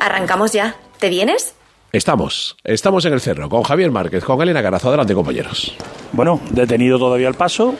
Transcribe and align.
Arrancamos 0.00 0.52
ya. 0.52 0.76
¿Te 0.98 1.08
vienes? 1.08 1.54
Estamos, 1.92 2.56
estamos 2.64 3.04
en 3.06 3.14
el 3.14 3.20
cerro, 3.20 3.48
con 3.48 3.62
Javier 3.62 3.90
Márquez, 3.90 4.22
con 4.24 4.40
Elena 4.42 4.60
Garazo. 4.60 4.88
Adelante, 4.88 5.14
compañeros. 5.14 5.74
Bueno, 6.12 6.40
detenido 6.50 6.98
todavía 6.98 7.28
el 7.28 7.34
paso. 7.34 7.74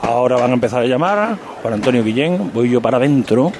Ahora 0.00 0.36
van 0.36 0.50
a 0.50 0.54
empezar 0.54 0.82
a 0.82 0.86
llamar. 0.86 1.36
Para 1.62 1.74
Antonio 1.74 2.02
Guillén, 2.02 2.50
voy 2.54 2.70
yo 2.70 2.80
para 2.80 2.96
adentro. 2.96 3.52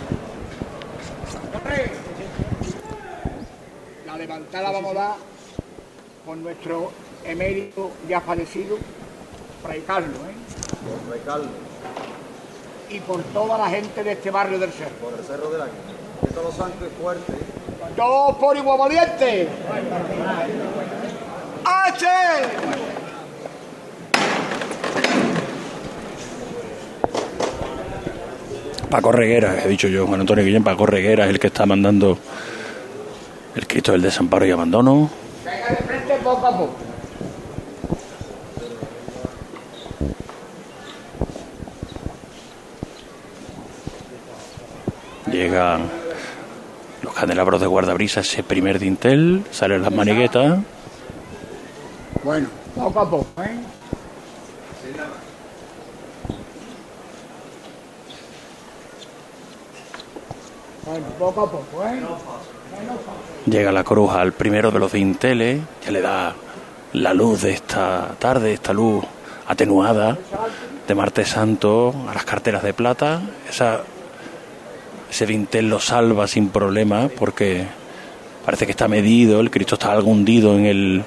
La 4.06 4.16
levantada 4.16 4.70
vamos 4.70 4.92
a 4.92 4.98
dar 4.98 5.14
con 6.24 6.42
nuestro 6.42 6.90
emérito 7.24 7.90
ya 8.08 8.20
fallecido, 8.20 8.78
Fray 9.62 9.82
Carlos, 9.86 10.16
¿eh? 10.16 11.08
Fray 11.08 11.20
Carlos, 11.26 11.48
Y 12.88 13.00
por 13.00 13.22
toda 13.24 13.58
la 13.58 13.68
gente 13.68 14.02
de 14.02 14.12
este 14.12 14.30
barrio 14.30 14.58
del 14.58 14.70
Cerro. 14.70 14.94
por 15.02 15.18
el 15.18 15.24
cerro 15.24 15.50
de 15.50 15.58
la 15.58 15.66
que 16.20 16.26
todos 16.28 16.44
los 16.44 16.54
santos 16.54 16.88
fuertes. 17.00 17.36
¡Todos 17.96 18.36
por 18.36 18.56
igual 18.56 18.78
valiente! 18.78 19.48
¡H! 21.64 22.06
Paco 28.90 29.12
Reguera, 29.12 29.62
he 29.64 29.68
dicho 29.68 29.86
yo, 29.86 30.06
Juan 30.06 30.20
Antonio 30.20 30.44
Guillén, 30.44 30.64
Paco 30.64 30.84
Reguera 30.84 31.24
es 31.24 31.30
el 31.30 31.38
que 31.38 31.46
está 31.46 31.64
mandando 31.64 32.18
el 33.54 33.66
Cristo 33.66 33.92
del 33.92 34.02
Desamparo 34.02 34.44
y 34.46 34.50
Abandono. 34.50 35.08
Venga 35.44 35.68
de 35.68 35.76
frente 35.76 36.14
poco 36.24 36.46
a 36.46 36.56
poco. 36.56 36.74
Llegan 45.30 45.99
candelabros 47.20 47.60
de 47.60 47.66
guardabrisa, 47.66 48.20
ese 48.20 48.42
primer 48.42 48.78
dintel, 48.78 49.44
salen 49.50 49.82
las 49.82 49.92
maniguetas. 49.92 50.60
Bueno, 52.24 52.48
poco 52.74 53.00
a 53.00 53.10
poco, 53.10 53.42
¿eh? 53.42 53.60
Bueno, 60.86 61.06
poco 61.18 61.40
a 61.42 61.50
poco, 61.50 61.84
¿eh? 61.84 62.00
Llega 63.44 63.70
la 63.70 63.84
cruz 63.84 64.10
al 64.12 64.32
primero 64.32 64.70
de 64.70 64.78
los 64.78 64.92
dinteles, 64.92 65.60
que 65.84 65.92
le 65.92 66.00
da 66.00 66.34
la 66.94 67.12
luz 67.12 67.42
de 67.42 67.52
esta 67.52 68.14
tarde, 68.18 68.54
esta 68.54 68.72
luz 68.72 69.04
atenuada 69.46 70.16
de 70.88 70.94
martes 70.94 71.28
santo 71.28 71.94
a 72.08 72.14
las 72.14 72.24
carteras 72.24 72.62
de 72.62 72.72
plata. 72.72 73.20
Esa, 73.46 73.82
ese 75.10 75.26
dintel 75.26 75.68
lo 75.68 75.80
salva 75.80 76.26
sin 76.26 76.48
problema 76.48 77.08
porque 77.18 77.66
parece 78.44 78.64
que 78.64 78.72
está 78.72 78.88
medido, 78.88 79.40
el 79.40 79.50
Cristo 79.50 79.74
está 79.74 79.92
algo 79.92 80.10
hundido 80.10 80.56
en 80.56 80.66
el 80.66 81.04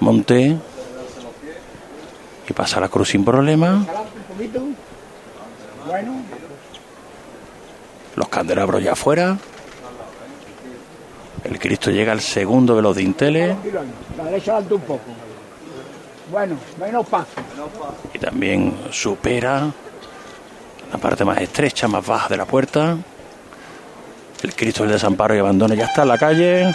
monte 0.00 0.56
y 2.48 2.52
pasa 2.52 2.80
la 2.80 2.88
cruz 2.88 3.10
sin 3.10 3.24
problema. 3.24 3.86
Los 8.16 8.28
candelabros 8.28 8.82
ya 8.82 8.92
afuera. 8.92 9.38
El 11.44 11.58
Cristo 11.58 11.90
llega 11.90 12.12
al 12.12 12.20
segundo 12.20 12.76
de 12.76 12.82
los 12.82 12.96
dinteles 12.96 13.52
tranquilo 13.52 13.80
ahí. 13.80 13.88
La 14.18 14.24
derecha 14.24 14.52
adelante 14.52 14.74
un 14.74 14.80
poco. 14.82 15.04
Bueno, 16.30 16.56
menos 16.78 17.06
paso. 17.06 17.28
y 18.14 18.18
también 18.18 18.74
supera 18.90 19.70
la 20.92 20.98
parte 20.98 21.24
más 21.24 21.38
estrecha, 21.38 21.88
más 21.88 22.06
baja 22.06 22.28
de 22.28 22.36
la 22.36 22.44
puerta. 22.44 22.98
El 24.42 24.54
Cristo 24.54 24.84
del 24.84 24.92
desamparo 24.92 25.34
y 25.34 25.38
abandono 25.38 25.74
ya 25.74 25.84
está 25.84 26.02
en 26.02 26.08
la 26.08 26.18
calle. 26.18 26.74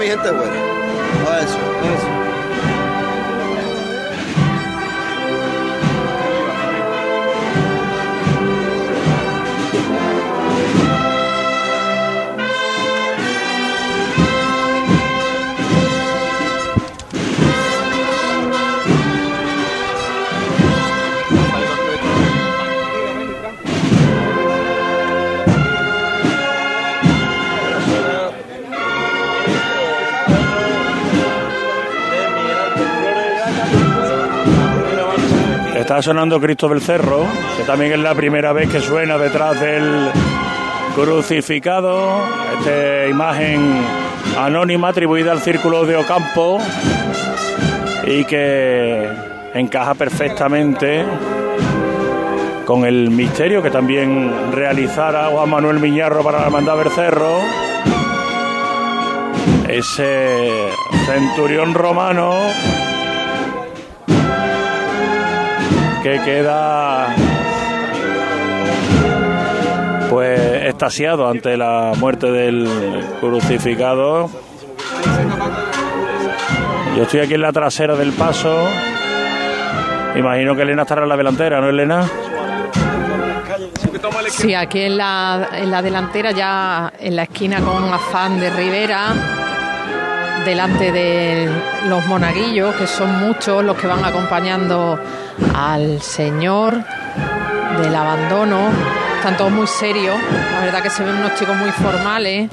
Mi 0.00 0.06
gente 0.06 0.30
buena. 0.30 0.54
A 1.28 1.40
eso, 1.40 1.58
eso. 1.58 2.39
Está 35.90 36.02
sonando 36.02 36.40
Cristo 36.40 36.68
del 36.68 36.80
Cerro, 36.80 37.26
que 37.56 37.64
también 37.64 37.90
es 37.90 37.98
la 37.98 38.14
primera 38.14 38.52
vez 38.52 38.70
que 38.70 38.80
suena 38.80 39.18
detrás 39.18 39.60
del 39.60 40.08
crucificado. 40.94 42.22
Esta 42.56 43.08
imagen 43.08 43.82
anónima 44.38 44.90
atribuida 44.90 45.32
al 45.32 45.40
círculo 45.40 45.84
de 45.86 45.96
Ocampo 45.96 46.60
y 48.06 48.22
que 48.22 49.04
encaja 49.52 49.94
perfectamente 49.94 51.04
con 52.66 52.84
el 52.84 53.10
misterio 53.10 53.60
que 53.60 53.72
también 53.72 54.52
realizara 54.52 55.26
Juan 55.26 55.50
Manuel 55.50 55.80
Miñarro 55.80 56.22
para 56.22 56.38
la 56.38 56.44
Hermandad 56.44 56.76
del 56.76 56.90
Cerro. 56.90 57.40
Ese 59.66 60.68
centurión 61.04 61.74
romano 61.74 62.38
que 66.02 66.20
queda 66.24 67.14
pues 70.08 70.64
extasiado 70.66 71.28
ante 71.28 71.56
la 71.56 71.92
muerte 71.98 72.30
del 72.30 72.68
crucificado. 73.20 74.30
Yo 76.96 77.02
estoy 77.04 77.20
aquí 77.20 77.34
en 77.34 77.42
la 77.42 77.52
trasera 77.52 77.94
del 77.94 78.12
paso. 78.12 78.68
Imagino 80.16 80.56
que 80.56 80.62
Elena 80.62 80.82
estará 80.82 81.02
en 81.04 81.08
la 81.08 81.16
delantera, 81.16 81.60
¿no, 81.60 81.68
Elena? 81.68 82.08
Sí, 84.30 84.54
aquí 84.54 84.80
en 84.82 84.96
la, 84.96 85.48
en 85.52 85.70
la 85.70 85.82
delantera, 85.82 86.32
ya 86.32 86.92
en 86.98 87.14
la 87.14 87.24
esquina 87.24 87.60
con 87.60 87.92
afán 87.92 88.40
de 88.40 88.50
Rivera, 88.50 89.12
delante 90.44 90.92
de 90.92 91.48
los 91.86 92.04
monaguillos, 92.06 92.74
que 92.76 92.86
son 92.86 93.18
muchos 93.20 93.64
los 93.64 93.76
que 93.76 93.86
van 93.86 94.04
acompañando 94.04 94.98
al 95.54 96.00
Señor 96.02 96.82
del 97.80 97.94
abandono. 97.94 98.70
Están 99.18 99.36
todos 99.36 99.50
muy 99.52 99.66
serios, 99.66 100.16
la 100.54 100.60
verdad 100.60 100.82
que 100.82 100.90
se 100.90 101.04
ven 101.04 101.16
unos 101.16 101.34
chicos 101.38 101.54
muy 101.56 101.70
formales, 101.72 102.48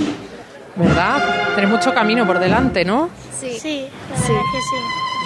¿verdad? 0.76 1.24
Tenéis 1.56 1.72
mucho 1.72 1.94
camino 1.94 2.26
por 2.28 2.40
delante, 2.40 2.84
¿no? 2.84 3.10
Sí, 3.40 3.58
sí, 3.60 3.88
la 4.12 4.18
Sí. 4.18 4.34
verdad 4.34 4.42
que 4.52 4.62
sí. 4.62 4.76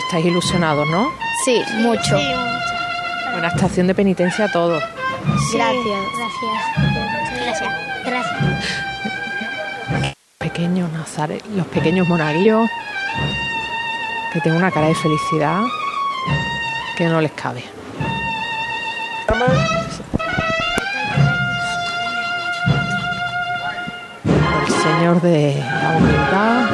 Estáis 0.06 0.26
ilusionados, 0.26 0.88
¿no? 0.90 1.10
Sí, 1.46 1.64
mucho. 1.78 2.18
Buena 3.32 3.48
estación 3.48 3.88
de 3.88 3.96
penitencia 3.96 4.46
a 4.46 4.52
todos. 4.52 4.84
Gracias. 5.54 6.00
Gracias. 6.18 6.52
Gracias. 7.44 7.74
Gracias. 8.06 8.38
Pequeños 10.52 10.92
nazares, 10.92 11.42
los 11.56 11.66
pequeños 11.68 12.08
monaguillos, 12.10 12.70
que 14.34 14.42
tienen 14.42 14.60
una 14.60 14.70
cara 14.70 14.88
de 14.88 14.96
felicidad 14.96 15.62
que 16.98 17.06
no 17.06 17.22
les 17.22 17.32
cabe. 17.32 17.64
El 24.68 24.74
Señor 24.74 25.22
de 25.22 25.64
la 25.82 25.98
humildad, 25.98 26.70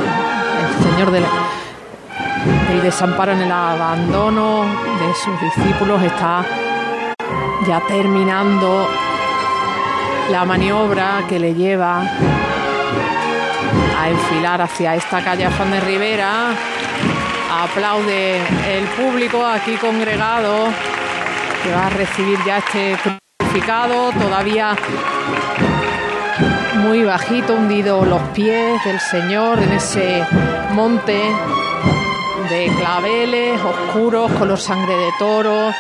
el 0.66 0.84
Señor 0.84 1.12
de 1.12 1.24
del 2.70 2.82
desamparo 2.82 3.34
en 3.34 3.42
el 3.42 3.52
abandono 3.52 4.64
de 4.64 5.14
sus 5.14 5.40
discípulos 5.40 6.02
está 6.02 6.44
ya 7.68 7.82
terminando 7.88 8.88
la 10.32 10.46
maniobra 10.46 11.24
que 11.30 11.40
le 11.40 11.54
lleva 11.54 12.04
a 13.98 14.10
enfilar 14.10 14.62
hacia 14.62 14.96
esta 14.96 15.24
calle 15.24 15.46
Afán 15.46 15.72
de 15.72 15.80
Rivera. 15.80 16.50
Aplaude 17.52 18.38
el 18.68 18.86
público 18.98 19.46
aquí 19.46 19.76
congregado 19.78 20.68
que 21.64 21.72
va 21.72 21.88
a 21.88 21.90
recibir 21.90 22.38
ya 22.46 22.58
este 22.58 22.98
crucificado, 23.40 24.12
todavía 24.12 24.76
muy 26.78 27.04
bajito, 27.04 27.54
hundido 27.54 28.06
los 28.06 28.22
pies 28.30 28.84
del 28.86 29.00
Señor 29.00 29.60
en 29.60 29.74
ese 29.74 30.24
monte 30.74 31.22
de 32.50 32.72
claveles 32.78 33.60
oscuros, 33.62 34.32
color 34.34 34.60
sangre 34.60 34.96
de 34.96 35.12
toro, 35.18 35.74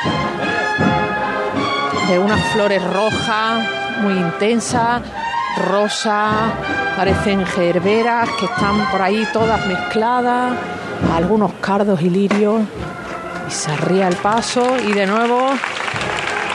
de 2.09 2.19
unas 2.19 2.43
flores 2.51 2.83
rojas 2.83 3.65
muy 4.01 4.13
intensas, 4.13 5.01
rosa, 5.69 6.51
parecen 6.97 7.45
gerberas 7.45 8.27
que 8.39 8.45
están 8.47 8.89
por 8.89 9.03
ahí 9.03 9.23
todas 9.31 9.63
mezcladas, 9.67 10.53
algunos 11.13 11.53
cardos 11.61 12.01
y 12.01 12.09
lirios, 12.09 12.63
y 13.47 13.51
se 13.51 13.77
ría 13.77 14.07
el 14.07 14.15
paso 14.15 14.65
y 14.83 14.93
de 14.93 15.05
nuevo 15.05 15.47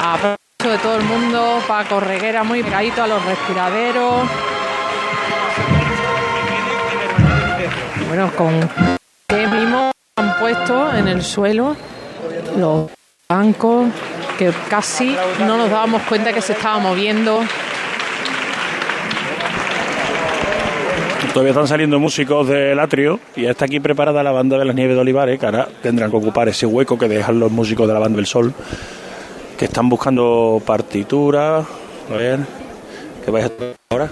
aplauso 0.02 0.36
de 0.64 0.78
todo 0.78 0.96
el 0.96 1.04
mundo, 1.04 1.60
Paco 1.68 2.00
Reguera 2.00 2.42
muy 2.42 2.64
pegadito 2.64 3.04
a 3.04 3.06
los 3.06 3.24
respiraderos. 3.24 4.22
Bueno, 8.08 8.32
con 8.36 8.68
qué 9.28 9.46
mimo 9.46 9.92
han 10.16 10.38
puesto 10.40 10.92
en 10.92 11.06
el 11.06 11.22
suelo 11.22 11.76
los 12.56 12.90
bancos 13.28 13.86
que 14.36 14.52
casi 14.68 15.16
no 15.46 15.56
nos 15.56 15.70
dábamos 15.70 16.02
cuenta 16.02 16.32
que 16.32 16.42
se 16.42 16.54
estaba 16.54 16.80
moviendo. 16.80 17.44
Todavía 21.32 21.52
están 21.52 21.66
saliendo 21.66 21.98
músicos 21.98 22.46
del 22.46 22.78
atrio 22.78 23.18
y 23.34 23.42
ya 23.42 23.52
está 23.52 23.64
aquí 23.64 23.80
preparada 23.80 24.22
la 24.22 24.32
banda 24.32 24.58
de 24.58 24.66
las 24.66 24.74
Nieves 24.74 24.96
de 24.96 25.00
Olivares, 25.00 25.38
que 25.38 25.46
ahora 25.46 25.66
tendrán 25.82 26.10
que 26.10 26.16
ocupar 26.18 26.48
ese 26.48 26.66
hueco 26.66 26.98
que 26.98 27.08
dejan 27.08 27.40
los 27.40 27.50
músicos 27.50 27.88
de 27.88 27.94
la 27.94 28.00
banda 28.00 28.16
del 28.16 28.26
Sol, 28.26 28.52
que 29.56 29.64
están 29.64 29.88
buscando 29.88 30.60
partituras. 30.66 31.64
A 32.12 32.16
ver, 32.16 32.40
¿qué 33.24 33.30
vais 33.30 33.46
a 33.46 33.48
tocar 33.48 33.74
ahora? 33.90 34.10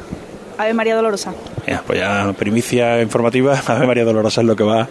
Ave 0.57 0.73
María 0.73 0.97
Dolorosa. 0.97 1.35
Ya, 1.67 1.83
pues 1.87 1.99
ya, 1.99 2.33
primicia 2.39 3.03
informativa, 3.03 3.61
Ave 3.67 3.87
María 3.87 4.05
Dolorosa 4.07 4.41
es 4.41 4.47
lo 4.47 4.57
que 4.57 4.65
va 4.65 4.89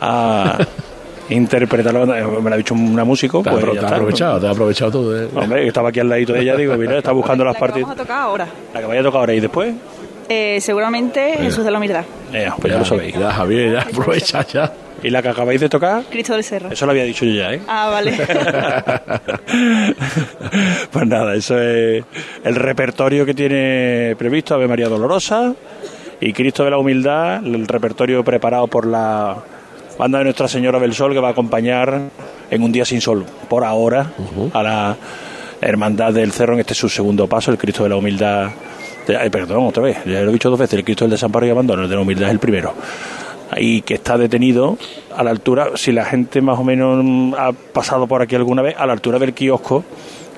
a 0.00 0.58
interpretar 1.28 1.92
la 1.92 2.00
banda. 2.00 2.14
Me 2.40 2.48
lo 2.48 2.54
ha 2.54 2.58
dicho 2.58 2.72
una 2.72 3.04
músico, 3.04 3.42
Te 3.42 3.50
pues 3.50 3.64
te 3.72 3.78
has 3.80 3.92
aprovechado, 3.92 4.40
te 4.40 4.46
has 4.46 4.52
aprovechado 4.52 4.90
tú. 4.90 5.14
¿eh? 5.14 5.28
Hombre, 5.34 5.66
estaba 5.66 5.90
aquí 5.90 6.00
al 6.00 6.08
ladito 6.08 6.32
de 6.32 6.40
ella, 6.40 6.56
digo, 6.56 6.74
mira, 6.76 6.96
está 6.96 7.12
buscando 7.12 7.44
las 7.44 7.60
La 7.60 7.66
que 7.66 7.82
vamos 7.82 7.90
a 7.90 7.96
tocar 7.96 8.18
ahora. 8.18 8.46
La 8.72 8.80
que 8.80 8.86
vaya 8.86 9.00
a 9.00 9.04
tocar 9.04 9.20
ahora 9.20 9.34
y 9.34 9.40
después, 9.40 9.74
Eh, 10.32 10.60
seguramente 10.60 11.38
Jesús 11.38 11.64
de 11.64 11.72
la 11.72 11.78
Humildad. 11.78 12.04
pues 12.60 12.72
ya 12.72 12.78
lo 12.78 12.84
sabéis. 12.84 13.18
Ya, 13.18 13.32
Javier, 13.32 13.72
ya 13.72 13.80
aprovecha 13.80 14.46
ya. 14.52 14.72
Y 15.02 15.10
la 15.10 15.22
que 15.22 15.28
acabáis 15.28 15.60
de 15.60 15.68
tocar, 15.68 16.04
Cristo 16.08 16.34
del 16.34 16.44
Cerro. 16.44 16.70
eso 16.70 16.86
lo 16.86 16.92
había 16.92 17.02
dicho 17.02 17.24
yo 17.24 17.32
ya, 17.32 17.54
¿eh? 17.54 17.60
Ah, 17.66 17.88
vale. 17.90 18.12
pues 20.92 21.06
nada, 21.06 21.34
eso 21.34 21.60
es 21.60 22.04
el 22.44 22.54
repertorio 22.54 23.26
que 23.26 23.34
tiene 23.34 24.14
previsto 24.16 24.54
Ave 24.54 24.68
María 24.68 24.88
Dolorosa 24.88 25.52
y 26.20 26.32
Cristo 26.32 26.64
de 26.64 26.70
la 26.70 26.78
Humildad, 26.78 27.44
el 27.44 27.66
repertorio 27.66 28.22
preparado 28.22 28.68
por 28.68 28.86
la 28.86 29.36
banda 29.98 30.18
de 30.18 30.24
Nuestra 30.24 30.46
Señora 30.46 30.78
del 30.78 30.94
Sol 30.94 31.12
que 31.12 31.18
va 31.18 31.28
a 31.28 31.32
acompañar 31.32 32.02
en 32.50 32.62
un 32.62 32.70
día 32.70 32.84
sin 32.84 33.00
sol, 33.00 33.24
por 33.48 33.64
ahora, 33.64 34.12
a 34.52 34.62
la 34.62 34.96
Hermandad 35.60 36.12
del 36.12 36.30
Cerro 36.30 36.54
en 36.54 36.60
este 36.60 36.74
su 36.74 36.88
segundo 36.88 37.26
paso, 37.26 37.50
el 37.50 37.58
Cristo 37.58 37.82
de 37.82 37.88
la 37.88 37.96
Humildad. 37.96 38.50
Ay, 39.16 39.30
perdón, 39.30 39.66
otra 39.66 39.82
vez, 39.82 39.98
ya 40.04 40.20
lo 40.22 40.30
he 40.30 40.32
dicho 40.32 40.50
dos 40.50 40.58
veces, 40.58 40.78
el 40.78 40.84
Cristo 40.84 41.04
del 41.04 41.12
Desamparo 41.12 41.46
y 41.46 41.50
Abandono, 41.50 41.82
el 41.84 41.88
de 41.88 41.94
la 41.94 42.02
Humildad 42.02 42.28
es 42.28 42.32
el 42.32 42.38
primero. 42.38 42.74
Ahí 43.50 43.82
que 43.82 43.94
está 43.94 44.16
detenido 44.16 44.78
a 45.16 45.24
la 45.24 45.30
altura, 45.30 45.70
si 45.74 45.90
la 45.90 46.04
gente 46.04 46.40
más 46.40 46.58
o 46.58 46.64
menos 46.64 47.34
ha 47.36 47.52
pasado 47.52 48.06
por 48.06 48.22
aquí 48.22 48.36
alguna 48.36 48.62
vez, 48.62 48.76
a 48.78 48.86
la 48.86 48.92
altura 48.92 49.18
del 49.18 49.34
kiosco 49.34 49.84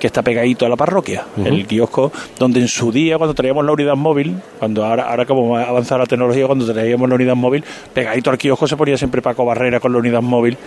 que 0.02 0.08
está 0.08 0.22
pegadito 0.22 0.66
a 0.66 0.68
la 0.68 0.74
parroquia. 0.74 1.26
El 1.36 1.64
kiosco 1.64 2.10
donde 2.36 2.58
en 2.58 2.66
su 2.66 2.90
día, 2.90 3.18
cuando 3.18 3.34
traíamos 3.34 3.64
la 3.64 3.70
unidad 3.70 3.94
móvil, 3.94 4.34
cuando 4.58 4.84
ahora, 4.84 5.08
ahora 5.08 5.26
como 5.26 5.56
ha 5.56 5.62
avanzado 5.62 6.00
la 6.00 6.06
tecnología, 6.06 6.44
cuando 6.46 6.66
traíamos 6.72 7.08
la 7.08 7.14
unidad 7.14 7.36
móvil, 7.36 7.62
pegadito 7.94 8.30
al 8.30 8.36
kiosco 8.36 8.66
se 8.66 8.76
ponía 8.76 8.96
siempre 8.96 9.22
Paco 9.22 9.44
Barrera 9.44 9.78
con 9.78 9.92
la 9.92 9.98
unidad 9.98 10.20
móvil, 10.20 10.58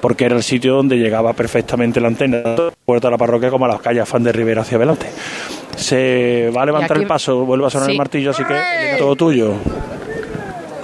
porque 0.00 0.26
era 0.26 0.36
el 0.36 0.44
sitio 0.44 0.74
donde 0.74 0.96
llegaba 0.96 1.32
perfectamente 1.32 2.00
la 2.00 2.06
antena, 2.06 2.40
tanto 2.40 2.62
a 2.62 2.66
la 2.66 2.72
puerta 2.84 3.08
de 3.08 3.12
la 3.12 3.18
parroquia 3.18 3.50
como 3.50 3.64
a 3.64 3.68
las 3.68 3.80
calles 3.80 4.08
Fan 4.08 4.22
de 4.22 4.30
Rivera 4.30 4.62
hacia 4.62 4.76
adelante. 4.76 5.08
Se 5.78 6.50
va 6.54 6.62
a 6.62 6.66
levantar 6.66 6.92
aquí- 6.96 7.02
el 7.02 7.06
paso, 7.08 7.44
vuelve 7.44 7.66
a 7.66 7.70
sonar 7.70 7.86
Sí. 7.86 7.92
el 7.92 7.98
martillo, 7.98 8.30
así 8.32 8.44
que 8.44 8.96
todo 8.98 9.14
tuyo. 9.16 9.54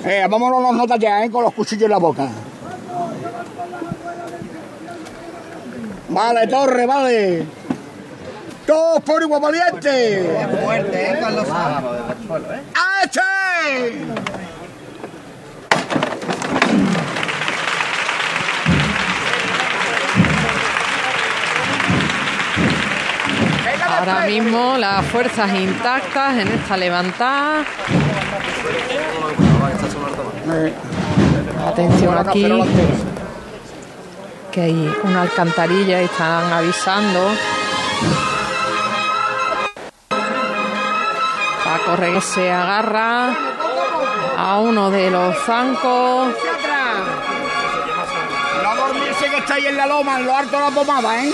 Eh, 0.04 0.26
vámonos 0.30 0.62
las 0.62 0.72
notas 0.72 0.98
ya, 0.98 1.24
¿eh? 1.24 1.30
Con 1.30 1.42
los 1.44 1.52
cuchillos 1.54 1.84
en 1.84 1.90
la 1.90 1.98
boca. 1.98 2.28
Vale, 6.08 6.46
torre, 6.46 6.86
vale. 6.86 7.44
Todos 8.66 9.00
por 9.02 9.20
igual 9.22 9.40
valiente. 9.42 10.30
Fuerte, 10.64 11.10
¿eh, 11.10 11.16
Carlos? 11.20 11.46
¡Ache! 13.02 13.20
Ahora 23.98 24.26
mismo 24.26 24.76
las 24.76 25.04
fuerzas 25.06 25.52
intactas 25.54 26.36
en 26.36 26.48
esta 26.48 26.76
levantada. 26.76 27.64
Atención 31.66 32.18
aquí, 32.18 32.46
que 34.52 34.60
hay 34.60 34.94
una 35.02 35.22
alcantarilla 35.22 36.02
y 36.02 36.04
están 36.04 36.52
avisando. 36.52 37.30
Paco 41.64 41.96
Reyes 41.96 42.24
se 42.24 42.50
agarra 42.50 43.34
a 44.36 44.58
uno 44.58 44.90
de 44.90 45.10
los 45.10 45.36
zancos. 45.44 46.34
No 48.62 48.76
dormirse 48.76 49.30
que 49.30 49.38
está 49.38 49.54
ahí 49.54 49.66
en 49.66 49.76
la 49.76 49.86
loma, 49.86 50.18
en 50.18 50.26
lo 50.26 50.36
alto 50.36 50.56
de 50.56 50.62
la 50.62 50.70
pomada, 50.70 51.24
¿eh? 51.24 51.32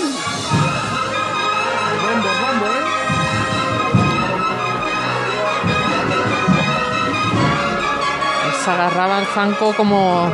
Agarraba 8.69 9.19
al 9.19 9.27
zanco 9.27 9.75
como 9.75 10.29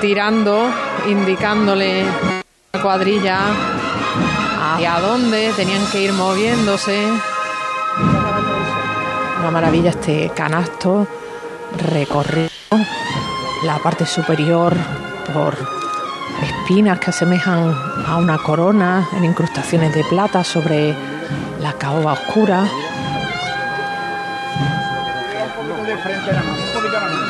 tirando, 0.00 0.68
indicándole 1.06 2.04
la 2.72 2.82
cuadrilla 2.82 3.38
hacia 4.60 5.00
dónde 5.00 5.52
tenían 5.56 5.84
que 5.86 6.02
ir 6.02 6.12
moviéndose. 6.12 7.08
Una 9.40 9.50
maravilla 9.50 9.90
este 9.90 10.30
canasto 10.34 11.06
recorrido 11.92 12.50
la 13.64 13.78
parte 13.78 14.04
superior 14.04 14.74
por 15.32 15.56
espinas 16.42 16.98
que 16.98 17.10
asemejan 17.10 17.74
a 18.06 18.16
una 18.16 18.38
corona 18.38 19.08
en 19.16 19.24
incrustaciones 19.24 19.94
de 19.94 20.04
plata 20.04 20.44
sobre 20.44 20.94
la 21.60 21.72
caoba 21.74 22.12
oscura. 22.12 22.62
Un 25.60 25.68
poquito 25.68 25.82
de 25.84 25.96
frente 25.96 27.23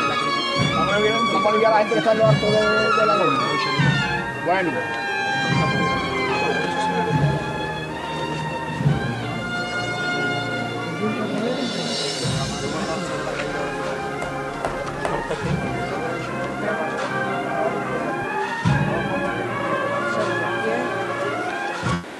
nada 1.44 1.50
más. 1.50 1.50
Vamos 1.50 1.50
a 1.50 1.50
ver- 1.50 1.50
Vamos 1.50 1.50
a 1.50 1.50
aliviar 1.50 1.72
a 1.72 1.76
la 1.76 1.78
gente 1.78 1.92
que 1.94 1.98
está 1.98 2.12
en 2.12 2.18
lo 2.18 2.26
alto 2.26 2.46
de, 2.46 3.06
la 3.06 3.16
loma. 3.16 3.42
Bueno. 4.46 4.70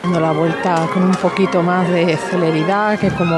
dando 0.02 0.21
la 0.21 0.33
vuelta 0.33 0.87
con 0.93 1.02
un 1.04 1.14
poquito 1.14 1.62
más 1.62 1.88
de 1.88 2.16
celeridad 2.16 2.99
que 2.99 3.11
como 3.11 3.37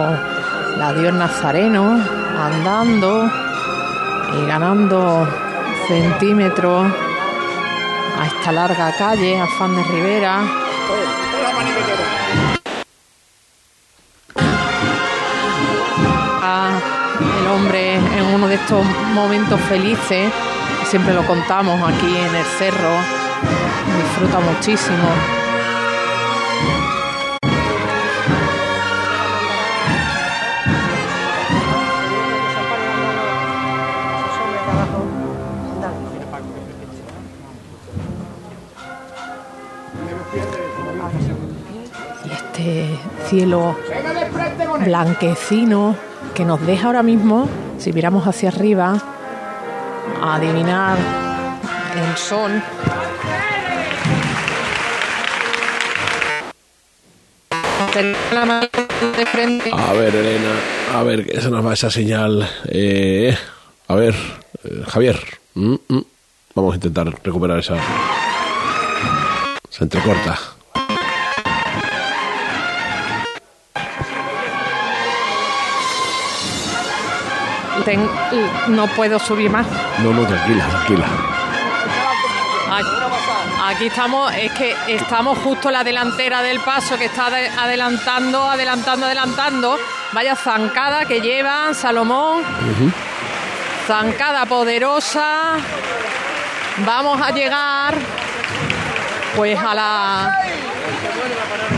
la 0.76 0.93
dio 0.93 1.11
el 1.11 1.19
Nazareno, 1.19 2.00
andando 2.38 3.31
y 4.37 4.47
ganando 4.47 5.46
centímetros 5.87 6.93
a 8.19 8.26
esta 8.26 8.50
larga 8.52 8.93
calle, 8.97 9.40
Afán 9.40 9.76
de 9.76 9.83
Rivera. 9.85 10.43
A 16.43 16.81
el 17.40 17.47
hombre 17.47 17.95
en 17.95 18.35
uno 18.35 18.49
de 18.49 18.57
estos 18.57 18.85
momentos 19.14 19.61
felices, 19.62 20.33
siempre 20.85 21.14
lo 21.14 21.25
contamos 21.26 21.81
aquí 21.88 22.16
en 22.16 22.35
el 22.35 22.45
cerro, 22.59 22.90
disfruta 23.97 24.40
muchísimo 24.40 25.46
cielo 43.28 43.76
blanquecino 44.85 45.97
que 46.35 46.45
nos 46.45 46.64
deja 46.66 46.87
ahora 46.87 47.02
mismo, 47.02 47.49
si 47.78 47.92
miramos 47.92 48.26
hacia 48.26 48.50
arriba, 48.50 49.02
a 50.23 50.35
adivinar 50.35 50.97
el 51.97 52.16
sol. 52.16 52.62
A 59.73 59.92
ver, 59.95 60.14
Elena, 60.14 60.54
a 60.95 61.02
ver, 61.02 61.26
que 61.26 61.40
se 61.40 61.50
nos 61.50 61.64
va 61.64 61.73
esa 61.73 61.90
señal. 61.90 62.49
Eh, 62.68 63.37
a 63.88 63.95
ver, 63.95 64.14
eh, 64.64 64.83
Javier, 64.87 65.18
mm, 65.54 65.75
mm. 65.88 66.04
vamos 66.54 66.73
a 66.75 66.76
intentar 66.76 67.06
recuperar 67.25 67.59
esa. 67.59 67.76
Se 69.71 69.85
entrecorta. 69.85 70.55
Ten- 77.87 78.11
no 78.69 78.87
puedo 78.88 79.19
subir 79.19 79.49
más. 79.49 79.66
No, 80.02 80.11
no, 80.12 80.26
tranquila, 80.26 80.66
tranquila. 80.66 81.07
Aquí, 82.73 82.88
aquí 83.64 83.87
estamos, 83.87 84.33
es 84.35 84.50
que 84.52 84.76
estamos 84.88 85.38
justo 85.38 85.69
en 85.69 85.75
la 85.75 85.85
delantera 85.85 86.43
del 86.43 86.59
paso 86.61 86.99
que 86.99 87.05
está 87.07 87.28
ade- 87.31 87.49
adelantando, 87.57 88.43
adelantando, 88.50 89.07
adelantando. 89.07 89.78
Vaya 90.12 90.35
zancada 90.37 91.05
que 91.07 91.21
lleva 91.21 91.73
Salomón. 91.75 92.43
Zancada 93.87 94.47
poderosa. 94.47 95.52
Vamos 96.85 97.21
a 97.23 97.31
llegar 97.31 97.95
pues 99.37 99.59
a 99.59 99.75
la 99.75 100.38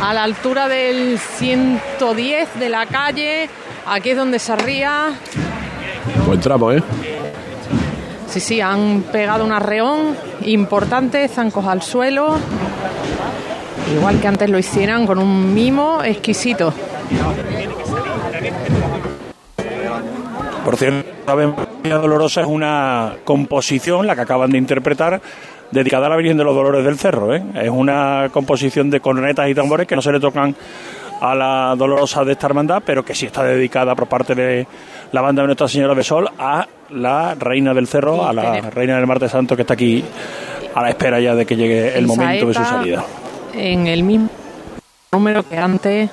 a 0.03 0.15
la 0.15 0.23
altura 0.23 0.69
del 0.69 1.19
110 1.19 2.49
de 2.59 2.69
la 2.71 2.87
calle. 2.87 3.51
Aquí 3.87 4.11
es 4.11 4.17
donde 4.17 4.39
se 4.39 4.57
ría. 4.57 5.11
Buen 6.29 6.41
tramo, 6.41 6.71
¿eh? 6.73 6.83
Sí, 8.27 8.39
sí, 8.39 8.61
han 8.61 9.01
pegado 9.11 9.47
un 9.47 9.51
arreón 9.51 10.15
importante, 10.45 11.27
zancos 11.27 11.65
al 11.65 11.81
suelo. 11.81 12.37
Igual 13.97 14.21
que 14.21 14.29
antes 14.29 14.51
lo 14.51 14.59
hicieran 14.59 15.07
con 15.07 15.19
un 15.21 15.55
mimo 15.55 16.03
exquisito. 16.05 16.75
Por 20.67 20.77
cierto, 20.77 21.09
María 21.35 21.97
Dolorosa 21.97 22.43
es 22.43 22.47
una 22.47 23.15
composición, 23.25 24.07
la 24.07 24.15
que 24.15 24.21
acaban 24.21 24.51
de 24.51 24.59
interpretar, 24.59 25.23
dedicada 25.71 26.09
a 26.09 26.11
la 26.11 26.17
Virgen 26.17 26.37
de 26.37 26.45
los 26.45 26.55
Dolores 26.55 26.85
del 26.85 26.99
Cerro. 26.99 27.35
¿eh? 27.35 27.43
Es 27.55 27.71
una 27.71 28.29
composición 28.31 28.91
de 28.91 29.01
cornetas 29.01 29.49
y 29.49 29.55
tambores 29.55 29.87
que 29.87 29.97
no 29.97 30.03
se 30.03 30.13
le 30.13 30.21
tocan 30.21 30.55
a 31.21 31.35
la 31.35 31.75
Dolorosa 31.77 32.23
de 32.23 32.33
esta 32.33 32.47
hermandad, 32.47 32.83
pero 32.85 33.05
que 33.05 33.15
sí 33.15 33.27
está 33.27 33.43
dedicada 33.45 33.95
por 33.95 34.09
parte 34.09 34.35
de 34.35 34.67
la 35.13 35.21
banda 35.21 35.43
de 35.43 35.47
Nuestra 35.47 35.69
Señora 35.69 35.95
de 35.95 36.05
Sol 36.05 36.29
a 36.39 36.67
la 36.91 37.35
Reina 37.35 37.75
del 37.75 37.87
Cerro, 37.87 38.27
a 38.27 38.33
la 38.33 38.61
Reina 38.71 38.97
del 38.97 39.07
Martes 39.07 39.31
Santo 39.31 39.57
que 39.57 39.63
está 39.63 39.75
aquí 39.75 40.05
a 40.75 40.83
la 40.83 40.91
espera 40.91 41.21
ya 41.21 41.35
de 41.35 41.47
que 41.47 41.57
llegue 41.57 41.97
el 41.97 42.05
Y 42.05 42.07
momento 42.07 42.47
de 42.47 42.55
su 42.55 42.65
salida. 42.65 43.05
En 43.55 43.87
el 43.87 44.03
mismo 44.03 44.29
número 45.13 45.43
que 45.43 45.57
antes. 45.57 46.11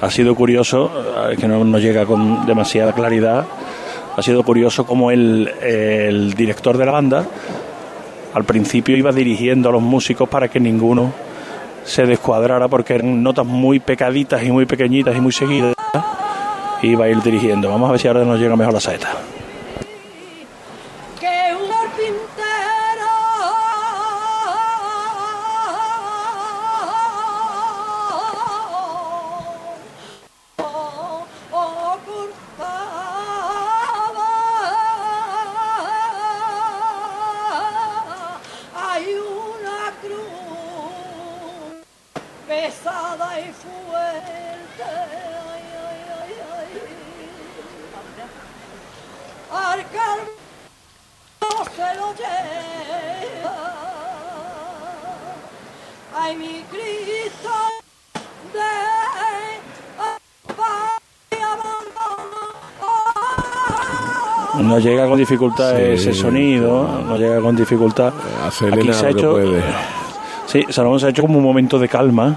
ha 0.00 0.10
sido 0.10 0.34
curioso, 0.34 0.90
eh, 1.30 1.36
que 1.36 1.46
no 1.46 1.62
nos 1.62 1.80
llega 1.80 2.04
con 2.04 2.44
demasiada 2.44 2.92
claridad, 2.92 3.46
ha 4.16 4.20
sido 4.20 4.42
curioso 4.42 4.84
como 4.84 5.12
el, 5.12 5.48
el 5.62 6.34
director 6.34 6.76
de 6.76 6.84
la 6.84 6.90
banda 6.90 7.24
al 8.34 8.44
principio 8.44 8.96
iba 8.96 9.12
dirigiendo 9.12 9.68
a 9.68 9.72
los 9.72 9.82
músicos 9.82 10.28
para 10.28 10.48
que 10.48 10.58
ninguno 10.58 11.12
se 11.84 12.06
descuadrara 12.06 12.68
porque 12.68 12.94
eran 12.94 13.22
notas 13.22 13.46
muy 13.46 13.80
pecaditas 13.80 14.42
y 14.42 14.50
muy 14.50 14.66
pequeñitas 14.66 15.16
y 15.16 15.20
muy 15.20 15.32
seguidas. 15.32 15.74
Iba 16.82 17.04
a 17.04 17.08
ir 17.08 17.22
dirigiendo. 17.22 17.68
Vamos 17.68 17.88
a 17.88 17.92
ver 17.92 18.00
si 18.00 18.08
ahora 18.08 18.24
nos 18.24 18.38
llega 18.38 18.56
mejor 18.56 18.74
la 18.74 18.80
saeta. 18.80 19.08
No 64.60 64.78
llega 64.78 65.06
con 65.08 65.18
dificultad 65.18 65.76
Sí. 65.76 65.82
ese 65.92 66.12
sonido, 66.12 67.02
no 67.06 67.16
llega 67.16 67.40
con 67.40 67.56
dificultad. 67.56 68.12
Hace 68.46 68.66
Aquí 68.68 68.92
se 68.92 69.06
ha 69.06 69.10
lo 69.10 69.14
que 69.14 69.18
hecho, 69.18 69.32
puede. 69.32 69.62
Sí, 70.46 70.66
Salomón 70.68 71.00
se 71.00 71.06
ha 71.06 71.08
hecho 71.08 71.22
como 71.22 71.38
un 71.38 71.44
momento 71.44 71.78
de 71.78 71.88
calma, 71.88 72.36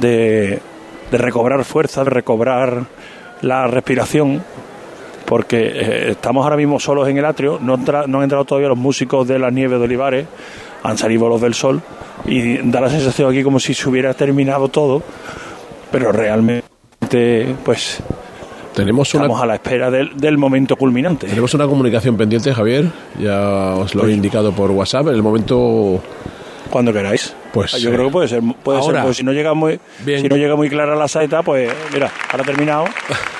de, 0.00 0.58
de 1.10 1.18
recobrar 1.18 1.64
fuerza, 1.64 2.02
de 2.02 2.10
recobrar 2.10 2.82
la 3.42 3.66
respiración, 3.68 4.42
porque 5.26 5.58
eh, 5.72 6.10
estamos 6.10 6.42
ahora 6.44 6.56
mismo 6.56 6.80
solos 6.80 7.08
en 7.08 7.18
el 7.18 7.24
atrio, 7.24 7.58
no, 7.60 7.74
entra- 7.76 8.06
no 8.08 8.18
han 8.18 8.24
entrado 8.24 8.44
todavía 8.44 8.68
los 8.68 8.78
músicos 8.78 9.28
de 9.28 9.38
las 9.38 9.52
nieves 9.52 9.78
de 9.78 9.84
Olivares, 9.84 10.26
han 10.82 10.98
salido 10.98 11.28
los 11.28 11.40
del 11.40 11.54
sol, 11.54 11.80
y 12.24 12.56
da 12.68 12.80
la 12.80 12.90
sensación 12.90 13.30
aquí 13.30 13.44
como 13.44 13.60
si 13.60 13.72
se 13.74 13.88
hubiera 13.88 14.12
terminado 14.14 14.68
todo, 14.68 15.02
pero 15.92 16.10
realmente, 16.10 17.54
pues, 17.64 18.02
Tenemos 18.74 19.12
una, 19.14 19.24
estamos 19.24 19.42
a 19.42 19.46
la 19.46 19.54
espera 19.54 19.90
del, 19.90 20.16
del 20.16 20.38
momento 20.38 20.76
culminante. 20.76 21.26
tenemos 21.26 21.52
una 21.54 21.66
comunicación 21.66 22.16
pendiente, 22.16 22.54
Javier. 22.54 22.86
Ya 23.18 23.74
os 23.74 23.94
lo 23.94 24.06
he 24.06 24.12
indicado 24.12 24.52
por 24.52 24.70
WhatsApp. 24.70 25.08
En 25.08 25.14
el 25.14 25.22
momento. 25.22 26.00
Cuando 26.70 26.92
queráis. 26.92 27.34
Pues, 27.52 27.72
Yo 27.82 27.90
creo 27.90 28.06
que 28.06 28.12
puede 28.12 28.28
ser, 28.28 28.42
puede 28.62 28.78
ahora. 28.78 28.98
ser, 28.98 29.04
pues 29.06 29.16
si 29.16 29.24
no 29.24 29.32
llega 29.32 29.54
muy, 29.54 29.80
Bien. 30.04 30.20
si 30.22 30.28
no 30.28 30.36
llega 30.36 30.54
muy 30.54 30.70
clara 30.70 30.94
la 30.94 31.08
saeta, 31.08 31.42
pues 31.42 31.68
mira, 31.92 32.08
ahora 32.30 32.42
ha 32.42 32.46
terminado. 32.46 32.84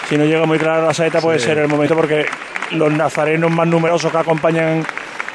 Si 0.09 0.19
no 0.19 0.25
llega 0.25 0.45
muy 0.45 0.59
clara 0.59 0.85
la 0.85 0.93
saeta, 0.93 1.21
puede 1.21 1.39
Sí. 1.39 1.45
ser 1.45 1.59
el 1.59 1.69
momento 1.69 1.95
porque 1.95 2.27
los 2.73 2.93
nazarenos 2.93 3.49
más 3.53 3.69
numerosos 3.69 4.11
que 4.11 4.19
acompañan 4.19 4.85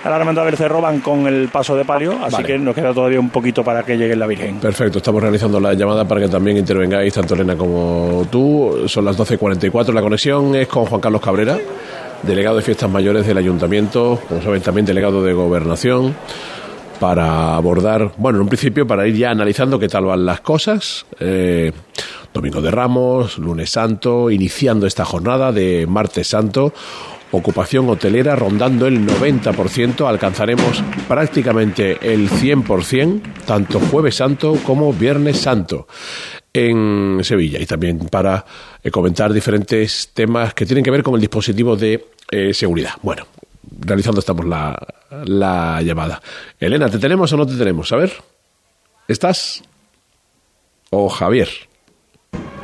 a 0.06 0.10
la 0.12 0.18
hermandad 0.18 0.46
del 0.46 0.56
cerro 0.56 0.82
van 0.82 1.00
con 1.00 1.26
el 1.26 1.50
paso 1.50 1.76
de 1.76 1.84
palio, 1.84 2.14
así 2.24 2.36
Vale. 2.36 2.46
que 2.46 2.60
nos 2.60 2.76
queda 2.76 2.94
todavía 2.94 3.20
un 3.20 3.32
poquito 3.32 3.64
para 3.64 3.82
que 3.82 3.98
llegue 3.98 4.16
la 4.16 4.28
Virgen. 4.28 4.60
Perfecto, 4.60 5.00
estamos 5.00 5.20
realizando 5.20 5.60
la 5.60 5.74
llamada 5.74 6.08
para 6.08 6.22
que 6.22 6.28
también 6.28 6.58
intervengáis, 6.58 7.12
tanto 7.12 7.34
Elena 7.34 7.56
como 7.56 8.28
tú. 8.30 8.84
Son 8.86 9.04
las 9.04 9.18
12.44. 9.18 9.92
La 9.92 10.02
conexión 10.02 10.54
es 10.56 10.68
con 10.68 10.86
Juan 10.86 11.02
Carlos 11.02 11.22
Cabrera, 11.22 11.58
delegado 12.22 12.58
de 12.58 12.62
Fiestas 12.62 12.88
Mayores 12.88 13.26
del 13.26 13.40
Ayuntamiento, 13.40 14.22
como 14.30 14.44
saben, 14.44 14.62
también 14.62 14.86
delegado 14.86 15.24
de 15.24 15.34
Gobernación, 15.34 16.16
para 17.00 17.56
abordar, 17.56 18.12
bueno, 18.18 18.38
en 18.38 18.44
un 18.44 18.48
principio, 18.48 18.86
para 18.86 19.08
ir 19.08 19.16
ya 19.16 19.32
analizando 19.32 19.80
qué 19.80 19.88
tal 19.88 20.06
van 20.06 20.24
las 20.24 20.42
cosas. 20.42 21.08
Eh, 21.20 21.72
Domingo 22.32 22.62
de 22.62 22.70
Ramos, 22.70 23.40
lunes 23.40 23.72
santo, 23.72 24.30
iniciando 24.30 24.86
esta 24.86 25.04
jornada 25.04 25.52
de 25.52 25.88
martes 25.88 26.28
santo. 26.28 26.74
Ocupación 27.32 27.90
hotelera 27.90 28.36
rondando 28.36 28.88
el 28.88 29.06
90%, 29.06 30.08
alcanzaremos 30.08 30.84
prácticamente 31.08 31.98
el 32.02 32.30
100%, 32.30 33.22
tanto 33.46 33.80
jueves 33.80 34.16
santo 34.16 34.56
como 34.64 34.94
viernes 34.94 35.40
santo 35.40 35.88
en 36.54 37.20
Sevilla. 37.24 37.60
Y 37.60 37.66
también 37.66 38.00
para 38.00 38.46
eh, 38.84 38.92
comentar 38.92 39.34
diferentes 39.34 40.12
temas 40.14 40.54
que 40.54 40.66
tienen 40.66 40.84
que 40.84 40.92
ver 40.92 41.04
con 41.04 41.16
el 41.16 41.22
dispositivo 41.22 41.76
de 41.76 42.06
eh, 42.32 42.54
seguridad. 42.54 42.94
Bueno, 43.02 43.28
realizando 43.80 44.20
estamos 44.20 44.46
la, 44.46 44.78
la 45.26 45.82
llamada. 45.82 46.22
Elena, 46.60 46.90
¿te 46.90 47.00
tenemos 47.00 47.32
o 47.34 47.38
no 47.38 47.46
te 47.46 47.56
tenemos? 47.56 47.92
A 47.92 47.98
ver, 47.98 48.14
¿estás? 49.08 49.64
O 50.92 51.10
Javier. 51.10 51.50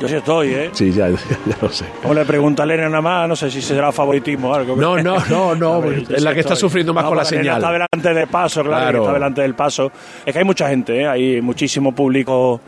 Yo 0.02 0.08
sí 0.08 0.14
estoy, 0.16 0.48
¿eh? 0.48 0.70
Sí, 0.72 0.90
ya, 0.92 1.08
ya, 1.10 1.16
ya 1.46 1.56
lo 1.62 1.68
sé. 1.70 1.84
Como 2.02 2.12
le 2.14 2.24
pregunta 2.24 2.64
a 2.64 2.66
Elena 2.66 2.88
nada 2.88 3.00
más, 3.00 3.28
no 3.28 3.36
sé 3.36 3.50
si 3.52 3.62
será 3.62 3.92
favoritismo 3.92 4.50
o 4.50 4.54
algo. 4.54 4.74
No, 4.74 4.96
no, 5.00 5.16
no, 5.30 5.54
no, 5.54 5.80
ver, 5.80 6.04
es 6.10 6.22
la 6.22 6.34
que 6.34 6.40
está 6.40 6.56
sufriendo 6.56 6.92
más 6.92 7.04
No, 7.04 7.10
con 7.10 7.18
la 7.18 7.24
señal. 7.24 7.58
Está 7.58 7.70
delante 7.72 8.14
del 8.20 8.26
paso, 8.28 8.64
claro, 8.64 8.98
está 9.02 9.12
delante 9.12 9.42
del 9.42 9.54
paso. 9.54 9.92
Es 10.26 10.32
que 10.32 10.38
hay 10.40 10.44
mucha 10.44 10.68
gente, 10.68 11.02
¿eh? 11.02 11.06
hay 11.06 11.40
muchísimo 11.40 11.94
público 11.94 12.60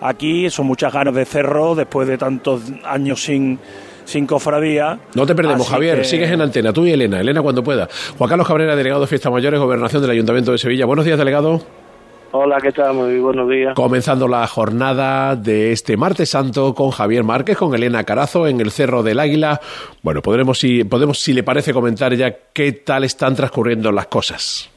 aquí, 0.00 0.48
son 0.48 0.66
muchas 0.66 0.90
ganas 0.92 1.14
de 1.14 1.24
cerro 1.26 1.74
después 1.74 2.08
de 2.08 2.16
tantos 2.16 2.62
años 2.86 3.22
sin, 3.22 3.58
sin 4.06 4.26
cofradía. 4.26 4.98
No 5.14 5.26
te 5.26 5.34
perdemos, 5.34 5.62
Así 5.66 5.70
Javier. 5.72 5.98
que- 5.98 6.04
Sigues 6.04 6.30
en 6.30 6.40
antena, 6.40 6.72
tú 6.72 6.86
y 6.86 6.92
Elena. 6.92 7.20
Elena, 7.20 7.42
cuando 7.42 7.62
pueda. 7.62 7.88
Juan 8.16 8.28
Carlos 8.30 8.48
Cabrera, 8.48 8.74
delegado 8.74 9.02
de 9.02 9.06
Fiestas 9.06 9.30
Mayores, 9.30 9.60
Gobernación 9.60 10.00
del 10.00 10.12
Ayuntamiento 10.12 10.52
de 10.52 10.56
Sevilla. 10.58 10.86
Buenos 10.86 11.04
días, 11.04 11.18
delegado. 11.18 11.60
Hola, 12.32 12.58
¿qué 12.62 12.70
tal? 12.70 12.94
Muy 12.94 13.18
buenos 13.18 13.48
días. 13.48 13.74
Comenzando 13.74 14.28
la 14.28 14.46
jornada 14.46 15.34
de 15.34 15.72
este 15.72 15.96
martes 15.96 16.30
santo 16.30 16.74
con 16.74 16.90
Javier 16.90 17.24
Márquez, 17.24 17.56
con 17.56 17.74
Elena 17.74 18.04
Carazo 18.04 18.46
en 18.46 18.60
el 18.60 18.70
Cerro 18.70 19.02
del 19.02 19.18
Águila. 19.18 19.60
Bueno, 20.02 20.22
podremos, 20.22 20.58
si, 20.58 20.84
podemos, 20.84 21.18
si 21.18 21.32
le 21.32 21.42
parece, 21.42 21.72
comentar 21.72 22.14
ya 22.14 22.32
qué 22.52 22.70
tal 22.72 23.02
están 23.02 23.34
transcurriendo 23.34 23.90
las 23.90 24.06
cosas. 24.06 24.70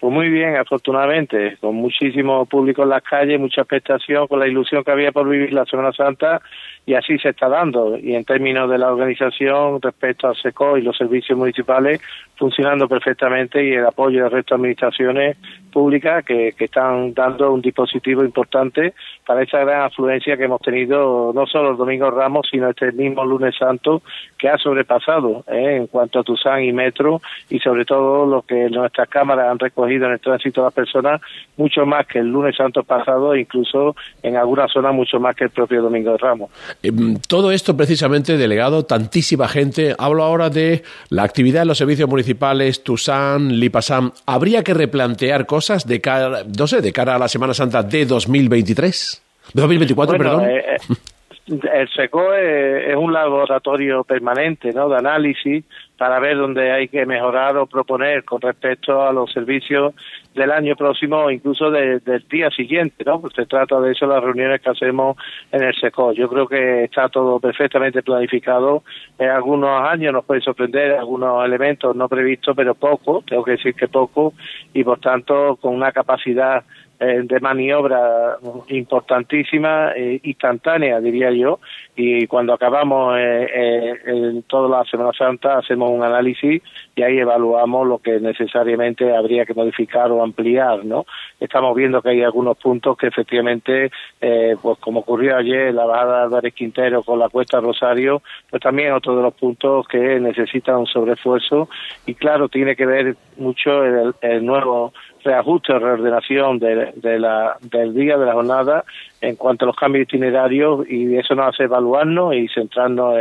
Pues 0.00 0.12
muy 0.12 0.28
bien, 0.30 0.56
afortunadamente, 0.56 1.56
con 1.60 1.76
muchísimo 1.76 2.44
público 2.46 2.82
en 2.82 2.88
las 2.88 3.04
calles, 3.04 3.38
mucha 3.38 3.60
expectación, 3.60 4.26
con 4.26 4.40
la 4.40 4.48
ilusión 4.48 4.82
que 4.82 4.90
había 4.90 5.12
por 5.12 5.28
vivir 5.28 5.52
la 5.52 5.64
Semana 5.64 5.92
Santa, 5.92 6.42
y 6.84 6.94
así 6.94 7.18
se 7.18 7.30
está 7.30 7.48
dando. 7.48 7.96
Y 7.96 8.14
en 8.14 8.24
términos 8.24 8.68
de 8.68 8.78
la 8.78 8.92
organización, 8.92 9.80
respecto 9.80 10.28
al 10.28 10.36
SECO 10.36 10.76
y 10.76 10.82
los 10.82 10.96
servicios 10.96 11.38
municipales, 11.38 12.00
funcionando 12.36 12.88
perfectamente 12.88 13.64
y 13.64 13.74
el 13.74 13.86
apoyo 13.86 14.24
del 14.24 14.32
resto 14.32 14.54
de 14.54 14.60
administraciones 14.60 15.36
públicas 15.72 16.24
que, 16.24 16.52
que 16.58 16.64
están 16.64 17.14
dando 17.14 17.52
un 17.52 17.62
dispositivo 17.62 18.24
importante 18.24 18.94
para 19.24 19.42
esa 19.42 19.60
gran 19.60 19.82
afluencia 19.82 20.36
que 20.36 20.44
hemos 20.44 20.60
tenido 20.60 21.32
no 21.32 21.46
solo 21.46 21.70
el 21.70 21.76
Domingo 21.76 22.10
Ramos, 22.10 22.48
sino 22.50 22.68
este 22.68 22.90
mismo 22.92 23.24
lunes 23.24 23.54
santo 23.56 24.02
que 24.36 24.48
ha 24.48 24.58
sobrepasado 24.58 25.44
¿eh? 25.46 25.76
en 25.76 25.86
cuanto 25.86 26.18
a 26.18 26.24
Tuzán 26.24 26.64
y 26.64 26.72
Metro 26.72 27.22
y 27.48 27.58
sobre 27.60 27.84
todo 27.84 28.26
lo 28.26 28.42
que 28.42 28.68
nuestras 28.68 29.08
cámaras 29.08 29.50
han 29.50 29.58
recogido 29.58 30.06
en 30.06 30.12
el 30.12 30.20
tránsito 30.20 30.62
de 30.62 30.66
las 30.66 30.74
personas, 30.74 31.20
mucho 31.56 31.86
más 31.86 32.06
que 32.06 32.18
el 32.18 32.28
lunes 32.28 32.56
santo 32.56 32.82
pasado 32.82 33.34
e 33.34 33.40
incluso 33.40 33.94
en 34.22 34.36
algunas 34.36 34.70
zonas 34.72 34.92
mucho 34.94 35.20
más 35.20 35.36
que 35.36 35.44
el 35.44 35.50
propio 35.50 35.80
Domingo 35.80 36.16
Ramos. 36.18 36.50
Em, 36.82 37.16
Todo 37.28 37.52
esto 37.52 37.76
precisamente, 37.76 38.36
delegado, 38.36 38.84
tantísima 38.84 39.48
gente. 39.48 39.94
Hablo 39.98 40.22
ahora 40.24 40.50
de 40.50 40.82
la 41.10 41.22
actividad 41.24 41.62
en 41.62 41.68
los 41.68 41.78
servicios 41.78 42.08
municipales, 42.08 42.82
Tusán, 42.82 43.58
Lipasam. 43.58 44.12
¿Habría 44.26 44.62
que 44.62 44.74
replantear 44.74 45.46
cosas 45.46 45.86
de 45.86 46.00
cara, 46.00 46.42
no 46.58 46.66
sé, 46.66 46.80
de 46.80 46.92
cara 46.92 47.16
a 47.16 47.18
la 47.18 47.28
Semana 47.28 47.54
Santa 47.54 47.82
de 47.82 48.06
2023? 48.06 49.22
De 49.54 49.60
2024, 49.60 50.16
Bueno, 50.16 50.30
perdón. 50.30 50.50
eh, 50.50 50.76
eh, 50.78 51.58
el 51.74 51.88
SECO 51.88 52.32
es, 52.34 52.90
es 52.90 52.96
un 52.96 53.12
laboratorio 53.12 54.04
permanente 54.04 54.72
¿no? 54.72 54.88
de 54.88 54.96
análisis 54.96 55.64
para 55.98 56.18
ver 56.18 56.36
dónde 56.36 56.72
hay 56.72 56.88
que 56.88 57.06
mejorar 57.06 57.56
o 57.56 57.66
proponer 57.66 58.24
con 58.24 58.40
respecto 58.40 59.02
a 59.02 59.12
los 59.12 59.30
servicios 59.32 59.94
del 60.34 60.50
año 60.50 60.74
próximo 60.74 61.18
o 61.18 61.30
incluso 61.30 61.70
de- 61.70 62.00
del 62.00 62.26
día 62.28 62.50
siguiente. 62.50 63.04
¿no? 63.04 63.20
Pues 63.20 63.34
se 63.34 63.46
trata 63.46 63.78
de 63.80 63.92
eso 63.92 64.06
las 64.06 64.22
reuniones 64.22 64.60
que 64.60 64.70
hacemos 64.70 65.16
en 65.52 65.62
el 65.62 65.74
SECO. 65.74 66.12
Yo 66.12 66.28
creo 66.28 66.48
que 66.48 66.84
está 66.84 67.08
todo 67.08 67.38
perfectamente 67.38 68.02
planificado. 68.02 68.82
En 69.18 69.28
algunos 69.30 69.80
años 69.88 70.12
nos 70.12 70.24
puede 70.24 70.40
sorprender 70.40 70.92
algunos 70.92 71.44
elementos 71.44 71.94
no 71.94 72.08
previstos, 72.08 72.56
pero 72.56 72.74
poco, 72.74 73.22
tengo 73.26 73.44
que 73.44 73.52
decir 73.52 73.74
que 73.74 73.88
poco, 73.88 74.32
y 74.72 74.82
por 74.82 74.98
tanto 74.98 75.56
con 75.60 75.74
una 75.74 75.92
capacidad 75.92 76.64
eh, 77.00 77.22
de 77.24 77.40
maniobra 77.40 78.36
importantísima, 78.68 79.92
eh, 79.96 80.20
instantánea, 80.22 81.00
diría 81.00 81.30
yo, 81.32 81.58
y 81.94 82.26
cuando 82.26 82.54
acabamos 82.54 83.16
eh, 83.18 83.46
eh, 83.54 83.94
en 84.06 84.42
toda 84.44 84.78
la 84.78 84.84
Semana 84.84 85.12
Santa 85.12 85.58
hacemos 85.58 85.90
un 85.90 86.02
análisis 86.02 86.62
y 86.96 87.02
ahí 87.02 87.18
evaluamos 87.18 87.86
lo 87.86 87.98
que 87.98 88.18
necesariamente 88.18 89.14
habría 89.14 89.44
que 89.44 89.52
modificar 89.52 90.10
o 90.10 90.22
ampliar, 90.22 90.86
¿no? 90.86 91.04
Estamos 91.38 91.76
viendo 91.76 92.00
que 92.00 92.10
hay 92.10 92.22
algunos 92.22 92.56
puntos 92.56 92.96
que 92.96 93.08
efectivamente, 93.08 93.90
eh, 94.20 94.56
pues 94.62 94.78
como 94.78 95.00
ocurrió 95.00 95.36
ayer, 95.36 95.74
la 95.74 95.84
bajada 95.84 96.18
de 96.18 96.24
Álvarez 96.24 96.54
Quintero 96.54 97.02
con 97.02 97.18
la 97.18 97.28
Cuesta 97.28 97.60
Rosario, 97.60 98.22
pues 98.48 98.62
también 98.62 98.92
otro 98.92 99.14
de 99.14 99.22
los 99.22 99.34
puntos 99.34 99.86
que 99.86 100.18
necesitan 100.18 100.76
un 100.76 100.86
sobreesfuerzo 100.86 101.68
y 102.06 102.14
claro, 102.14 102.48
tiene 102.48 102.74
que 102.74 102.86
ver 102.86 103.16
mucho 103.36 103.84
el, 103.84 104.14
el 104.22 104.46
nuevo 104.46 104.94
reajuste 105.24 105.72
o 105.72 105.78
reordenación 105.78 106.58
de, 106.58 106.92
de 106.96 107.18
la, 107.18 107.56
del 107.60 107.94
día, 107.94 108.16
de 108.16 108.26
la 108.26 108.32
jornada, 108.32 108.84
en 109.20 109.36
cuanto 109.36 109.64
a 109.64 109.66
los 109.68 109.76
cambios 109.76 110.02
itinerarios 110.04 110.86
y 110.88 111.16
eso 111.16 111.34
nos 111.34 111.54
hace 111.54 111.64
evaluarnos 111.64 112.34
y 112.34 112.48
centrarnos 112.48 113.16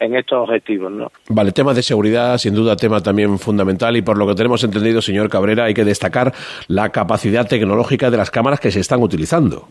en, 0.00 0.14
estos 0.14 0.48
objetivos, 0.48 0.90
¿no? 0.92 1.10
Vale, 1.28 1.52
tema 1.52 1.72
de 1.72 1.82
seguridad, 1.82 2.36
sin 2.38 2.54
duda, 2.54 2.76
tema 2.76 3.00
también 3.00 3.38
fundamental 3.38 3.96
y 3.96 4.02
por 4.02 4.18
lo 4.18 4.26
que 4.26 4.34
tenemos 4.34 4.62
entendido, 4.64 5.00
señor 5.00 5.28
Cabrera, 5.28 5.64
hay 5.64 5.74
que 5.74 5.84
destacar 5.84 6.32
la 6.68 6.90
capacidad 6.90 7.46
tecnológica 7.46 8.10
de 8.10 8.16
las 8.16 8.30
cámaras 8.30 8.60
que 8.60 8.70
se 8.70 8.80
están 8.80 9.02
utilizando. 9.02 9.68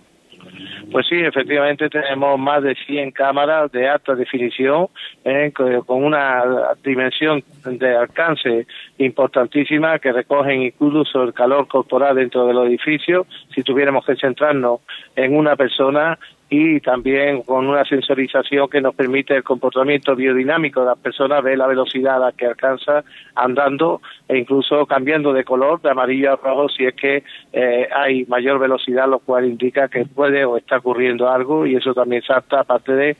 Pues 0.91 1.07
sí, 1.07 1.15
efectivamente 1.19 1.89
tenemos 1.89 2.37
más 2.39 2.61
de 2.63 2.75
100 2.75 3.11
cámaras 3.11 3.71
de 3.71 3.87
alta 3.87 4.15
definición 4.15 4.87
eh, 5.23 5.51
co- 5.53 5.83
con 5.85 6.03
una 6.03 6.43
dimensión 6.83 7.43
de 7.65 7.95
alcance 7.95 8.67
importantísima 8.97 9.99
que 9.99 10.11
recogen 10.11 10.61
incluso 10.63 11.23
el 11.23 11.33
calor 11.33 11.67
corporal 11.67 12.15
dentro 12.15 12.45
del 12.47 12.57
edificio, 12.67 13.25
si 13.53 13.63
tuviéramos 13.63 14.05
que 14.05 14.15
centrarnos 14.15 14.81
en 15.15 15.35
una 15.35 15.55
persona 15.55 16.17
y 16.49 16.79
también 16.79 17.41
con 17.41 17.67
una 17.67 17.83
sensorización 17.85 18.69
que 18.69 18.79
nos 18.79 18.93
permite 18.93 19.35
el 19.35 19.43
comportamiento 19.43 20.15
biodinámico 20.15 20.81
de 20.81 20.87
las 20.87 20.97
personas, 20.97 21.43
ver 21.43 21.57
la 21.57 21.65
velocidad 21.65 22.17
a 22.17 22.27
la 22.27 22.31
que 22.33 22.45
alcanza 22.45 23.03
andando 23.33 24.01
e 24.27 24.37
incluso 24.37 24.85
cambiando 24.85 25.33
de 25.33 25.43
color 25.43 25.81
de 25.81 25.89
amarillo 25.89 26.33
a 26.33 26.35
rojo 26.35 26.69
si 26.69 26.85
es 26.85 26.93
que 26.93 27.23
eh, 27.51 27.87
hay 27.95 28.25
mayor 28.25 28.59
velocidad, 28.59 29.09
lo 29.09 29.19
cual 29.19 29.45
indica 29.45 29.87
que 29.87 30.05
puede 30.05 30.45
o 30.45 30.57
está 30.57 30.77
ocurriendo 30.77 31.29
algo 31.29 31.65
y 31.65 31.75
eso 31.75 31.93
también 31.93 32.21
salta 32.21 32.59
aparte 32.59 32.93
de 32.93 33.17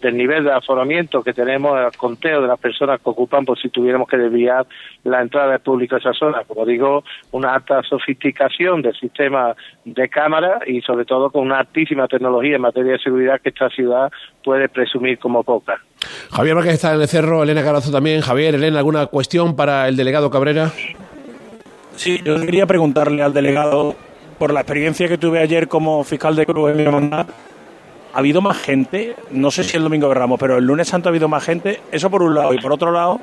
del 0.00 0.16
nivel 0.16 0.44
de 0.44 0.52
aforamiento 0.52 1.22
que 1.22 1.32
tenemos, 1.32 1.78
el 1.78 1.96
conteo 1.96 2.42
de 2.42 2.48
las 2.48 2.58
personas 2.58 3.00
que 3.00 3.10
ocupan 3.10 3.44
por 3.44 3.56
si 3.58 3.68
tuviéramos 3.68 4.08
que 4.08 4.16
desviar 4.16 4.66
la 5.04 5.22
entrada 5.22 5.52
del 5.52 5.60
público 5.60 5.94
a 5.94 5.98
esa 5.98 6.12
zona. 6.12 6.42
Como 6.44 6.66
digo, 6.66 7.04
una 7.30 7.54
alta 7.54 7.82
sofisticación 7.84 8.82
del 8.82 8.94
sistema 8.94 9.54
de 9.84 10.08
cámara 10.08 10.60
y 10.66 10.80
sobre 10.80 11.04
todo 11.04 11.30
con 11.30 11.42
una 11.42 11.60
altísima 11.60 12.08
tecnología 12.08 12.41
en 12.46 12.60
materia 12.60 12.92
de 12.92 12.98
seguridad 12.98 13.40
que 13.40 13.50
esta 13.50 13.68
ciudad 13.70 14.10
puede 14.44 14.68
presumir 14.68 15.18
como 15.18 15.42
poca. 15.42 15.80
Javier 16.32 16.54
Márquez 16.54 16.74
está 16.74 16.94
en 16.94 17.00
el 17.00 17.08
cerro, 17.08 17.42
Elena 17.42 17.62
Carazo 17.62 17.92
también. 17.92 18.20
Javier, 18.20 18.54
Elena, 18.54 18.78
¿alguna 18.78 19.06
cuestión 19.06 19.54
para 19.54 19.88
el 19.88 19.96
delegado 19.96 20.30
Cabrera? 20.30 20.72
Sí, 21.96 22.20
yo 22.24 22.40
quería 22.40 22.66
preguntarle 22.66 23.22
al 23.22 23.32
delegado, 23.32 23.94
por 24.38 24.52
la 24.52 24.60
experiencia 24.60 25.06
que 25.06 25.18
tuve 25.18 25.38
ayer 25.38 25.68
como 25.68 26.02
fiscal 26.02 26.34
de 26.34 26.46
Cruz 26.46 26.70
en 26.70 26.76
mi 26.78 26.82
hermandad, 26.82 27.26
¿ha 28.12 28.18
habido 28.18 28.40
más 28.40 28.58
gente? 28.58 29.14
No 29.30 29.50
sé 29.52 29.62
si 29.62 29.76
el 29.76 29.84
domingo 29.84 30.08
de 30.08 30.14
Ramos, 30.14 30.40
pero 30.40 30.58
el 30.58 30.64
lunes 30.64 30.88
santo 30.88 31.08
ha 31.08 31.10
habido 31.10 31.28
más 31.28 31.44
gente. 31.44 31.80
Eso 31.92 32.10
por 32.10 32.22
un 32.22 32.34
lado. 32.34 32.52
Y 32.52 32.58
por 32.58 32.72
otro 32.72 32.90
lado, 32.90 33.20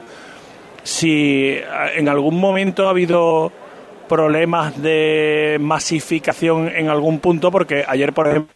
si 0.84 1.58
en 1.96 2.08
algún 2.08 2.40
momento 2.40 2.88
ha 2.88 2.92
habido 2.92 3.52
problemas 4.08 4.82
de 4.82 5.58
masificación 5.60 6.70
en 6.70 6.90
algún 6.90 7.20
punto, 7.20 7.52
porque 7.52 7.84
ayer, 7.88 8.14
por 8.14 8.28
ejemplo, 8.28 8.54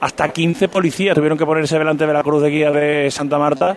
hasta 0.00 0.28
15 0.32 0.68
policías 0.68 1.14
tuvieron 1.14 1.38
que 1.38 1.46
ponerse 1.46 1.78
delante 1.78 2.06
de 2.06 2.12
la 2.12 2.22
cruz 2.22 2.42
de 2.42 2.50
guía 2.50 2.70
de 2.70 3.10
Santa 3.10 3.38
Marta. 3.38 3.76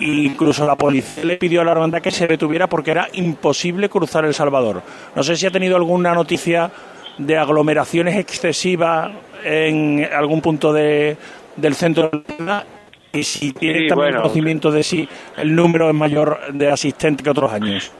e 0.00 0.04
Incluso 0.04 0.66
la 0.66 0.76
policía 0.76 1.24
le 1.24 1.36
pidió 1.36 1.60
a 1.60 1.64
la 1.64 1.72
hermandad 1.72 2.00
que 2.00 2.10
se 2.10 2.26
detuviera 2.26 2.66
porque 2.68 2.90
era 2.90 3.08
imposible 3.12 3.88
cruzar 3.88 4.24
El 4.24 4.34
Salvador. 4.34 4.82
No 5.14 5.22
sé 5.22 5.36
si 5.36 5.46
ha 5.46 5.50
tenido 5.50 5.76
alguna 5.76 6.14
noticia 6.14 6.70
de 7.18 7.36
aglomeraciones 7.36 8.16
excesivas 8.16 9.10
en 9.44 10.08
algún 10.12 10.40
punto 10.40 10.72
de, 10.72 11.16
del 11.56 11.74
centro 11.74 12.08
de 12.10 12.22
la 12.28 12.34
ciudad 12.36 12.64
y 13.12 13.22
si 13.22 13.52
tiene 13.52 13.80
Sí, 13.80 13.88
también 13.88 14.10
bueno. 14.10 14.22
conocimiento 14.22 14.70
de 14.70 14.82
si 14.82 15.08
el 15.36 15.54
número 15.54 15.88
es 15.88 15.94
mayor 15.94 16.52
de 16.52 16.70
asistentes 16.70 17.24
que 17.24 17.30
otros 17.30 17.52
años. 17.52 17.90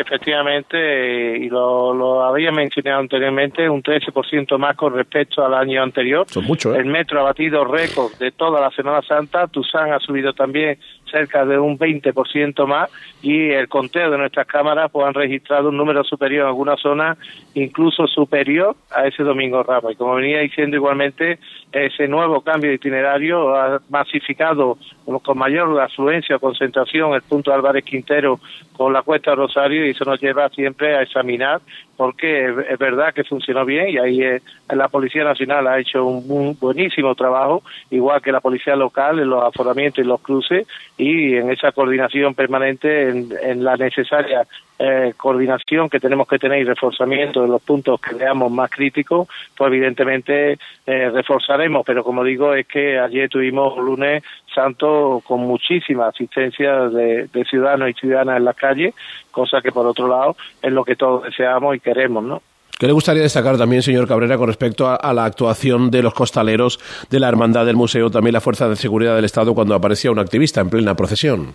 Efectivamente, 0.00 1.36
y 1.36 1.50
lo, 1.50 1.92
lo 1.92 2.22
había 2.22 2.50
mencionado 2.50 3.00
anteriormente, 3.00 3.68
un 3.68 3.82
13% 3.82 4.56
más 4.56 4.74
con 4.74 4.94
respecto 4.94 5.44
al 5.44 5.52
año 5.52 5.82
anterior. 5.82 6.26
Son 6.26 6.44
mucho, 6.44 6.74
¿eh? 6.74 6.78
El 6.78 6.86
metro 6.86 7.20
ha 7.20 7.24
batido 7.24 7.64
récord 7.64 8.14
de 8.18 8.32
toda 8.32 8.60
la 8.60 8.70
Semana 8.70 9.02
Santa, 9.02 9.46
Tuzán 9.48 9.92
ha 9.92 9.98
subido 9.98 10.32
también 10.32 10.78
cerca 11.10 11.44
de 11.44 11.58
un 11.58 11.78
20% 11.78 12.66
más 12.66 12.90
y 13.22 13.50
el 13.50 13.68
conteo 13.68 14.10
de 14.10 14.18
nuestras 14.18 14.46
cámaras 14.46 14.90
pues 14.90 15.06
han 15.06 15.14
registrado 15.14 15.68
un 15.68 15.76
número 15.76 16.04
superior 16.04 16.42
en 16.42 16.48
algunas 16.48 16.80
zonas, 16.80 17.18
incluso 17.54 18.06
superior 18.06 18.74
a 18.94 19.06
ese 19.06 19.22
Domingo 19.22 19.62
Ramos. 19.62 19.92
Y 19.92 19.96
como 19.96 20.14
venía 20.14 20.40
diciendo 20.40 20.76
igualmente, 20.76 21.38
ese 21.72 22.08
nuevo 22.08 22.40
cambio 22.40 22.70
de 22.70 22.76
itinerario 22.76 23.54
ha 23.54 23.80
masificado 23.90 24.78
con 25.22 25.38
mayor 25.38 25.78
afluencia 25.80 26.36
o 26.36 26.40
concentración 26.40 27.12
el 27.14 27.22
punto 27.22 27.52
Álvarez 27.52 27.84
Quintero 27.84 28.38
con 28.76 28.92
la 28.92 29.02
Cuesta 29.02 29.34
Rosario 29.34 29.84
y 29.86 29.90
eso 29.90 30.04
nos 30.04 30.20
lleva 30.20 30.48
siempre 30.50 30.96
a 30.96 31.02
examinar 31.02 31.60
porque 31.96 32.46
es- 32.46 32.70
es 32.70 32.78
verdad 32.78 33.12
que 33.12 33.24
funcionó 33.24 33.64
bien 33.64 33.88
y 33.90 33.98
ahí 33.98 34.22
eh, 34.22 34.40
la 34.74 34.88
Policía 34.88 35.24
Nacional 35.24 35.66
ha 35.66 35.78
hecho 35.78 36.04
un, 36.04 36.24
un 36.30 36.58
buenísimo 36.58 37.14
trabajo, 37.14 37.62
igual 37.90 38.22
que 38.22 38.32
la 38.32 38.40
Policía 38.40 38.74
Local 38.76 39.18
en 39.18 39.28
los 39.28 39.42
aforamientos 39.44 40.02
y 40.04 40.06
los 40.08 40.20
cruces 40.22 40.66
y 41.00 41.34
en 41.34 41.50
esa 41.50 41.72
coordinación 41.72 42.34
permanente, 42.34 43.08
en, 43.08 43.28
en 43.42 43.64
la 43.64 43.76
necesaria 43.76 44.46
eh, 44.78 45.14
coordinación 45.16 45.88
que 45.88 45.98
tenemos 45.98 46.28
que 46.28 46.38
tener 46.38 46.60
y 46.60 46.64
reforzamiento 46.64 47.40
de 47.40 47.48
los 47.48 47.62
puntos 47.62 47.98
que 48.00 48.14
veamos 48.14 48.52
más 48.52 48.70
críticos, 48.70 49.26
pues 49.56 49.68
evidentemente 49.68 50.58
eh, 50.86 51.10
reforzaremos. 51.10 51.86
Pero 51.86 52.04
como 52.04 52.22
digo, 52.22 52.54
es 52.54 52.66
que 52.66 52.98
ayer 52.98 53.30
tuvimos 53.30 53.78
un 53.78 53.86
lunes 53.86 54.22
santo 54.54 55.22
con 55.26 55.40
muchísima 55.40 56.08
asistencia 56.08 56.88
de 56.88 57.44
ciudadanos 57.48 57.90
y 57.90 57.94
ciudadanas 57.94 58.36
en 58.36 58.44
las 58.44 58.56
calles, 58.56 58.94
cosa 59.30 59.62
que 59.62 59.72
por 59.72 59.86
otro 59.86 60.06
lado 60.06 60.36
es 60.60 60.72
lo 60.72 60.84
que 60.84 60.96
todos 60.96 61.24
deseamos 61.24 61.76
y 61.76 61.80
queremos, 61.80 62.22
¿no? 62.24 62.42
¿Qué 62.80 62.86
le 62.86 62.94
gustaría 62.94 63.22
destacar 63.22 63.58
también, 63.58 63.82
señor 63.82 64.08
Cabrera, 64.08 64.38
con 64.38 64.46
respecto 64.46 64.88
a, 64.88 65.12
la 65.12 65.26
actuación 65.26 65.90
de 65.90 66.02
los 66.02 66.14
costaleros, 66.14 66.80
de 67.10 67.20
la 67.20 67.28
Hermandad 67.28 67.66
del 67.66 67.76
Museo, 67.76 68.10
también 68.10 68.32
la 68.32 68.40
Fuerza 68.40 68.70
de 68.70 68.76
Seguridad 68.76 69.14
del 69.14 69.26
Estado 69.26 69.52
cuando 69.54 69.74
aparecía 69.74 70.10
un 70.10 70.18
activista 70.18 70.62
en 70.62 70.70
plena 70.70 70.96
procesión? 70.96 71.54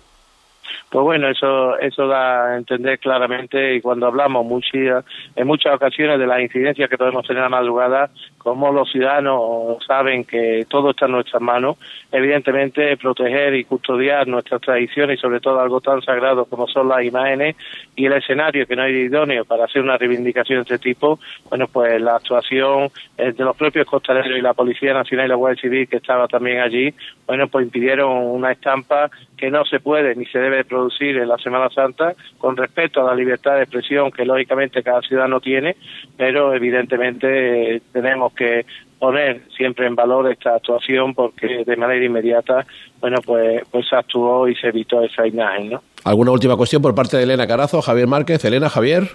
Pues 0.89 1.03
bueno, 1.03 1.29
eso 1.29 1.77
eso 1.79 2.07
da 2.07 2.53
a 2.53 2.57
entender 2.57 2.99
claramente 2.99 3.75
y 3.75 3.81
cuando 3.81 4.07
hablamos 4.07 4.45
muchas, 4.45 5.05
en 5.35 5.47
muchas 5.47 5.75
ocasiones 5.75 6.19
de 6.19 6.27
las 6.27 6.41
incidencias 6.41 6.89
que 6.89 6.97
podemos 6.97 7.25
tener 7.27 7.43
a 7.43 7.49
madrugada, 7.49 8.09
como 8.37 8.71
los 8.71 8.91
ciudadanos 8.91 9.83
saben 9.85 10.23
que 10.23 10.65
todo 10.69 10.91
está 10.91 11.07
en 11.07 11.13
nuestras 11.13 11.41
manos, 11.41 11.77
evidentemente 12.11 12.95
proteger 12.97 13.55
y 13.55 13.63
custodiar 13.63 14.27
nuestras 14.27 14.61
tradiciones 14.61 15.17
y 15.17 15.21
sobre 15.21 15.39
todo 15.39 15.59
algo 15.59 15.81
tan 15.81 16.01
sagrado 16.03 16.45
como 16.45 16.67
son 16.67 16.87
las 16.87 17.03
imágenes 17.03 17.55
y 17.95 18.05
el 18.05 18.13
escenario 18.13 18.67
que 18.67 18.75
no 18.75 18.83
hay 18.83 18.93
idóneo 18.93 19.45
para 19.45 19.65
hacer 19.65 19.81
una 19.81 19.97
reivindicación 19.97 20.57
de 20.59 20.61
este 20.61 20.77
tipo, 20.77 21.19
bueno, 21.49 21.67
pues 21.67 21.99
la 21.99 22.17
actuación 22.17 22.89
de 23.17 23.33
los 23.43 23.55
propios 23.55 23.87
costaleros 23.87 24.37
y 24.37 24.41
la 24.41 24.53
Policía 24.53 24.93
Nacional 24.93 25.25
y 25.25 25.29
la 25.29 25.35
Guardia 25.35 25.61
Civil 25.61 25.87
que 25.87 25.97
estaba 25.97 26.27
también 26.27 26.59
allí, 26.59 26.93
bueno, 27.25 27.47
pues 27.47 27.65
impidieron 27.65 28.11
una 28.11 28.51
estampa 28.51 29.09
que 29.37 29.49
no 29.49 29.65
se 29.65 29.79
puede 29.79 30.15
ni 30.15 30.25
se 30.25 30.39
debe 30.39 30.64
producir 30.65 31.17
en 31.17 31.27
la 31.27 31.37
Semana 31.37 31.69
Santa 31.69 32.15
con 32.37 32.57
respecto 32.57 33.01
a 33.01 33.05
la 33.05 33.15
libertad 33.15 33.55
de 33.55 33.63
expresión 33.63 34.11
que 34.11 34.25
lógicamente 34.25 34.83
cada 34.83 35.01
ciudadano 35.01 35.39
tiene, 35.39 35.75
pero 36.17 36.53
evidentemente 36.53 37.81
tenemos 37.91 38.33
que 38.33 38.65
poner 38.99 39.41
siempre 39.55 39.87
en 39.87 39.95
valor 39.95 40.31
esta 40.31 40.55
actuación 40.55 41.13
porque 41.13 41.63
de 41.65 41.75
manera 41.75 42.03
inmediata, 42.03 42.65
bueno, 42.99 43.17
pues, 43.25 43.61
pues 43.69 43.87
se 43.87 43.95
actuó 43.95 44.47
y 44.47 44.55
se 44.55 44.67
evitó 44.67 45.01
esa 45.01 45.27
imagen, 45.27 45.71
¿no? 45.71 45.83
¿Alguna 46.03 46.31
última 46.31 46.55
cuestión 46.55 46.81
por 46.81 46.93
parte 46.95 47.17
de 47.17 47.23
Elena 47.23 47.47
Carazo, 47.47 47.81
Javier 47.81 48.07
Márquez? 48.07 48.43
Elena, 48.45 48.69
Javier. 48.69 49.09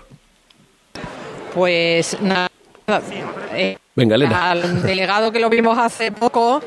Pues 1.55 2.21
nada. 2.21 2.49
Eh, 3.55 3.77
Venga, 3.95 4.17
Elena. 4.17 4.51
Al 4.51 4.83
delegado 4.83 5.33
que 5.33 5.41
lo 5.41 5.51
vimos 5.51 5.79
hace 5.79 6.13
poco, 6.13 6.61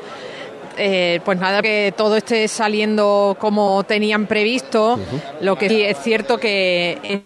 eh, 0.76 1.20
pues 1.24 1.38
nada, 1.38 1.62
que 1.62 1.92
todo 1.96 2.16
esté 2.16 2.48
saliendo 2.48 3.36
como 3.38 3.84
tenían 3.84 4.26
previsto. 4.26 4.94
Uh 4.94 4.98
-huh. 4.98 5.20
Lo 5.40 5.56
que 5.56 5.68
sí 5.68 5.82
es 5.82 5.98
cierto 5.98 6.38
que 6.38 7.22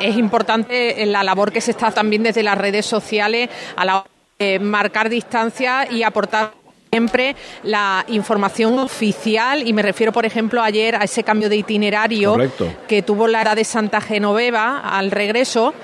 es 0.00 0.16
importante 0.16 1.04
la 1.06 1.22
labor 1.24 1.52
que 1.52 1.60
se 1.60 1.70
está 1.70 1.90
también 1.90 2.22
desde 2.22 2.42
las 2.42 2.58
redes 2.58 2.86
sociales 2.86 3.48
a 3.76 3.84
la 3.84 3.96
hora 3.98 4.10
de 4.38 4.58
marcar 4.58 5.08
distancia 5.08 5.88
y 5.90 6.02
aportar 6.02 6.52
siempre 6.90 7.36
la 7.64 8.04
información 8.08 8.78
oficial 8.78 9.66
y 9.66 9.72
me 9.72 9.82
refiero 9.82 10.12
por 10.12 10.24
ejemplo 10.24 10.62
ayer 10.62 10.96
a 10.96 11.04
ese 11.04 11.22
cambio 11.22 11.48
de 11.48 11.56
itinerario 11.56 12.32
Correcto. 12.32 12.72
que 12.86 13.02
tuvo 13.02 13.26
la 13.26 13.40
era 13.40 13.54
de 13.54 13.64
Santa 13.64 14.00
Genoveva 14.00 14.78
al 14.78 15.10
regreso 15.10 15.74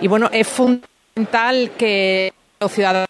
y 0.00 0.08
bueno 0.08 0.28
es 0.32 0.48
fundamental 0.48 1.72
que 1.76 2.32
los 2.58 2.72
ciudadanos 2.72 3.09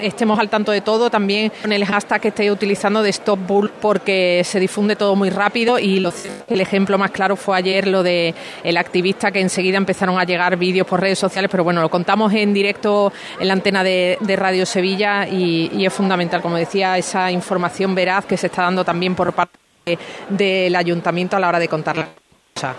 estemos 0.00 0.38
al 0.38 0.48
tanto 0.48 0.72
de 0.72 0.80
todo, 0.80 1.10
también 1.10 1.52
con 1.62 1.72
el 1.72 1.84
hashtag 1.84 2.20
que 2.20 2.28
estéis 2.28 2.50
utilizando 2.50 3.02
de 3.02 3.10
Stop 3.10 3.38
Bull, 3.46 3.70
porque 3.80 4.42
se 4.44 4.58
difunde 4.58 4.96
todo 4.96 5.14
muy 5.14 5.30
rápido 5.30 5.78
y 5.78 6.00
lo, 6.00 6.12
el 6.48 6.60
ejemplo 6.60 6.98
más 6.98 7.10
claro 7.12 7.36
fue 7.36 7.56
ayer 7.56 7.86
lo 7.86 8.02
de 8.02 8.34
el 8.64 8.76
activista 8.76 9.30
que 9.30 9.40
enseguida 9.40 9.76
empezaron 9.76 10.18
a 10.18 10.24
llegar 10.24 10.56
vídeos 10.56 10.86
por 10.86 11.00
redes 11.00 11.18
sociales, 11.18 11.50
pero 11.50 11.64
bueno, 11.64 11.80
lo 11.80 11.90
contamos 11.90 12.32
en 12.32 12.52
directo 12.52 13.12
en 13.38 13.48
la 13.48 13.54
antena 13.54 13.84
de, 13.84 14.18
Radio 14.32 14.66
Sevilla 14.66 15.28
y, 15.28 15.84
es 15.84 15.92
fundamental, 15.92 16.40
como 16.40 16.56
decía, 16.56 16.96
esa 16.98 17.30
información 17.30 17.94
veraz 17.94 18.24
que 18.24 18.36
se 18.36 18.46
está 18.46 18.62
dando 18.62 18.84
también 18.84 19.14
por 19.14 19.32
parte 19.32 19.58
de, 19.84 19.98
del 20.30 20.74
ayuntamiento 20.74 21.36
a 21.36 21.40
la 21.40 21.48
hora 21.48 21.58
de 21.58 21.68
contar 21.68 21.96
la 21.98 22.08
cosa. 22.54 22.74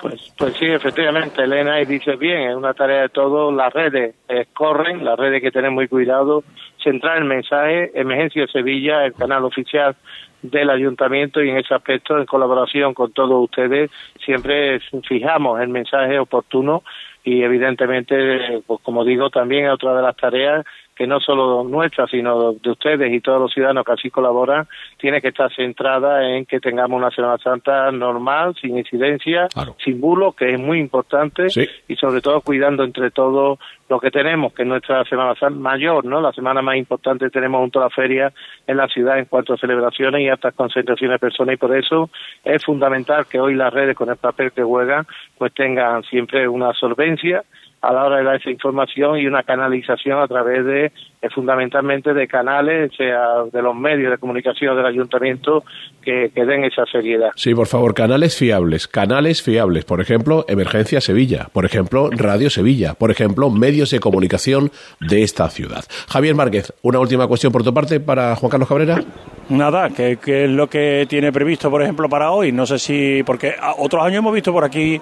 Pues, 0.00 0.32
pues 0.38 0.54
sí, 0.54 0.66
efectivamente, 0.66 1.42
Elena, 1.42 1.80
y 1.80 1.84
dice 1.84 2.16
bien, 2.16 2.50
es 2.50 2.56
una 2.56 2.72
tarea 2.72 3.02
de 3.02 3.08
todos, 3.10 3.52
las 3.52 3.72
redes 3.72 4.14
eh, 4.28 4.46
corren, 4.54 5.04
las 5.04 5.18
redes 5.18 5.42
que 5.42 5.50
tener 5.50 5.70
muy 5.70 5.88
cuidado, 5.88 6.42
centrar 6.82 7.18
el 7.18 7.24
mensaje, 7.24 7.90
Emergencia 7.94 8.46
Sevilla, 8.46 9.04
el 9.04 9.12
canal 9.12 9.44
oficial 9.44 9.94
del 10.42 10.70
ayuntamiento 10.70 11.42
y 11.42 11.50
en 11.50 11.58
ese 11.58 11.74
aspecto, 11.74 12.18
en 12.18 12.24
colaboración 12.24 12.94
con 12.94 13.12
todos 13.12 13.44
ustedes, 13.44 13.90
siempre 14.24 14.80
fijamos 15.06 15.60
el 15.60 15.68
mensaje 15.68 16.18
oportuno 16.18 16.82
y 17.22 17.42
evidentemente, 17.42 18.62
pues 18.66 18.80
como 18.82 19.04
digo, 19.04 19.28
también 19.28 19.66
es 19.66 19.72
otra 19.72 19.94
de 19.94 20.02
las 20.02 20.16
tareas 20.16 20.64
que 20.94 21.06
no 21.06 21.18
solo 21.18 21.64
nuestra, 21.64 22.06
sino 22.06 22.52
de 22.52 22.70
ustedes 22.70 23.10
y 23.12 23.20
todos 23.20 23.40
los 23.40 23.52
ciudadanos 23.52 23.84
que 23.86 23.92
así 23.92 24.10
colaboran, 24.10 24.68
tiene 24.98 25.22
que 25.22 25.28
estar 25.28 25.50
centrada 25.54 26.28
en 26.28 26.44
que 26.44 26.60
tengamos 26.60 26.98
una 26.98 27.10
Semana 27.10 27.38
Santa 27.38 27.90
normal, 27.90 28.54
sin 28.60 28.76
incidencia, 28.76 29.48
claro. 29.48 29.76
sin 29.82 29.98
bulos, 29.98 30.34
que 30.34 30.52
es 30.52 30.60
muy 30.60 30.78
importante, 30.78 31.48
sí. 31.48 31.66
y 31.88 31.96
sobre 31.96 32.20
todo 32.20 32.42
cuidando 32.42 32.84
entre 32.84 33.10
todos 33.10 33.58
lo 33.88 33.98
que 33.98 34.10
tenemos, 34.10 34.52
que 34.52 34.62
es 34.62 34.68
nuestra 34.68 35.02
Semana 35.04 35.34
Santa 35.36 35.58
mayor, 35.58 36.04
¿no? 36.04 36.20
La 36.20 36.32
semana 36.32 36.60
más 36.60 36.76
importante 36.76 37.30
tenemos 37.30 37.60
junto 37.60 37.80
a 37.80 37.84
la 37.84 37.90
feria 37.90 38.32
en 38.66 38.76
la 38.76 38.86
ciudad 38.86 39.18
en 39.18 39.24
cuanto 39.24 39.54
a 39.54 39.56
celebraciones 39.56 40.20
y 40.20 40.28
hasta 40.28 40.52
concentraciones 40.52 41.14
de 41.14 41.18
personas, 41.18 41.54
y 41.54 41.56
por 41.56 41.74
eso 41.74 42.10
es 42.44 42.62
fundamental 42.62 43.26
que 43.26 43.40
hoy 43.40 43.54
las 43.54 43.72
redes, 43.72 43.96
con 43.96 44.10
el 44.10 44.16
papel 44.16 44.52
que 44.52 44.62
juegan, 44.62 45.06
pues 45.38 45.54
tengan 45.54 46.02
siempre 46.04 46.46
una 46.46 46.74
solvencia, 46.74 47.42
a 47.82 47.92
la 47.92 48.04
hora 48.04 48.18
de 48.18 48.24
dar 48.24 48.36
esa 48.36 48.50
información 48.50 49.18
y 49.18 49.26
una 49.26 49.42
canalización 49.42 50.20
a 50.20 50.28
través 50.28 50.64
de 50.64 50.92
eh, 51.22 51.28
fundamentalmente 51.34 52.12
de 52.12 52.28
canales, 52.28 52.92
sea 52.96 53.44
de 53.50 53.62
los 53.62 53.74
medios 53.74 54.10
de 54.10 54.18
comunicación 54.18 54.76
del 54.76 54.86
ayuntamiento 54.86 55.64
que, 56.02 56.30
que, 56.34 56.44
den 56.44 56.64
esa 56.64 56.84
seriedad. 56.86 57.30
Sí, 57.36 57.54
por 57.54 57.66
favor, 57.66 57.94
canales 57.94 58.36
fiables, 58.36 58.86
canales 58.86 59.42
fiables, 59.42 59.84
por 59.84 60.00
ejemplo, 60.00 60.44
Emergencia 60.48 61.00
Sevilla, 61.00 61.48
por 61.52 61.64
ejemplo, 61.64 62.10
Radio 62.10 62.50
Sevilla, 62.50 62.94
por 62.94 63.10
ejemplo, 63.10 63.50
medios 63.50 63.90
de 63.90 64.00
comunicación 64.00 64.70
de 65.00 65.22
esta 65.22 65.48
ciudad. 65.48 65.84
Javier 66.08 66.34
Márquez, 66.34 66.72
una 66.82 66.98
última 66.98 67.26
cuestión 67.26 67.52
por 67.52 67.64
tu 67.64 67.72
parte 67.72 68.00
para 68.00 68.36
Juan 68.36 68.50
Carlos 68.50 68.68
Cabrera. 68.68 69.00
Nada, 69.48 69.90
¿qué, 69.90 70.18
qué 70.22 70.44
es 70.44 70.50
lo 70.50 70.68
que 70.68 71.06
tiene 71.08 71.32
previsto, 71.32 71.70
por 71.70 71.82
ejemplo, 71.82 72.08
para 72.08 72.30
hoy? 72.30 72.52
No 72.52 72.66
sé 72.66 72.78
si, 72.78 73.22
porque 73.24 73.54
otros 73.78 74.04
años 74.04 74.18
hemos 74.18 74.32
visto 74.32 74.52
por 74.52 74.64
aquí 74.64 75.00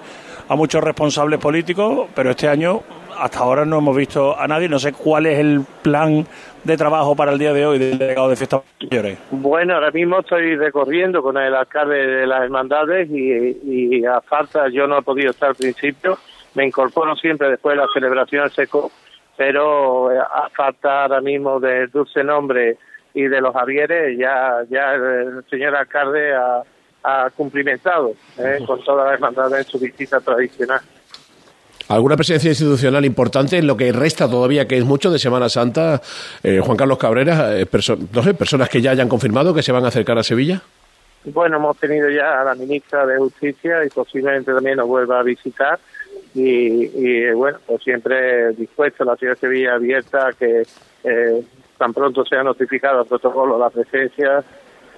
a 0.49 0.55
muchos 0.55 0.83
responsables 0.83 1.39
políticos, 1.39 2.09
pero 2.15 2.31
este 2.31 2.47
año 2.47 2.81
hasta 3.17 3.39
ahora 3.39 3.65
no 3.65 3.77
hemos 3.77 3.95
visto 3.95 4.37
a 4.37 4.47
nadie. 4.47 4.67
No 4.67 4.79
sé 4.79 4.93
cuál 4.93 5.27
es 5.27 5.39
el 5.39 5.61
plan 5.83 6.25
de 6.63 6.75
trabajo 6.75 7.15
para 7.15 7.31
el 7.31 7.39
día 7.39 7.53
de 7.53 7.65
hoy 7.65 7.77
del 7.77 7.99
delegado 7.99 8.29
de 8.29 8.35
fiestas 8.35 8.61
mayores. 8.81 9.19
Bueno, 9.29 9.75
ahora 9.75 9.91
mismo 9.91 10.19
estoy 10.19 10.55
recorriendo 10.55 11.21
con 11.21 11.37
el 11.37 11.53
alcalde 11.53 12.05
de 12.05 12.27
las 12.27 12.43
hermandades 12.43 13.09
y, 13.11 14.03
a 14.05 14.21
falta, 14.21 14.69
yo 14.69 14.87
no 14.87 14.97
he 14.97 15.01
podido 15.03 15.31
estar 15.31 15.49
al 15.49 15.55
principio, 15.55 16.17
me 16.55 16.65
incorporo 16.65 17.15
siempre 17.15 17.49
después 17.49 17.77
de 17.77 17.83
la 17.83 17.87
celebración 17.93 18.43
al 18.43 18.51
seco, 18.51 18.91
pero 19.37 20.09
a 20.09 20.49
falta 20.49 21.03
ahora 21.03 21.21
mismo 21.21 21.59
del 21.59 21.91
dulce 21.91 22.23
nombre 22.23 22.77
y 23.13 23.23
de 23.23 23.39
los 23.39 23.53
Javieres, 23.53 24.17
ya, 24.17 24.63
ya 24.69 24.93
el 24.95 25.43
señor 25.49 25.75
alcalde 25.75 26.33
ha, 26.33 26.63
ha 27.03 27.29
cumplimentado 27.29 28.13
eh, 28.37 28.59
con 28.65 28.83
todas 28.83 29.05
las 29.05 29.13
hermandades 29.15 29.65
en 29.65 29.71
su 29.71 29.79
visita 29.79 30.19
tradicional. 30.19 30.81
¿Alguna 31.89 32.15
presencia 32.15 32.49
institucional 32.49 33.03
importante 33.03 33.57
en 33.57 33.65
lo 33.65 33.75
que 33.75 33.91
resta 33.91 34.29
todavía, 34.29 34.67
que 34.67 34.77
es 34.77 34.85
mucho 34.85 35.09
de 35.09 35.17
Semana 35.17 35.49
Santa? 35.49 35.99
Eh, 36.43 36.59
Juan 36.63 36.77
Carlos 36.77 36.99
Cabrera, 36.99 37.59
eh, 37.59 37.67
no 38.13 38.21
sé, 38.21 38.33
personas 38.35 38.69
que 38.69 38.79
ya 38.79 38.91
hayan 38.91 39.09
confirmado 39.09 39.55
que 39.55 39.63
se 39.63 39.71
van 39.71 39.85
a 39.85 39.87
acercar 39.87 40.17
a 40.19 40.23
Sevilla. 40.23 40.61
Bueno, 41.25 41.57
hemos 41.57 41.77
tenido 41.77 42.09
ya 42.09 42.41
a 42.41 42.43
la 42.43 42.55
ministra 42.55 43.05
de 43.07 43.17
Justicia 43.17 43.83
y 43.83 43.89
posiblemente 43.89 44.53
también 44.53 44.77
nos 44.77 44.87
vuelva 44.87 45.19
a 45.19 45.23
visitar. 45.23 45.79
Y, 46.35 46.85
y 46.93 47.31
bueno, 47.31 47.57
pues 47.65 47.81
siempre 47.83 48.53
dispuesto 48.53 49.03
la 49.03 49.15
ciudad 49.15 49.33
de 49.33 49.39
Sevilla 49.39 49.73
abierta 49.73 50.29
que 50.37 50.61
eh, 51.03 51.43
tan 51.77 51.93
pronto 51.93 52.23
sea 52.23 52.43
notificado 52.43 53.01
el 53.01 53.07
protocolo 53.07 53.57
la 53.57 53.71
presencia 53.71 54.43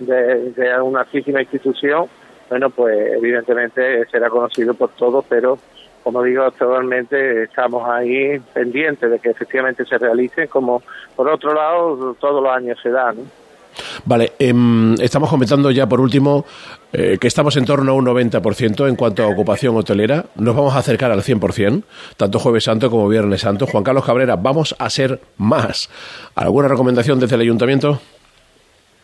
de, 0.05 0.81
una 0.81 1.01
altísima 1.01 1.41
institución, 1.41 2.05
bueno, 2.49 2.69
pues 2.69 3.13
evidentemente 3.13 4.05
será 4.07 4.29
conocido 4.29 4.73
por 4.73 4.89
todos, 4.89 5.25
pero 5.27 5.57
como 6.03 6.23
digo, 6.23 6.43
actualmente 6.43 7.43
estamos 7.43 7.87
ahí 7.87 8.39
pendientes 8.53 9.09
de 9.09 9.19
que 9.19 9.29
efectivamente 9.29 9.85
se 9.85 9.97
realicen, 9.97 10.47
como 10.47 10.81
por 11.15 11.29
otro 11.29 11.53
lado 11.53 12.15
todos 12.19 12.43
los 12.43 12.51
años 12.51 12.79
se. 12.81 12.89
¿no? 12.89 13.41
Vale, 14.05 14.33
eh, 14.39 14.53
estamos 14.99 15.29
comentando 15.29 15.71
ya 15.71 15.87
por 15.87 16.01
último 16.01 16.45
eh, 16.91 17.17
que 17.19 17.27
estamos 17.27 17.55
en 17.57 17.65
torno 17.65 17.91
a 17.91 17.95
un 17.95 18.05
90% 18.05 18.87
en 18.87 18.95
cuanto 18.95 19.23
a 19.23 19.27
ocupación 19.27 19.75
hotelera. 19.77 20.25
Nos 20.35 20.55
vamos 20.55 20.75
a 20.75 20.79
acercar 20.79 21.11
al 21.11 21.21
100%, 21.21 21.83
tanto 22.17 22.39
Jueves 22.39 22.63
Santo 22.63 22.89
como 22.89 23.07
Viernes 23.07 23.41
Santo. 23.41 23.67
Juan 23.67 23.83
Carlos 23.83 24.05
Cabrera, 24.05 24.35
vamos 24.35 24.75
a 24.77 24.89
ser 24.89 25.21
más. 25.37 25.89
¿Alguna 26.35 26.67
recomendación 26.67 27.19
desde 27.19 27.35
el 27.35 27.41
Ayuntamiento? 27.41 27.99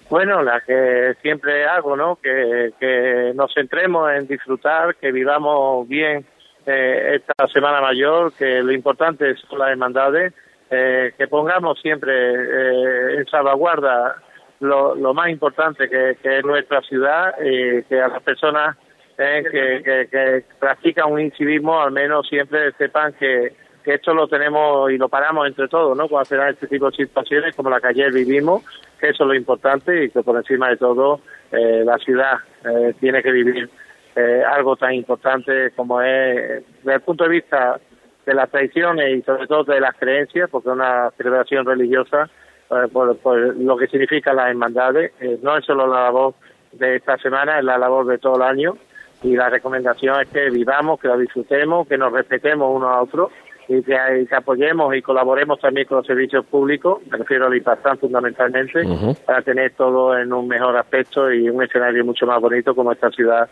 Bueno, 0.09 0.41
la 0.41 0.61
que 0.61 1.15
siempre 1.21 1.65
hago, 1.65 1.97
¿no? 1.97 2.17
Que, 2.21 3.33
nos 3.35 3.53
centremos 3.53 4.09
en 4.11 4.27
disfrutar, 4.27 4.95
que 4.95 5.11
vivamos 5.11 5.87
bien 5.87 6.25
eh, 6.65 7.15
esta 7.15 7.47
Semana 7.49 7.81
Mayor, 7.81 8.31
que 8.33 8.61
lo 8.61 8.71
importante 8.71 9.35
son 9.35 9.59
las 9.59 9.69
hermandades, 9.69 10.33
eh, 10.69 11.13
que 11.17 11.27
pongamos 11.27 11.79
siempre 11.81 12.13
eh, 12.13 13.17
en 13.17 13.25
salvaguarda 13.27 14.15
lo, 14.59 15.13
más 15.13 15.29
importante 15.29 15.89
que, 15.89 16.17
es 16.21 16.45
nuestra 16.45 16.81
ciudad 16.81 17.35
y 17.41 17.83
que 17.83 18.01
a 18.01 18.07
las 18.07 18.21
personas 18.23 18.77
eh, 19.17 19.43
que, 19.43 19.83
que, 19.83 20.07
que 20.09 20.43
practican 20.59 21.11
un 21.11 21.21
incivismo 21.21 21.81
al 21.81 21.91
menos 21.91 22.27
siempre 22.27 22.71
sepan 22.73 23.13
que, 23.13 23.53
que 23.87 23.93
esto 23.93 24.13
lo 24.13 24.27
tenemos 24.27 24.91
y 24.91 24.97
lo 24.97 25.07
paramos 25.07 25.47
entre 25.47 25.69
todos, 25.69 25.97
¿no? 25.97 26.09
Cuando 26.09 26.25
se 26.25 26.35
dan 26.35 26.49
este 26.49 26.67
tipo 26.67 26.91
de 26.91 26.97
situaciones 26.97 27.55
como 27.55 27.69
la 27.69 27.79
que 27.79 27.87
ayer 27.87 28.11
vivimos, 28.11 28.61
que 28.99 29.11
eso 29.11 29.23
es 29.23 29.27
lo 29.29 29.33
importante 29.33 30.03
y 30.03 30.09
que 30.09 30.23
por 30.23 30.35
encima 30.35 30.67
de 30.67 30.75
todo 30.75 31.21
eh, 31.53 31.83
la 31.85 31.97
ciudad 31.97 32.33
eh, 32.65 32.93
tiene 32.99 33.23
que 33.23 33.31
vivir 33.31 33.69
eh, 34.13 34.43
algo 34.45 34.75
tan 34.75 34.93
importante 34.93 35.71
como 35.73 36.01
es, 36.01 36.65
desde 36.83 36.95
el 36.95 36.99
punto 36.99 37.23
de 37.23 37.29
vista 37.29 37.79
de 38.25 38.33
las 38.33 38.51
tradiciones 38.51 39.19
y 39.19 39.21
sobre 39.21 39.47
todo 39.47 39.63
de 39.63 39.79
las 39.79 39.95
creencias, 39.95 40.49
porque 40.49 40.67
una 40.67 41.09
celebración 41.11 41.65
religiosa, 41.65 42.29
eh, 42.69 42.89
por, 42.91 43.17
lo 43.55 43.77
que 43.77 43.87
significa 43.87 44.33
las 44.33 44.49
hermandades, 44.49 45.13
no 45.41 45.55
es 45.55 45.63
solo 45.63 45.87
la 45.87 46.01
labor 46.03 46.33
de 46.73 46.97
esta 46.97 47.17
semana, 47.19 47.59
es 47.59 47.63
la 47.63 47.77
labor 47.77 48.05
de 48.05 48.17
todo 48.17 48.35
el 48.35 48.41
año 48.41 48.77
y 49.23 49.37
la 49.37 49.49
recomendación 49.49 50.19
es 50.19 50.27
que 50.27 50.49
vivamos, 50.49 50.99
que 50.99 51.07
la 51.07 51.15
disfrutemos, 51.15 51.87
que 51.87 51.97
nos 51.97 52.11
respetemos 52.11 52.75
unos 52.75 52.89
a 52.89 53.01
otros 53.01 53.31
y 53.67 53.81
que, 53.83 53.95
y 54.21 54.25
que 54.25 54.35
apoyemos 54.35 54.95
y 54.95 55.01
colaboremos 55.01 55.59
también 55.59 55.87
con 55.87 55.97
los 55.97 56.07
servicios 56.07 56.45
públicos, 56.45 57.01
me 57.09 57.17
refiero 57.17 57.47
al 57.47 57.55
IPASTAN 57.55 57.97
fundamentalmente, 57.97 58.81
para 59.25 59.41
tener 59.41 59.73
todo 59.73 60.17
en 60.17 60.31
un 60.31 60.47
mejor 60.47 60.75
aspecto 60.77 61.31
y 61.31 61.49
un 61.49 61.61
escenario 61.63 62.05
mucho 62.05 62.25
más 62.25 62.39
bonito 62.39 62.73
como 62.73 62.91
esta 62.91 63.09
ciudad 63.09 63.49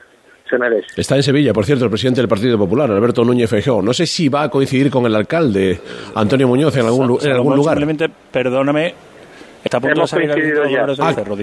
se 0.49 0.58
merece. 0.58 0.88
Está 1.01 1.15
en 1.15 1.23
Sevilla, 1.23 1.54
por 1.54 1.65
cierto, 1.65 1.86
el 1.86 1.89
presidente 1.89 2.21
del 2.21 2.28
Partido 2.28 2.58
Popular, 2.58 2.89
Alberto 2.89 3.23
Núñez 3.25 3.49
Feijóo. 3.49 3.82
No 3.82 3.93
sé 3.93 4.06
si 4.06 4.30
va 4.30 4.43
a 4.43 4.49
coincidir 4.49 4.91
con 4.91 5.06
el 5.06 5.15
alcalde 5.15 5.80
Antonio 6.13 6.47
Muñoz 6.47 6.78
en 6.78 6.86
algún, 6.86 7.17
en 7.21 7.32
algún 7.32 7.56
lugar. 7.56 7.78
Simplemente, 7.78 8.10
perdóname, 8.32 8.93
está 9.63 9.78
a 9.78 9.82
punto 9.82 9.95
de 9.95 9.99
Hemos 9.99 10.10
salir 10.10 10.30
coincidido 10.30 10.63
Alberto 10.63 10.93
ya. 10.93 11.08
Ah. 11.08 11.13
Cerro. 11.13 11.36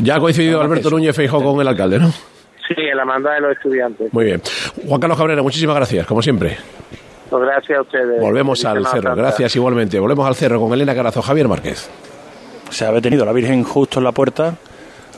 Ya 0.00 0.16
ha 0.16 0.20
coincidido 0.20 0.60
Alberto 0.60 0.90
Núñez 0.90 1.16
Feijóo 1.16 1.42
con 1.42 1.60
el 1.60 1.68
alcalde, 1.68 1.98
¿no? 1.98 2.10
Sí, 2.68 2.74
en 2.76 2.96
la 2.96 3.02
hermandad 3.02 3.34
de 3.34 3.40
los 3.40 3.52
estudiantes. 3.52 4.12
Muy 4.12 4.26
bien. 4.26 4.42
Juan 4.86 5.00
Carlos 5.00 5.18
Cabrera, 5.18 5.42
muchísimas 5.42 5.76
gracias, 5.76 6.06
como 6.06 6.22
siempre. 6.22 6.56
Pues 7.32 7.44
gracias 7.44 7.78
a 7.78 7.80
ustedes. 7.80 8.20
Volvemos 8.20 8.62
al 8.66 8.84
cerro. 8.84 8.90
Santa. 8.90 9.14
Gracias 9.14 9.56
igualmente. 9.56 9.98
Volvemos 9.98 10.26
al 10.26 10.34
cerro 10.34 10.60
con 10.60 10.70
Elena 10.74 10.94
Carazo, 10.94 11.22
Javier 11.22 11.48
Márquez. 11.48 11.88
Se 12.68 12.84
ha 12.84 12.92
detenido 12.92 13.24
la 13.24 13.32
Virgen 13.32 13.64
justo 13.64 14.00
en 14.00 14.04
la 14.04 14.12
puerta. 14.12 14.56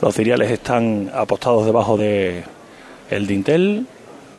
Los 0.01 0.15
ciriales 0.15 0.49
están 0.49 1.11
apostados 1.13 1.65
debajo 1.65 1.97
de 1.97 2.45
el 3.09 3.27
dintel, 3.27 3.85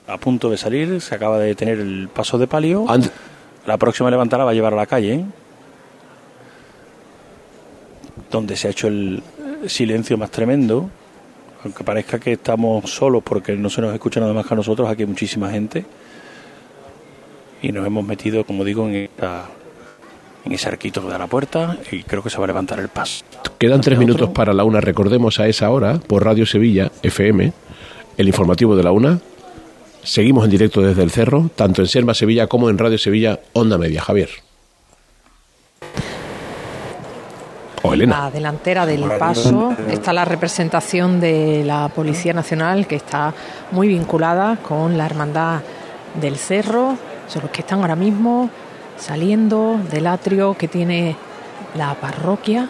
a 0.07 0.17
punto 0.17 0.49
de 0.49 0.57
salir. 0.57 1.03
Se 1.03 1.17
acaba 1.17 1.39
de 1.39 1.49
detener 1.49 1.79
el 1.79 2.09
paso 2.09 2.39
de 2.39 2.47
palio. 2.47 2.87
La 3.67 3.77
próxima 3.77 4.11
levantada 4.11 4.45
va 4.45 4.53
a 4.53 4.55
llevar 4.55 4.73
a 4.73 4.77
la 4.77 4.87
calle, 4.87 5.27
donde 8.31 8.57
se 8.57 8.69
ha 8.69 8.71
hecho 8.71 8.89
el 8.89 9.23
silencio 9.67 10.17
más 10.17 10.31
tremendo. 10.31 10.89
Aunque 11.63 11.85
parezca 11.85 12.19
que 12.19 12.33
estamos 12.33 12.91
solos 12.91 13.23
porque 13.23 13.55
no 13.55 13.69
se 13.69 13.83
nos 13.83 13.93
escucha 13.93 14.19
nada 14.19 14.33
más 14.33 14.47
que 14.47 14.55
a 14.55 14.57
nosotros, 14.57 14.89
aquí 14.89 15.03
hay 15.03 15.09
muchísima 15.09 15.51
gente. 15.51 15.85
Y 17.63 17.73
nos 17.73 17.87
hemos 17.87 18.05
metido, 18.05 18.45
como 18.45 18.65
digo, 18.65 18.87
en, 18.89 18.95
esta- 18.95 19.47
en 20.45 20.53
ese 20.53 20.69
arquito 20.69 21.03
que 21.03 21.09
da 21.09 21.17
a 21.17 21.19
la 21.19 21.27
puerta 21.27 21.77
y 21.91 22.03
creo 22.05 22.23
que 22.23 22.31
se 22.31 22.39
va 22.39 22.45
a 22.45 22.47
levantar 22.49 22.79
el 22.79 22.89
paso. 22.89 23.25
Quedan 23.59 23.81
tres 23.81 23.97
¿Otro? 23.99 24.07
minutos 24.07 24.31
para 24.31 24.53
la 24.53 24.65
una. 24.65 24.81
Recordemos 24.81 25.41
a 25.41 25.49
esa 25.49 25.71
hora, 25.71 25.99
por 25.99 26.25
Radio 26.25 26.47
Sevilla, 26.47 26.91
FM, 27.03 27.53
el 28.17 28.27
informativo 28.29 28.77
de 28.77 28.83
la 28.85 28.93
una. 28.93 29.19
Seguimos 30.05 30.45
en 30.45 30.51
directo 30.51 30.83
desde 30.83 31.03
el 31.03 31.11
cerro, 31.11 31.51
tanto 31.57 31.83
en 31.83 31.89
Selma 31.89 32.15
Sevilla 32.15 32.47
como 32.47 32.71
en 32.71 32.79
Radio 32.79 32.97
Sevilla, 32.99 33.41
Onda 33.55 33.77
Media. 33.77 34.01
Javier. 34.03 34.29
O 37.83 37.93
Elena. 37.95 38.21
La 38.25 38.31
delantera 38.31 38.87
del 38.87 39.03
paso 39.19 39.75
está 39.91 40.13
la 40.13 40.25
representación 40.25 41.21
de 41.21 41.63
la 41.65 41.89
Policía 41.89 42.33
Nacional 42.33 42.87
que 42.87 42.97
está 42.97 43.33
muy 43.73 43.89
vinculada 43.89 44.57
con 44.57 44.97
la 44.99 45.07
Hermandad 45.07 45.61
del 46.21 46.37
Cerro, 46.37 46.97
son 47.29 47.43
los 47.43 47.51
que 47.51 47.61
están 47.61 47.81
ahora 47.81 47.97
mismo 47.97 48.51
saliendo 48.97 49.79
del 49.91 50.07
atrio 50.07 50.55
que 50.55 50.69
tiene 50.69 51.17
la 51.77 51.95
parroquia. 51.95 52.69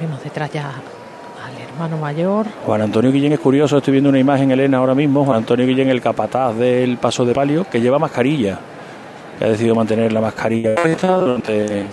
Vemos 0.00 0.22
detrás 0.22 0.50
ya 0.52 0.68
al 0.68 1.62
hermano 1.62 1.96
mayor. 1.96 2.46
Juan 2.66 2.82
Antonio 2.82 3.12
Guillén 3.12 3.32
es 3.32 3.40
curioso, 3.40 3.78
estoy 3.78 3.92
viendo 3.92 4.10
una 4.10 4.18
imagen, 4.18 4.50
Elena, 4.50 4.78
ahora 4.78 4.94
mismo. 4.94 5.24
Juan 5.24 5.38
Antonio 5.38 5.66
Guillén, 5.66 5.88
el 5.88 6.00
capataz 6.00 6.56
del 6.56 6.96
paso 6.98 7.24
de 7.24 7.34
palio, 7.34 7.64
que 7.70 7.80
lleva 7.80 7.98
mascarilla. 7.98 8.58
Que 9.38 9.44
ha 9.44 9.48
decidido 9.48 9.74
mantener 9.74 10.12
la 10.12 10.20
mascarilla 10.20 10.74
puesta 10.74 11.16
durante. 11.16 11.86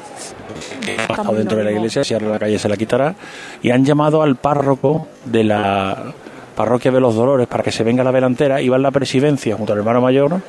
Ha 0.97 1.13
estado 1.13 1.35
dentro 1.35 1.57
de 1.57 1.63
la 1.63 1.71
iglesia, 1.71 2.03
si 2.03 2.13
ahora 2.13 2.25
en 2.27 2.31
la 2.33 2.39
calle 2.39 2.59
se 2.59 2.67
la 2.67 2.75
quitará. 2.75 3.15
Y 3.61 3.71
han 3.71 3.85
llamado 3.85 4.21
al 4.21 4.35
párroco 4.35 5.07
de 5.25 5.43
la 5.43 6.13
parroquia 6.59 6.91
de 6.91 6.99
los 6.99 7.15
Dolores 7.15 7.47
para 7.47 7.63
que 7.63 7.71
se 7.71 7.85
venga 7.85 8.01
a 8.01 8.03
la 8.03 8.11
delantera. 8.11 8.61
Iba 8.61 8.75
en 8.75 8.81
la 8.81 8.91
presidencia 8.91 9.55
junto 9.55 9.71
al 9.71 9.79
hermano 9.79 10.01
mayor. 10.01 10.41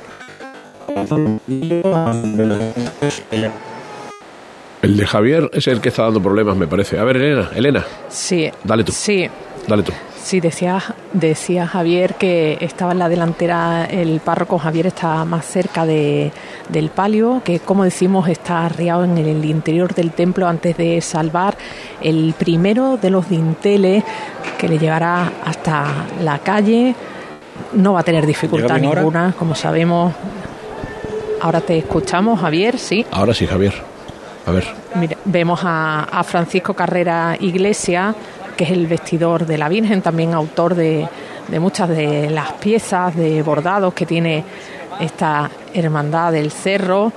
El 4.83 4.97
de 4.97 5.07
Javier 5.07 5.49
es 5.53 5.69
el 5.69 5.81
que 5.81 5.91
está 5.91 6.03
dando 6.03 6.21
problemas, 6.21 6.57
me 6.57 6.67
parece. 6.67 6.99
A 6.99 7.05
ver, 7.05 7.17
Elena, 7.19 7.51
Elena, 7.55 7.85
Sí. 8.09 8.51
Dale 8.65 8.83
tú. 8.83 8.91
Sí. 8.91 9.31
Dale 9.71 9.83
tú. 9.85 9.93
Sí, 10.23 10.41
decía, 10.41 10.83
decía 11.13 11.67
Javier 11.67 12.15
que 12.15 12.59
estaba 12.61 12.93
en 12.93 12.99
la 12.99 13.09
delantera, 13.09 13.87
el 13.87 14.21
párroco 14.21 14.59
Javier 14.59 14.89
está 14.89 15.25
más 15.25 15.47
cerca 15.47 15.87
de, 15.87 16.31
del 16.69 16.91
palio, 16.91 17.41
que 17.45 17.61
como 17.61 17.85
decimos 17.85 18.29
está 18.29 18.67
arriado 18.67 19.05
en 19.05 19.17
el 19.17 19.45
interior 19.45 19.95
del 19.95 20.11
templo 20.11 20.47
antes 20.47 20.77
de 20.77 21.01
salvar 21.01 21.57
el 22.03 22.35
primero 22.37 22.99
de 23.01 23.11
los 23.11 23.29
dinteles 23.29 24.05
que 24.59 24.69
le 24.69 24.79
llevará 24.79 25.33
hasta 25.45 25.87
la 26.23 26.39
calle. 26.41 26.95
No 27.73 27.95
va 27.95 28.01
a 28.01 28.05
tener 28.05 28.27
dificultad 28.27 28.73
ahora? 28.73 29.01
ninguna, 29.01 29.35
como 29.39 29.55
sabemos. 29.55 30.13
Ahora 31.41 31.61
te 31.61 31.79
escuchamos, 31.79 32.41
Javier, 32.41 32.79
sí. 32.79 33.07
Ahora 33.11 33.33
sí, 33.33 33.47
Javier. 33.47 33.75
A 34.47 34.51
ver. 34.53 34.67
Mira, 34.95 35.17
vemos 35.25 35.61
a, 35.63 36.05
a 36.05 36.25
Francisco 36.25 36.75
Carrera 36.75 37.37
Iglesia, 37.39 38.15
que 38.61 38.65
es 38.65 38.73
el 38.73 38.87
vestidor 38.87 39.47
de 39.47 39.57
la 39.57 39.71
Virgen, 39.71 40.03
también 40.03 40.35
autor 40.35 40.75
de, 40.75 41.09
de 41.49 41.59
muchas 41.59 41.89
de 41.89 42.29
las 42.29 42.53
piezas 42.53 43.17
de 43.17 43.43
bordados 43.43 43.95
que 43.95 44.05
tiene 44.05 44.45
esta 45.01 45.51
hermandad 45.73 46.31
del 46.33 46.51
cerro, 46.51 47.11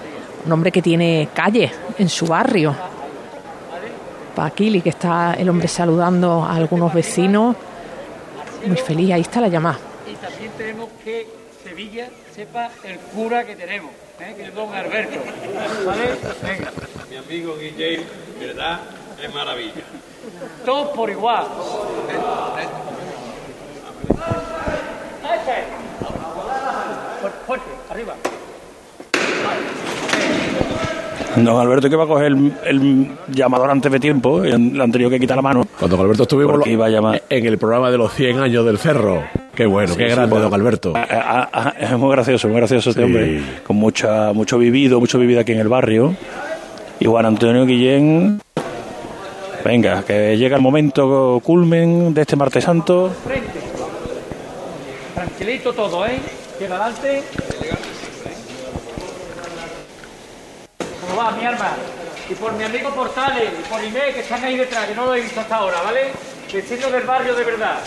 un 0.45 0.51
hombre 0.53 0.71
que 0.71 0.81
tiene 0.81 1.27
calle 1.33 1.69
en 1.97 2.07
su 2.07 2.27
barrio. 2.27 2.73
Paquili, 4.33 4.79
que 4.79 4.91
está 4.91 5.33
el 5.33 5.49
hombre 5.49 5.67
saludando 5.67 6.45
a 6.45 6.55
algunos 6.55 6.93
vecinos, 6.93 7.57
muy 8.65 8.77
feliz, 8.77 9.11
ahí 9.11 9.19
está 9.19 9.41
la 9.41 9.49
llamada. 9.49 9.79
Y 10.09 10.15
también 10.15 10.49
tenemos 10.57 10.87
que 11.03 11.27
Sevilla 11.61 12.07
sepa 12.33 12.69
el 12.85 12.99
cura 12.99 13.43
que 13.43 13.57
tenemos, 13.57 13.91
¿eh? 14.21 14.33
que 14.37 14.43
es 14.43 14.55
don 14.55 14.73
Alberto. 14.73 15.19
¿Vale? 15.85 16.03
Venga. 16.41 16.71
Mi 17.09 17.17
amigo 17.17 17.57
Guillén, 17.57 18.01
¿verdad? 18.39 18.79
Es 19.21 19.33
maravilla. 19.33 19.83
Todos 20.65 20.89
por 20.89 21.09
igual. 21.09 21.45
Ese. 25.23 25.63
Fuerte, 27.21 27.37
fuerte, 27.47 27.65
arriba. 27.89 28.13
Don 31.35 31.59
Alberto 31.59 31.89
que 31.89 31.95
va 31.95 32.03
a 32.03 32.07
coger 32.07 32.27
el, 32.27 32.53
el 32.65 33.07
llamador 33.29 33.71
antes 33.71 33.91
de 33.91 33.99
tiempo, 33.99 34.45
y 34.45 34.49
le 34.55 34.83
han 34.83 34.91
tenido 34.91 35.09
que 35.09 35.19
quitar 35.19 35.35
la 35.35 35.41
mano. 35.41 35.65
Cuando 35.79 35.97
don 35.97 36.05
Alberto 36.05 36.23
estuvimos 36.23 36.51
Porque 36.53 36.71
iba 36.71 36.85
a 36.85 36.89
llamar. 36.89 37.23
en 37.27 37.45
el 37.47 37.57
programa 37.57 37.89
de 37.89 37.97
los 37.97 38.13
100 38.13 38.39
años 38.39 38.63
del 38.65 38.77
cerro. 38.77 39.23
Qué 39.55 39.65
bueno, 39.65 39.93
Sí, 39.93 39.97
qué 39.97 40.07
grande, 40.09 40.39
don 40.39 40.53
Alberto. 40.53 40.93
Ah, 40.95 41.07
ah, 41.11 41.49
ah, 41.51 41.73
Es 41.79 41.91
muy 41.97 42.11
gracioso, 42.11 42.47
muy 42.47 42.57
gracioso 42.57 42.91
este 42.91 43.01
Sí. 43.01 43.05
hombre, 43.05 43.41
con 43.65 43.77
mucha, 43.77 44.31
mucho 44.33 44.59
vivido, 44.59 44.99
mucho 44.99 45.17
vivido 45.17 45.39
aquí 45.41 45.53
en 45.53 45.59
el 45.59 45.69
barrio. 45.69 46.15
Y 46.99 47.05
Juan 47.05 47.25
Antonio 47.25 47.65
Guillén, 47.65 48.39
venga, 49.63 50.03
que 50.03 50.37
llega 50.37 50.57
el 50.57 50.61
momento 50.61 51.41
culmen 51.43 52.13
de 52.13 52.21
este 52.21 52.35
martes 52.35 52.63
santo. 52.63 53.11
Tranquilito 55.13 55.73
todo, 55.73 56.05
¿eh? 56.05 56.19
Llega 56.59 56.75
adelante. 56.75 57.23
¿Cómo 61.01 61.21
va, 61.21 61.31
mi 61.31 61.45
arma? 61.45 61.73
Y 62.29 62.35
por 62.35 62.53
mi 62.53 62.63
amigo 62.63 62.89
Portales 62.91 63.49
y 63.59 63.69
por 63.69 63.83
Inés, 63.83 64.13
que 64.13 64.21
están 64.21 64.43
ahí 64.43 64.57
detrás, 64.57 64.87
que 64.87 64.95
no 64.95 65.05
lo 65.05 65.15
he 65.15 65.21
visto 65.21 65.39
hasta 65.39 65.55
ahora, 65.57 65.81
¿vale? 65.81 66.11
Vecinos 66.53 66.91
del 66.91 67.03
barrio 67.03 67.35
de 67.35 67.43
verdad. 67.43 67.79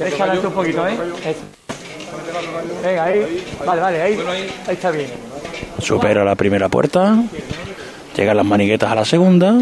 Adelante 0.00 0.46
un 0.46 0.52
poquito, 0.52 0.88
¿eh? 0.88 0.96
Venga, 2.82 3.04
ahí. 3.04 3.46
Vale, 3.64 3.80
vale, 3.80 4.02
ahí. 4.02 4.18
Ahí 4.66 4.74
está 4.74 4.90
bien. 4.90 5.29
Supera 5.78 6.24
la 6.24 6.34
primera 6.34 6.68
puerta. 6.68 7.16
Llegan 8.16 8.36
las 8.36 8.46
maniguetas 8.46 8.90
a 8.90 8.94
la 8.94 9.04
segunda. 9.04 9.54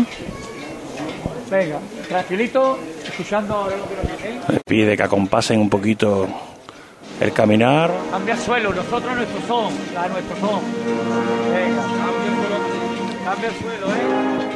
Venga, 1.51 1.79
tranquilito, 2.09 2.79
escuchando 3.05 3.69
lo. 3.71 4.53
Les 4.53 4.63
pide 4.65 4.97
que 4.97 5.03
acompasen 5.03 5.61
un 5.61 5.71
poquito 5.71 6.29
el 7.21 7.33
caminar. 7.33 7.91
Cambia 8.11 8.35
el 8.35 8.41
suelo, 8.41 8.73
nosotros 8.75 9.17
nuestro 9.17 9.41
son, 9.47 9.73
la 9.95 10.09
nuestro 10.09 10.37
son. 10.37 10.61
Venga, 11.53 11.83
cambia 11.83 12.29
el 12.29 12.35
suelo, 12.37 12.59
cambia 13.25 13.49
el 13.49 13.55
suelo, 13.55 13.87
¿eh? 13.87 14.49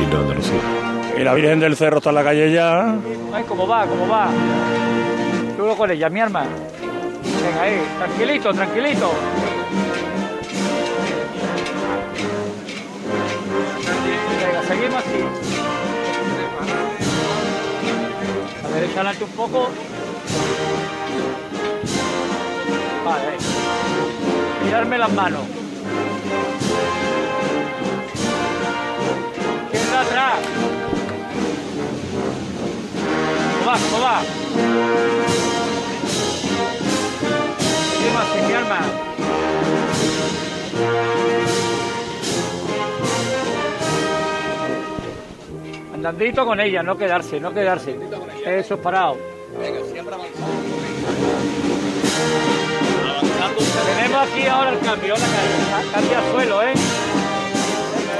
Y 0.00 0.14
Andalucía. 0.14 0.60
Y 1.18 1.22
la 1.22 1.34
Virgen 1.34 1.60
del 1.60 1.76
Cerro 1.76 1.98
está 1.98 2.10
en 2.10 2.16
la 2.16 2.24
calle 2.24 2.52
ya. 2.52 2.96
Ay, 3.32 3.44
cómo 3.46 3.66
va, 3.66 3.86
cómo 3.86 4.08
va. 4.08 4.28
Tú 5.56 5.76
con 5.76 5.90
ella, 5.90 6.08
mi 6.08 6.20
arma. 6.20 6.42
Venga, 6.42 7.62
ahí, 7.62 7.80
tranquilito, 7.98 8.52
tranquilito. 8.52 9.12
Seguimos 14.66 14.94
así. 14.94 15.20
A 18.64 18.68
ver, 18.68 18.88
derecha 18.94 19.24
un 19.24 19.30
poco. 19.30 19.68
Vale. 23.04 23.36
Mirarme 24.64 24.98
las 24.98 25.12
manos. 25.12 25.42
Izquierda 29.72 30.00
atrás. 30.00 30.38
¿Cómo 33.58 33.70
va? 33.70 33.78
¿Cómo 33.90 34.02
va? 34.02 34.22
Seguimos 37.92 38.22
así, 38.22 38.38
mi 38.46 38.54
arma. 38.54 38.80
Andandito 46.06 46.44
con 46.44 46.60
ella, 46.60 46.82
no 46.82 46.98
quedarse, 46.98 47.40
no 47.40 47.50
quedarse. 47.54 47.98
Eso 48.44 48.74
es 48.74 48.80
parado. 48.80 49.16
Tenemos 53.96 54.28
aquí 54.28 54.46
ahora 54.46 54.72
el 54.72 54.80
cambio, 54.80 55.14
la 55.14 56.30
suelo, 56.30 56.62
¿eh? 56.62 56.74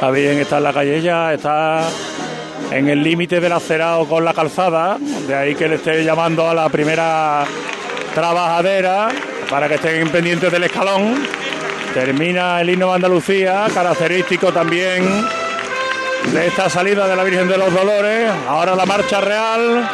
La 0.00 0.10
Virgen 0.10 0.38
está 0.38 0.56
en 0.56 0.62
la 0.62 0.72
calle 0.72 1.02
ya, 1.02 1.34
está 1.34 1.86
en 2.70 2.88
el 2.88 3.02
límite 3.02 3.38
del 3.38 3.52
acerado 3.52 4.08
con 4.08 4.24
la 4.24 4.32
calzada. 4.32 4.96
De 5.28 5.34
ahí 5.34 5.54
que 5.54 5.68
le 5.68 5.74
esté 5.74 6.02
llamando 6.02 6.48
a 6.48 6.54
la 6.54 6.70
primera 6.70 7.44
trabajadera 8.14 9.10
para 9.50 9.68
que 9.68 9.74
estén 9.74 10.08
pendientes 10.08 10.50
del 10.50 10.64
escalón. 10.64 11.22
Termina 11.92 12.62
el 12.62 12.70
himno 12.70 12.88
de 12.88 12.94
Andalucía, 12.94 13.66
característico 13.74 14.54
también 14.54 15.43
de 16.32 16.46
esta 16.46 16.68
salida 16.68 17.06
de 17.06 17.16
la 17.16 17.24
Virgen 17.24 17.48
de 17.48 17.58
los 17.58 17.72
Dolores. 17.72 18.30
Ahora 18.48 18.74
la 18.74 18.86
marcha 18.86 19.20
real. 19.20 19.88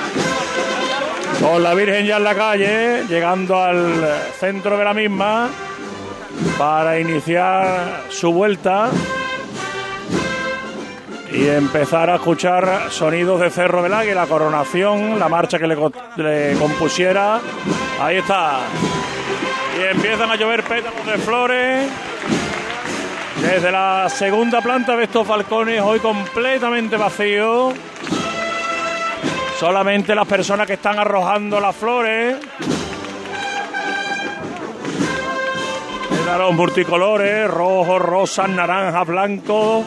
Con 1.40 1.62
la 1.62 1.75
Virgen 1.75 2.05
ya 2.05 2.19
en 2.19 2.25
la 2.25 2.35
calle, 2.35 3.05
llegando 3.09 3.62
al 3.62 4.05
centro 4.38 4.77
de 4.77 4.85
la 4.85 4.93
misma 4.93 5.49
para 6.59 6.99
iniciar 6.99 8.03
su 8.11 8.33
vuelta 8.33 8.90
y 11.33 11.47
empezar 11.47 12.11
a 12.11 12.16
escuchar 12.16 12.90
sonidos 12.90 13.40
de 13.40 13.51
Cerro 13.51 13.83
del 13.83 13.95
Águila, 13.95 14.23
la 14.23 14.27
coronación, 14.27 15.19
la 15.19 15.29
marcha 15.29 15.59
que 15.59 15.66
le, 15.66 15.77
le 16.16 16.55
compusiera. 16.59 17.40
Ahí 18.01 18.19
está. 18.19 18.59
Y 19.79 19.95
empiezan 19.95 20.31
a 20.31 20.37
llover 20.37 20.62
pétalos 20.64 21.07
de 21.07 21.19
flores. 21.19 21.88
Desde 23.40 23.72
la 23.72 24.09
segunda 24.09 24.61
planta 24.61 24.94
de 24.96 25.05
estos 25.05 25.26
balcones, 25.26 25.81
hoy 25.81 25.98
completamente 25.98 26.96
vacíos. 26.96 27.74
Solamente 29.59 30.14
las 30.14 30.26
personas 30.26 30.66
que 30.66 30.74
están 30.74 30.98
arrojando 30.98 31.59
las 31.59 31.74
flores. 31.74 32.37
Pétalos 36.11 36.55
multicolores, 36.55 37.50
rojos, 37.50 38.00
rosas, 38.00 38.48
naranjas, 38.50 39.07
blancos. 39.07 39.85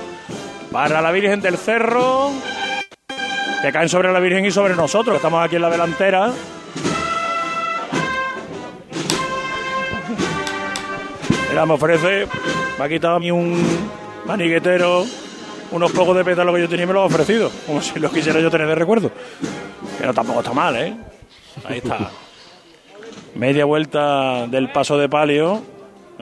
Para 0.71 1.01
la 1.01 1.11
Virgen 1.11 1.39
del 1.39 1.57
Cerro. 1.57 2.31
Que 3.61 3.71
caen 3.71 3.87
sobre 3.87 4.11
la 4.11 4.19
Virgen 4.19 4.45
y 4.45 4.51
sobre 4.51 4.75
nosotros. 4.75 5.15
Estamos 5.15 5.45
aquí 5.45 5.55
en 5.55 5.61
la 5.61 5.69
delantera. 5.69 6.31
Mira, 11.53 11.67
me 11.67 11.73
ofrece. 11.73 12.27
Me 12.79 12.83
ha 12.83 12.89
quitado 12.89 13.17
a 13.17 13.19
mí 13.19 13.29
un 13.29 13.63
maniguetero. 14.25 15.05
Unos 15.71 15.91
pocos 15.91 16.17
de 16.17 16.25
pétalos 16.25 16.55
que 16.55 16.61
yo 16.61 16.67
tenía 16.67 16.85
y 16.85 16.87
me 16.87 16.93
los 16.93 17.03
ha 17.03 17.05
ofrecido. 17.05 17.51
Como 17.67 17.79
si 17.79 17.99
los 17.99 18.11
quisiera 18.11 18.39
yo 18.39 18.49
tener 18.49 18.65
de 18.65 18.73
recuerdo. 18.73 19.11
No 20.03 20.13
tampoco 20.15 20.39
está 20.39 20.51
mal, 20.51 20.75
¿eh? 20.75 20.95
Ahí 21.65 21.77
está. 21.77 22.09
Media 23.35 23.65
vuelta 23.65 24.47
del 24.47 24.71
paso 24.71 24.97
de 24.97 25.07
palio. 25.07 25.61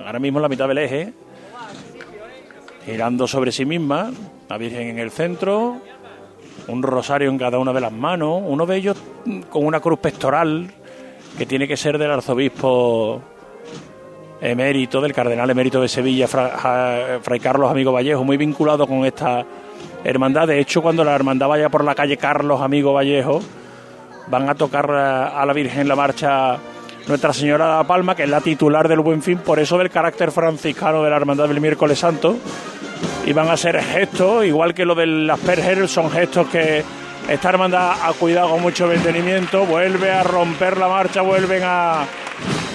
Ahora 0.06 0.20
mismo 0.20 0.40
en 0.40 0.42
la 0.42 0.50
mitad 0.50 0.68
del 0.68 0.80
eje. 0.80 1.14
Girando 2.86 3.26
sobre 3.26 3.54
sí 3.54 3.64
misma. 3.64 4.12
La 4.50 4.58
Virgen 4.58 4.90
en 4.90 5.00
el 5.00 5.12
centro. 5.12 5.78
Un 6.68 6.84
rosario 6.84 7.30
en 7.30 7.38
cada 7.38 7.58
una 7.58 7.72
de 7.72 7.80
las 7.80 7.94
manos. 7.94 8.44
Uno 8.46 8.66
de 8.66 8.76
ellos 8.76 8.98
con 9.50 9.66
una 9.66 9.80
cruz 9.80 10.00
pectoral. 10.00 10.74
Que 11.38 11.46
tiene 11.46 11.70
que 11.70 11.78
ser 11.78 11.98
del 11.98 12.12
arzobispo 12.12 13.31
emérito, 14.42 15.00
del 15.02 15.14
cardenal 15.14 15.50
emérito 15.50 15.80
de 15.82 15.88
Sevilla, 15.88 16.28
Fra- 16.28 17.20
Fray 17.22 17.40
Carlos 17.40 17.70
Amigo 17.70 17.92
Vallejo, 17.92 18.24
muy 18.24 18.38
vinculado 18.38 18.88
con 18.88 19.06
esta 19.06 19.46
hermandad. 20.04 20.48
De 20.48 20.60
hecho, 20.60 20.82
cuando 20.82 21.04
la 21.04 21.14
hermandad 21.16 21.48
vaya 21.48 21.70
por 21.70 21.84
la 21.84 21.94
calle 21.96 22.18
Carlos 22.18 22.60
Amigo 22.62 22.94
Vallejo, 22.94 23.42
van 24.28 24.50
a 24.50 24.56
tocar 24.56 24.90
a 24.92 25.40
a 25.42 25.46
la 25.46 25.54
Virgen 25.54 25.88
la 25.88 25.96
marcha 25.96 26.58
Nuestra 27.08 27.34
Señora 27.34 27.66
de 27.66 27.76
la 27.78 27.84
Palma, 27.84 28.16
que 28.16 28.24
es 28.24 28.30
la 28.30 28.42
titular 28.42 28.88
del 28.88 29.00
Buen 29.00 29.22
Fin, 29.22 29.38
por 29.40 29.60
eso 29.60 29.78
del 29.78 29.90
carácter 29.90 30.32
franciscano 30.32 31.04
de 31.04 31.10
la 31.10 31.18
hermandad 31.18 31.48
del 31.48 31.62
miércoles 31.62 32.00
santo. 32.00 32.38
Y 33.26 33.34
van 33.34 33.50
a 33.50 33.58
ser 33.58 33.80
gestos, 33.82 34.46
igual 34.46 34.74
que 34.74 34.86
lo 34.86 34.96
del 34.96 35.30
Asperger, 35.30 35.88
son 35.88 36.10
gestos 36.10 36.48
que 36.48 36.84
esta 37.32 37.48
hermandad 37.48 37.94
ha 38.04 38.12
cuidado 38.12 38.50
con 38.50 38.62
mucho 38.62 38.88
mantenimiento. 38.88 39.66
Vuelve 39.66 40.12
a 40.12 40.22
romper 40.22 40.78
la 40.78 40.90
marcha, 40.90 41.22
vuelven 41.22 41.62
a 41.64 42.06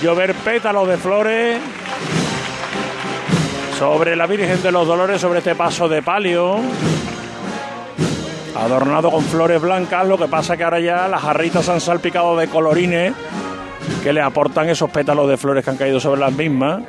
llover 0.03 0.35
pétalos 0.35 0.89
de 0.89 0.97
flores 0.97 1.59
sobre 3.79 4.17
la 4.17 4.27
Virgen 4.27 4.63
de 4.63 4.73
los 4.73 4.87
Dolores, 4.87 5.21
sobre 5.21 5.41
este 5.41 5.55
paso 5.55 5.91
de 5.91 6.01
palio, 6.01 6.57
adornado 8.57 9.11
con 9.11 9.23
flores 9.25 9.61
blancas. 9.61 10.09
Lo 10.09 10.17
que 10.17 10.27
pasa 10.27 10.57
que 10.57 10.65
ahora 10.65 10.81
ya 10.81 11.07
las 11.07 11.21
jarritas 11.21 11.67
se 11.67 11.73
han 11.73 11.81
salpicado 11.81 12.35
de 12.39 12.49
colorines 12.49 13.13
que 14.03 14.15
le 14.15 14.23
aportan 14.23 14.71
esos 14.71 14.91
pétalos 14.91 15.29
de 15.29 15.37
flores 15.37 15.65
que 15.65 15.71
han 15.71 15.77
caído 15.77 16.01
sobre 16.01 16.21
las 16.23 16.33
mismas. 16.33 16.83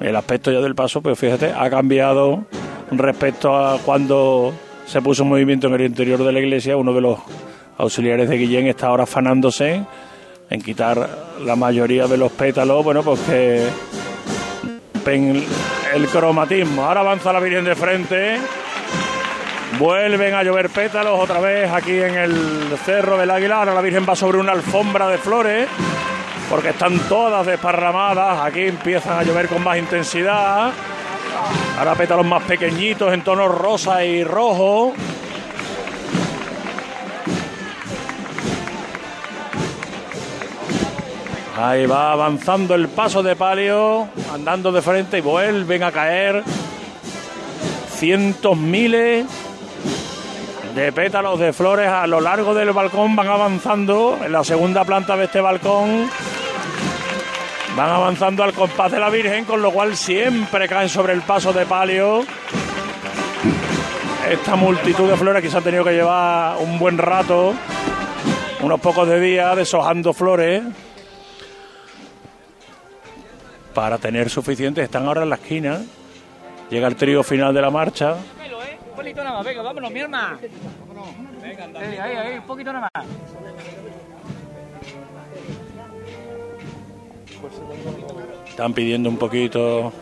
El 0.00 0.16
aspecto 0.16 0.50
ya 0.50 0.58
del 0.58 0.74
paso, 0.74 1.00
pues 1.00 1.16
fíjate, 1.16 1.52
ha 1.52 1.70
cambiado 1.70 2.46
respecto 2.90 3.56
a 3.56 3.78
cuando 3.78 4.52
se 4.86 5.00
puso 5.02 5.22
en 5.22 5.28
movimiento 5.28 5.66
en 5.68 5.74
el 5.74 5.82
interior 5.82 6.22
de 6.22 6.32
la 6.32 6.40
iglesia. 6.40 6.76
Uno 6.76 6.92
de 6.92 7.00
los 7.00 7.18
auxiliares 7.78 8.28
de 8.28 8.36
Guillén 8.36 8.66
está 8.66 8.88
ahora 8.88 9.04
afanándose 9.04 9.82
en 10.50 10.60
quitar 10.60 11.08
la 11.44 11.56
mayoría 11.56 12.06
de 12.06 12.16
los 12.18 12.30
pétalos, 12.32 12.84
bueno, 12.84 13.02
pues 13.02 13.20
que 13.20 13.66
el 15.94 16.06
cromatismo. 16.06 16.84
Ahora 16.84 17.00
avanza 17.00 17.32
la 17.32 17.40
Virgen 17.40 17.64
de 17.64 17.74
frente. 17.74 18.38
Vuelven 19.78 20.34
a 20.34 20.42
llover 20.42 20.70
pétalos 20.70 21.18
otra 21.18 21.40
vez 21.40 21.70
aquí 21.72 21.92
en 21.92 22.14
el 22.14 22.78
Cerro 22.84 23.16
del 23.18 23.30
Águila. 23.30 23.56
Ahora 23.56 23.74
la 23.74 23.80
Virgen 23.80 24.06
va 24.08 24.14
sobre 24.14 24.38
una 24.38 24.52
alfombra 24.52 25.08
de 25.08 25.18
flores 25.18 25.68
porque 26.48 26.70
están 26.70 26.98
todas 27.08 27.46
desparramadas. 27.46 28.40
Aquí 28.40 28.62
empiezan 28.62 29.18
a 29.18 29.22
llover 29.22 29.48
con 29.48 29.64
más 29.64 29.78
intensidad. 29.78 30.72
Ahora 31.78 31.94
pétalos 31.94 32.26
más 32.26 32.42
pequeñitos 32.44 33.12
en 33.12 33.24
tonos 33.24 33.52
rosa 33.56 34.04
y 34.04 34.22
rojo. 34.22 34.92
Ahí 41.56 41.86
va 41.86 42.12
avanzando 42.12 42.74
el 42.74 42.88
paso 42.88 43.22
de 43.22 43.36
palio, 43.36 44.08
andando 44.32 44.72
de 44.72 44.82
frente 44.82 45.18
y 45.18 45.20
vuelven 45.20 45.82
a 45.82 45.92
caer 45.92 46.42
cientos, 47.94 48.56
miles 48.56 49.26
de 50.74 50.92
pétalos 50.92 51.38
de 51.38 51.52
flores 51.52 51.88
a 51.88 52.06
lo 52.06 52.20
largo 52.20 52.54
del 52.54 52.72
balcón. 52.72 53.14
Van 53.14 53.28
avanzando 53.28 54.18
en 54.24 54.32
la 54.32 54.42
segunda 54.42 54.84
planta 54.84 55.16
de 55.16 55.24
este 55.26 55.40
balcón. 55.40 56.10
Van 57.76 57.90
avanzando 57.90 58.44
al 58.44 58.52
compás 58.52 58.92
de 58.92 59.00
la 59.00 59.08
Virgen, 59.10 59.44
con 59.44 59.62
lo 59.62 59.70
cual 59.70 59.96
siempre 59.96 60.68
caen 60.68 60.88
sobre 60.88 61.12
el 61.12 61.22
paso 61.22 61.52
de 61.52 61.64
palio. 61.66 62.24
Esta 64.28 64.56
multitud 64.56 65.08
de 65.08 65.16
flores 65.16 65.42
que 65.42 65.50
se 65.50 65.56
han 65.56 65.64
tenido 65.64 65.84
que 65.84 65.92
llevar 65.92 66.58
un 66.58 66.78
buen 66.78 66.98
rato, 66.98 67.54
unos 68.60 68.80
pocos 68.80 69.08
de 69.08 69.20
días 69.20 69.56
deshojando 69.56 70.12
flores. 70.12 70.62
para 73.72 73.98
tener 73.98 74.30
suficientes. 74.30 74.84
Están 74.84 75.06
ahora 75.06 75.22
en 75.22 75.30
la 75.30 75.36
esquina. 75.36 75.80
Llega 76.70 76.88
el 76.88 76.96
trío 76.96 77.22
final 77.22 77.52
de 77.54 77.62
la 77.62 77.70
marcha. 77.70 78.14
Un 78.14 78.96
poquito 78.96 79.24
nada 79.24 79.36
más, 79.36 79.46
venga, 79.46 79.62
vámonos, 79.62 79.90
mi 79.90 80.00
hermana. 80.00 80.38
Venga, 81.42 81.64
anda. 81.64 81.80
Ahí, 81.80 81.96
ahí, 81.96 82.16
ahí, 82.16 82.38
un 82.38 82.46
poquito 82.46 82.72
nada 82.72 82.88
más. 82.94 83.06
Están 88.48 88.72
pidiendo 88.74 89.08
un 89.08 89.16
poquito 89.16 89.92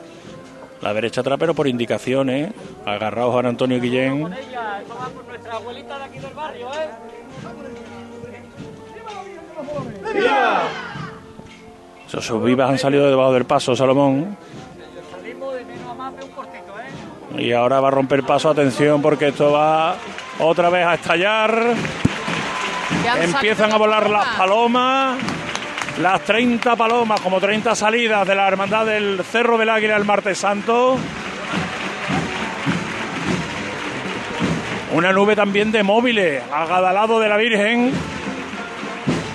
la 0.80 0.94
derecha 0.94 1.20
atrás, 1.20 1.38
pero 1.38 1.54
por 1.54 1.66
indicaciones. 1.68 2.52
Agarrados 2.84 3.32
Juan 3.32 3.46
Antonio 3.46 3.80
Guillén. 3.80 4.32
¿eh? 4.32 4.36
Esos 12.06 12.42
vivas 12.42 12.70
han 12.70 12.78
salido 12.78 13.08
debajo 13.08 13.32
del 13.32 13.44
paso, 13.44 13.76
Salomón. 13.76 14.36
¿eh? 17.36 17.42
Y 17.42 17.52
ahora 17.52 17.80
va 17.80 17.88
a 17.88 17.90
romper 17.92 18.24
paso, 18.24 18.50
atención, 18.50 19.00
porque 19.00 19.28
esto 19.28 19.52
va 19.52 19.96
otra 20.40 20.70
vez 20.70 20.84
a 20.84 20.94
estallar. 20.94 21.74
Empiezan 23.22 23.72
a 23.72 23.76
volar 23.76 24.10
las 24.10 24.26
palomas. 24.36 25.18
Las 25.98 26.22
30 26.24 26.76
palomas, 26.76 27.20
como 27.20 27.40
30 27.40 27.74
salidas 27.74 28.26
de 28.26 28.34
la 28.34 28.48
Hermandad 28.48 28.86
del 28.86 29.22
Cerro 29.22 29.58
del 29.58 29.68
Águila 29.68 29.96
el 29.96 30.04
martes 30.04 30.38
santo. 30.38 30.96
Una 34.92 35.12
nube 35.12 35.36
también 35.36 35.70
de 35.70 35.82
móviles, 35.82 36.42
agadalado 36.52 37.20
de 37.20 37.28
la 37.28 37.36
Virgen, 37.36 37.92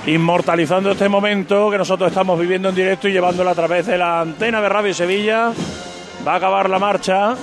inmortalizando 0.08 0.92
este 0.92 1.08
momento 1.08 1.70
que 1.70 1.78
nosotros 1.78 2.10
estamos 2.10 2.40
viviendo 2.40 2.70
en 2.70 2.76
directo 2.76 3.08
y 3.08 3.14
llevándolo 3.14 3.52
a 3.52 3.56
través 3.56 3.86
de 3.86 3.98
la 3.98 4.22
antena 4.22 4.60
de 4.60 4.70
Radio 4.70 4.94
Sevilla. 4.94 5.52
Va 6.28 6.34
a 6.34 6.36
acabar 6.38 6.70
la 6.70 6.80
marcha. 6.80 7.36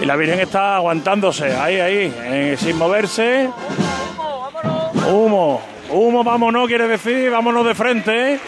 Y 0.00 0.06
la 0.06 0.14
Virgen 0.14 0.38
está 0.38 0.76
aguantándose, 0.76 1.56
ahí, 1.56 1.80
ahí, 1.80 2.14
eh, 2.16 2.56
sin 2.58 2.78
moverse. 2.78 3.50
Humo, 5.08 5.60
humo, 5.90 6.22
vámonos, 6.22 6.68
quiere 6.68 6.86
decir, 6.86 7.30
vámonos 7.30 7.64
de 7.66 7.74
frente. 7.74 8.38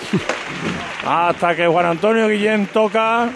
Hasta 1.07 1.55
que 1.57 1.67
Juan 1.67 1.87
Antonio 1.87 2.29
Guillén 2.29 2.67
toca 2.67 3.31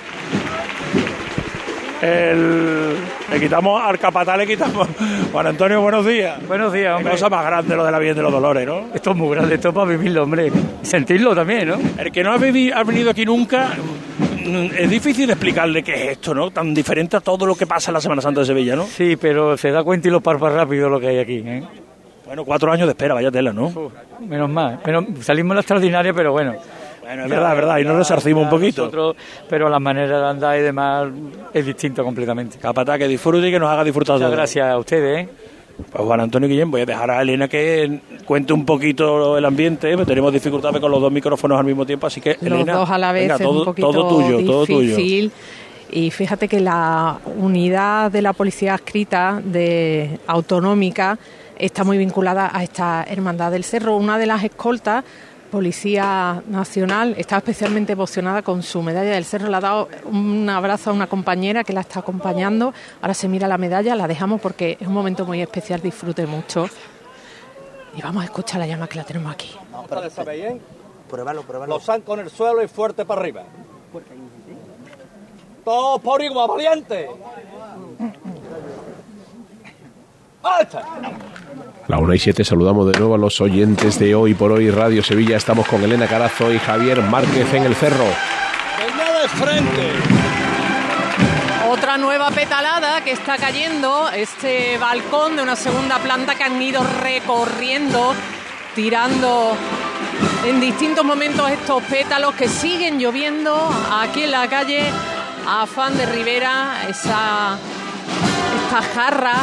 el... 2.02 2.94
Le 3.30 3.40
quitamos 3.40 3.82
al 3.82 4.38
le 4.38 4.46
quitamos... 4.46 4.86
Juan 5.32 5.46
Antonio, 5.46 5.80
buenos 5.80 6.04
días. 6.04 6.46
Buenos 6.46 6.72
días, 6.72 6.88
Qué 6.92 6.96
hombre. 6.96 7.12
cosa 7.12 7.30
más 7.30 7.44
grande 7.46 7.74
lo 7.74 7.84
de 7.84 7.90
la 7.90 7.98
Virgen 7.98 8.16
de 8.16 8.22
los 8.22 8.32
Dolores, 8.32 8.66
¿no? 8.66 8.88
Esto 8.94 9.10
es 9.12 9.16
muy 9.16 9.34
grande, 9.34 9.54
esto 9.54 9.68
es 9.70 9.74
para 9.74 9.86
vivirlo, 9.86 10.22
hombre. 10.24 10.48
Y 10.82 10.86
sentirlo 10.86 11.34
también, 11.34 11.68
¿no? 11.68 11.78
El 11.98 12.12
que 12.12 12.22
no 12.22 12.32
ha, 12.32 12.38
vivi- 12.38 12.72
ha 12.74 12.82
venido 12.84 13.10
aquí 13.10 13.24
nunca, 13.24 13.70
mm, 14.44 14.66
es 14.78 14.90
difícil 14.90 15.30
explicarle 15.30 15.82
qué 15.82 15.94
es 15.94 16.10
esto, 16.12 16.34
¿no? 16.34 16.50
Tan 16.50 16.74
diferente 16.74 17.16
a 17.16 17.20
todo 17.20 17.46
lo 17.46 17.54
que 17.54 17.66
pasa 17.66 17.90
en 17.90 17.94
la 17.94 18.00
Semana 18.02 18.20
Santa 18.20 18.40
de 18.40 18.46
Sevilla, 18.46 18.76
¿no? 18.76 18.84
Sí, 18.84 19.16
pero 19.16 19.56
se 19.56 19.70
da 19.70 19.82
cuenta 19.82 20.08
y 20.08 20.10
lo 20.10 20.20
parpa 20.20 20.50
rápido 20.50 20.90
lo 20.90 21.00
que 21.00 21.08
hay 21.08 21.18
aquí, 21.18 21.42
¿eh? 21.46 21.62
Bueno, 22.34 22.46
cuatro 22.46 22.72
años 22.72 22.88
de 22.88 22.90
espera, 22.90 23.14
vaya 23.14 23.30
tela, 23.30 23.52
¿no? 23.52 23.72
Menos 24.18 24.50
mal. 24.50 24.80
Menos, 24.84 25.04
salimos 25.20 25.54
la 25.54 25.60
extraordinaria, 25.60 26.12
pero 26.12 26.32
bueno. 26.32 26.56
Bueno, 27.00 27.22
es 27.22 27.30
verdad, 27.30 27.50
es 27.50 27.56
verdad, 27.56 27.78
y 27.78 27.84
nos 27.84 27.96
resarcimos 27.96 28.42
un 28.42 28.50
poquito. 28.50 28.82
Nosotros, 28.82 29.14
pero 29.48 29.68
la 29.68 29.78
manera 29.78 30.18
de 30.18 30.26
andar 30.26 30.58
y 30.58 30.62
demás 30.62 31.10
es 31.52 31.64
distinto 31.64 32.02
completamente. 32.02 32.58
Capataz, 32.58 32.98
que 32.98 33.06
disfrute 33.06 33.46
y 33.46 33.52
que 33.52 33.60
nos 33.60 33.70
haga 33.70 33.84
disfrutar 33.84 34.16
Muchas 34.16 34.32
gracias 34.32 34.66
a 34.66 34.76
ustedes, 34.76 35.28
¿eh? 35.28 35.28
Pues 35.76 36.04
Juan 36.04 36.20
Antonio 36.22 36.48
Guillén, 36.48 36.72
voy 36.72 36.80
a 36.80 36.86
dejar 36.86 37.08
a 37.12 37.22
Elena 37.22 37.46
que 37.46 38.00
cuente 38.24 38.52
un 38.52 38.66
poquito 38.66 39.38
el 39.38 39.44
ambiente, 39.44 39.90
pero 39.92 40.04
tenemos 40.04 40.32
dificultades 40.32 40.80
con 40.80 40.90
los 40.90 41.00
dos 41.00 41.12
micrófonos 41.12 41.56
al 41.56 41.64
mismo 41.64 41.86
tiempo, 41.86 42.08
así 42.08 42.20
que 42.20 42.36
Los 42.40 42.50
Elena, 42.50 42.72
dos 42.74 42.90
a 42.90 42.98
la 42.98 43.12
vez 43.12 43.22
venga, 43.22 43.34
es 43.36 43.42
todo, 43.42 43.58
un 43.60 43.64
poquito 43.64 43.92
todo 43.92 44.08
tuyo, 44.08 44.44
todo 44.44 44.66
tuyo. 44.66 44.96
Y 45.92 46.10
fíjate 46.10 46.48
que 46.48 46.58
la 46.58 47.18
unidad 47.36 48.10
de 48.10 48.22
la 48.22 48.32
policía 48.32 48.74
adscrita 48.74 49.40
de 49.44 50.18
autonómica 50.26 51.16
está 51.58 51.84
muy 51.84 51.98
vinculada 51.98 52.50
a 52.52 52.62
esta 52.62 53.04
hermandad 53.08 53.50
del 53.52 53.64
cerro. 53.64 53.96
Una 53.96 54.18
de 54.18 54.26
las 54.26 54.42
escoltas, 54.44 55.04
Policía 55.50 56.42
Nacional, 56.48 57.14
está 57.16 57.36
especialmente 57.36 57.92
emocionada 57.92 58.42
con 58.42 58.62
su 58.62 58.82
medalla 58.82 59.12
del 59.12 59.24
cerro. 59.24 59.48
Le 59.48 59.56
ha 59.56 59.60
dado 59.60 59.88
un 60.04 60.48
abrazo 60.50 60.90
a 60.90 60.92
una 60.92 61.06
compañera 61.06 61.64
que 61.64 61.72
la 61.72 61.80
está 61.82 62.00
acompañando. 62.00 62.74
Ahora 63.00 63.14
se 63.14 63.28
mira 63.28 63.46
la 63.46 63.58
medalla, 63.58 63.94
la 63.94 64.08
dejamos 64.08 64.40
porque 64.40 64.76
es 64.80 64.86
un 64.86 64.94
momento 64.94 65.24
muy 65.24 65.40
especial. 65.40 65.80
Disfrute 65.80 66.26
mucho. 66.26 66.68
Y 67.96 68.02
vamos 68.02 68.22
a 68.22 68.24
escuchar 68.24 68.60
la 68.60 68.66
llama 68.66 68.88
que 68.88 68.98
la 68.98 69.04
tenemos 69.04 69.32
aquí. 69.32 69.54
Ustedes 69.82 70.12
sabéis, 70.12 70.60
Pruébalo, 71.08 71.42
pruébalo. 71.42 71.74
Los 71.74 71.88
en 71.88 72.20
el 72.20 72.30
suelo 72.30 72.62
y 72.62 72.68
fuerte 72.68 73.04
para 73.04 73.20
arriba. 73.20 73.44
Todos 75.64 76.00
por 76.00 76.22
igual, 76.22 76.48
valiente. 76.48 77.08
¡Alta! 80.42 80.84
La 81.86 81.98
1 81.98 82.14
y 82.14 82.18
7 82.18 82.44
saludamos 82.44 82.90
de 82.90 82.98
nuevo 82.98 83.14
a 83.14 83.18
los 83.18 83.42
oyentes 83.42 83.98
de 83.98 84.14
Hoy 84.14 84.32
por 84.32 84.50
Hoy 84.50 84.70
Radio 84.70 85.02
Sevilla. 85.02 85.36
Estamos 85.36 85.66
con 85.66 85.82
Elena 85.84 86.06
Carazo 86.06 86.50
y 86.50 86.58
Javier 86.58 87.02
Márquez 87.02 87.52
en 87.52 87.64
el 87.64 87.74
Cerro. 87.74 88.06
Venga 88.78 89.20
de 89.20 89.28
frente. 89.28 89.90
Otra 91.68 91.98
nueva 91.98 92.30
petalada 92.30 93.04
que 93.04 93.10
está 93.10 93.36
cayendo, 93.36 94.08
este 94.08 94.78
balcón 94.78 95.36
de 95.36 95.42
una 95.42 95.56
segunda 95.56 95.98
planta 95.98 96.36
que 96.36 96.44
han 96.44 96.60
ido 96.62 96.82
recorriendo, 97.02 98.14
tirando 98.74 99.54
en 100.46 100.60
distintos 100.60 101.04
momentos 101.04 101.50
estos 101.50 101.82
pétalos 101.82 102.34
que 102.34 102.48
siguen 102.48 102.98
lloviendo 102.98 103.54
aquí 103.92 104.22
en 104.22 104.30
la 104.30 104.48
calle 104.48 104.84
Afán 105.46 105.98
de 105.98 106.06
Rivera, 106.06 106.86
esa, 106.88 107.58
esta 108.64 108.82
jarra 108.94 109.34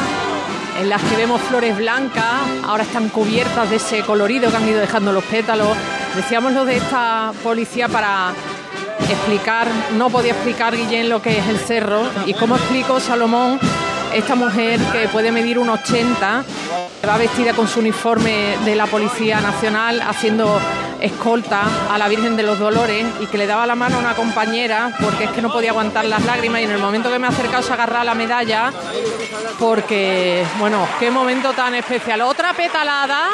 en 0.80 0.90
las 0.90 1.02
que 1.04 1.16
vemos 1.16 1.42
flores 1.42 1.78
blancas, 1.78 2.42
ahora 2.64 2.84
están 2.84 3.10
cubiertas 3.10 3.70
de 3.70 3.76
ese 3.76 4.02
colorido 4.02 4.50
que 4.50 4.58
han 4.58 4.68
ido 4.68 4.80
dejando 4.80 5.12
los 5.12 5.24
pétalos. 5.26 5.76
Decíamos 6.16 6.54
lo 6.54 6.66
de 6.66 6.78
esta 6.78 7.34
policía 7.44 7.88
para 7.88 8.34
explicar, 9.10 9.68
no 9.98 10.10
podía 10.10 10.32
explicar 10.32 10.76
Guillén 10.76 11.10
lo 11.10 11.22
que 11.22 11.38
es 11.38 11.48
el 11.48 11.58
cerro 11.58 12.04
y 12.26 12.34
cómo 12.34 12.56
explicó 12.56 13.00
Salomón 13.00 13.60
esta 14.14 14.36
mujer 14.36 14.80
que 14.92 15.08
puede 15.08 15.32
medir 15.32 15.58
un 15.58 15.70
80, 15.70 16.44
que 17.00 17.08
va 17.08 17.18
vestida 17.18 17.54
con 17.54 17.68
su 17.68 17.80
uniforme 17.80 18.58
de 18.66 18.76
la 18.76 18.86
Policía 18.86 19.40
Nacional 19.40 20.02
haciendo 20.02 20.60
escolta 21.02 21.64
a 21.90 21.98
la 21.98 22.08
Virgen 22.08 22.38
de 22.38 22.44
los 22.44 22.60
Dolores 22.60 23.06
y 23.20 23.26
que 23.26 23.38
le 23.38 23.48
daba 23.48 23.66
la 23.66 23.76
mano 23.76 23.98
a 23.98 24.00
una 24.00 24.14
compañera 24.14 24.96
porque 25.02 25.26
es 25.26 25.32
que 25.32 25.42
no 25.42 25.52
podía 25.52 25.72
aguantar 25.72 26.06
las 26.06 26.24
lágrimas 26.24 26.62
y 26.62 26.66
en 26.66 26.72
el 26.72 26.80
momento 26.80 27.12
que 27.12 27.20
me 27.20 27.28
ha 27.28 27.32
acercado 27.32 27.64
se 27.64 27.74
agarra 27.74 28.04
la 28.04 28.14
medalla 28.14 28.72
porque, 29.60 30.46
bueno, 30.60 30.88
qué 31.00 31.12
momento 31.12 31.54
tan 31.54 31.76
especial. 31.76 32.22
Otra 32.22 32.54
petalada, 32.54 33.30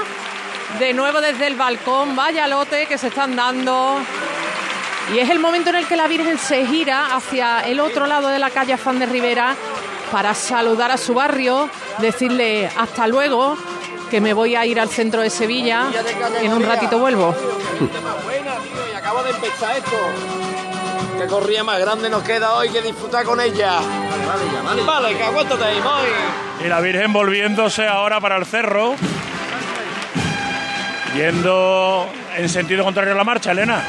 de 0.80 0.94
nuevo 0.94 1.22
desde 1.22 1.48
el 1.48 1.56
balcón, 1.56 2.16
vaya 2.16 2.48
lote 2.48 2.86
que 2.86 2.98
se 2.98 3.08
están 3.08 3.36
dando. 3.36 4.00
Y 5.14 5.20
es 5.20 5.30
el 5.30 5.40
momento 5.40 5.70
en 5.70 5.78
el 5.78 5.88
que 5.88 5.96
la 5.96 6.08
Virgen 6.08 6.38
se 6.38 6.66
gira 6.66 7.16
hacia 7.16 7.62
el 7.62 7.80
otro 7.80 8.08
lado 8.08 8.28
de 8.28 8.40
la 8.40 8.50
calle 8.50 8.74
Afán 8.74 9.00
de 9.00 9.06
Rivera 9.06 9.56
para 10.12 10.34
saludar 10.34 10.92
a 10.92 10.98
su 10.98 11.14
barrio, 11.14 11.70
decirle 12.00 12.70
hasta 12.78 13.08
luego, 13.08 13.58
que 14.10 14.22
me 14.22 14.34
voy 14.34 14.56
a 14.56 14.66
ir 14.66 14.80
al 14.80 14.90
centro 14.90 15.22
de 15.22 15.30
Sevilla 15.30 15.88
y 16.42 16.46
en 16.46 16.54
un 16.54 16.64
ratito 16.64 17.00
vuelvo. 17.00 17.36
Y 18.92 18.96
acabo 18.96 19.24
de 19.24 19.32
empezar 19.32 19.78
esto. 19.78 19.98
Qué 21.20 21.26
corrida 21.28 21.64
más 21.64 21.80
grande 21.80 22.10
nos 22.10 22.24
queda 22.24 22.54
hoy 22.54 22.70
que 22.70 22.82
disfrutar 22.82 23.26
con 23.26 23.42
ella. 23.42 23.80
Vale, 23.80 24.26
vale, 24.26 24.44
ya, 24.54 24.62
vale. 24.62 24.84
Vale, 24.84 25.18
que 25.18 25.24
aguántate 25.24 25.64
ahí, 25.64 25.82
voy. 25.82 26.66
Y 26.66 26.70
la 26.70 26.80
Virgen 26.80 27.12
volviéndose 27.12 27.88
ahora 27.88 28.22
para 28.22 28.38
el 28.38 28.46
cerro. 28.46 28.96
Yendo 31.16 32.08
en 32.36 32.50
sentido 32.50 32.84
contrario 32.84 33.14
a 33.14 33.18
la 33.18 33.24
marcha, 33.24 33.52
Elena. 33.52 33.84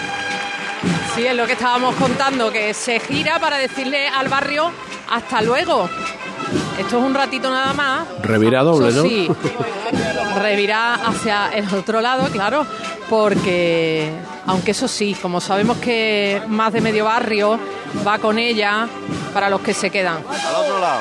Sí, 1.15 1.27
es 1.27 1.35
lo 1.35 1.47
que 1.47 1.53
estábamos 1.53 1.95
contando, 1.97 2.51
que 2.51 2.73
se 2.73 3.01
gira 3.01 3.39
para 3.39 3.59
decirle 3.59 4.09
al 4.09 4.29
barrio 4.29 4.71
hasta 5.11 5.43
luego. 5.43 5.89
Esto 6.79 6.99
es 6.99 7.05
un 7.05 7.15
ratito 7.15 7.51
nada 7.51 7.73
más. 7.73 8.07
Revirá 8.23 8.63
doble, 8.63 8.93
¿no? 8.93 9.03
Sí, 9.03 9.29
revirá 10.41 10.95
hacia 10.95 11.51
el 11.55 11.73
otro 11.75 12.01
lado, 12.01 12.29
claro, 12.31 12.67
porque, 13.09 14.11
aunque 14.47 14.71
eso 14.71 14.89
sí, 14.89 15.17
como 15.21 15.41
sabemos 15.41 15.79
que 15.79 16.43
más 16.47 16.73
de 16.73 16.81
medio 16.81 17.05
barrio 17.05 17.59
va 18.07 18.19
con 18.19 18.39
ella 18.39 18.87
para 19.35 19.51
los 19.51 19.61
que 19.61 19.75
se 19.75 19.91
quedan. 19.91 20.19
Al 20.47 20.55
otro 20.55 20.79
lado. 20.79 21.01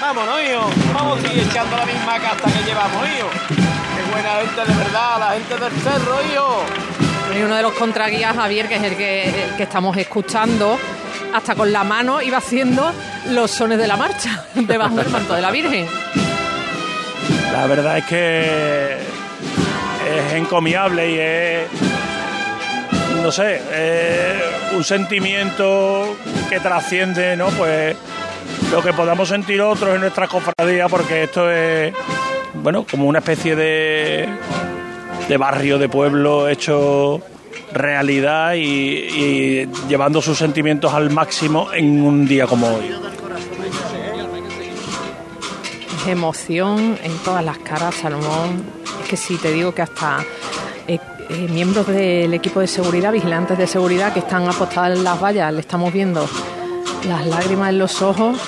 Vámonos, 0.00 0.40
hijo. 0.42 0.70
Vamos 0.94 1.18
a 1.18 1.22
seguir 1.22 1.42
echando 1.42 1.76
la 1.76 1.84
misma 1.84 2.18
casta 2.18 2.50
que 2.50 2.64
llevamos, 2.64 3.08
hijo. 3.08 3.28
Qué 3.48 4.12
buena 4.12 4.30
gente 4.40 4.72
de 4.72 4.78
verdad, 4.78 5.18
la 5.18 5.30
gente 5.32 5.56
del 5.56 5.72
cerro, 5.82 6.22
hijo. 6.32 6.62
Y 7.36 7.42
uno 7.42 7.56
de 7.56 7.62
los 7.62 7.72
contraguías, 7.72 8.36
Javier, 8.36 8.68
que 8.68 8.76
es 8.76 8.82
el 8.84 8.96
que, 8.96 9.44
el 9.44 9.56
que 9.56 9.64
estamos 9.64 9.96
escuchando, 9.96 10.78
hasta 11.34 11.54
con 11.54 11.72
la 11.72 11.84
mano 11.84 12.22
iba 12.22 12.38
haciendo 12.38 12.92
los 13.30 13.50
sones 13.50 13.78
de 13.78 13.86
la 13.86 13.96
marcha 13.96 14.44
debajo 14.54 14.96
del 14.96 15.08
manto 15.08 15.34
de 15.34 15.42
la 15.42 15.50
Virgen. 15.50 15.86
La 17.52 17.66
verdad 17.66 17.98
es 17.98 18.04
que 18.04 18.96
es 20.06 20.32
encomiable 20.34 21.10
y 21.10 21.18
es, 21.18 21.68
no 23.22 23.32
sé, 23.32 23.60
un 24.74 24.84
sentimiento 24.84 26.16
que 26.48 26.60
trasciende, 26.60 27.36
¿no? 27.36 27.48
Pues 27.48 27.96
lo 28.70 28.82
que 28.82 28.92
podamos 28.92 29.28
sentir 29.28 29.60
otros 29.60 29.94
en 29.94 30.00
nuestras 30.02 30.28
cofradías, 30.28 30.90
porque 30.90 31.24
esto 31.24 31.50
es, 31.50 31.94
bueno, 32.54 32.84
como 32.88 33.06
una 33.06 33.20
especie 33.20 33.56
de, 33.56 34.28
de 35.28 35.36
barrio, 35.36 35.78
de 35.78 35.88
pueblo 35.88 36.48
hecho 36.48 37.22
realidad 37.72 38.54
y, 38.54 39.68
llevando 39.88 40.22
sus 40.22 40.38
sentimientos 40.38 40.92
al 40.92 41.10
máximo 41.10 41.72
en 41.72 42.02
un 42.02 42.26
día 42.26 42.46
como 42.46 42.68
hoy. 42.68 42.94
Emoción 46.06 46.98
en 47.02 47.18
todas 47.18 47.44
las 47.44 47.58
caras, 47.58 47.94
Salomón. 47.96 48.64
Es 49.02 49.08
que 49.08 49.16
si 49.16 49.36
te 49.36 49.50
digo 49.52 49.74
que 49.74 49.82
hasta 49.82 50.24
eh, 50.86 50.98
eh, 51.28 51.48
miembros 51.50 51.86
del 51.88 52.32
equipo 52.32 52.60
de 52.60 52.68
seguridad, 52.68 53.12
vigilantes 53.12 53.58
de 53.58 53.66
seguridad 53.66 54.12
que 54.12 54.20
están 54.20 54.48
apostados 54.48 54.96
en 54.96 55.04
las 55.04 55.20
vallas, 55.20 55.52
le 55.52 55.60
estamos 55.60 55.92
viendo 55.92 56.28
las 57.08 57.26
lágrimas 57.26 57.70
en 57.70 57.78
los 57.78 58.02
ojos, 58.02 58.38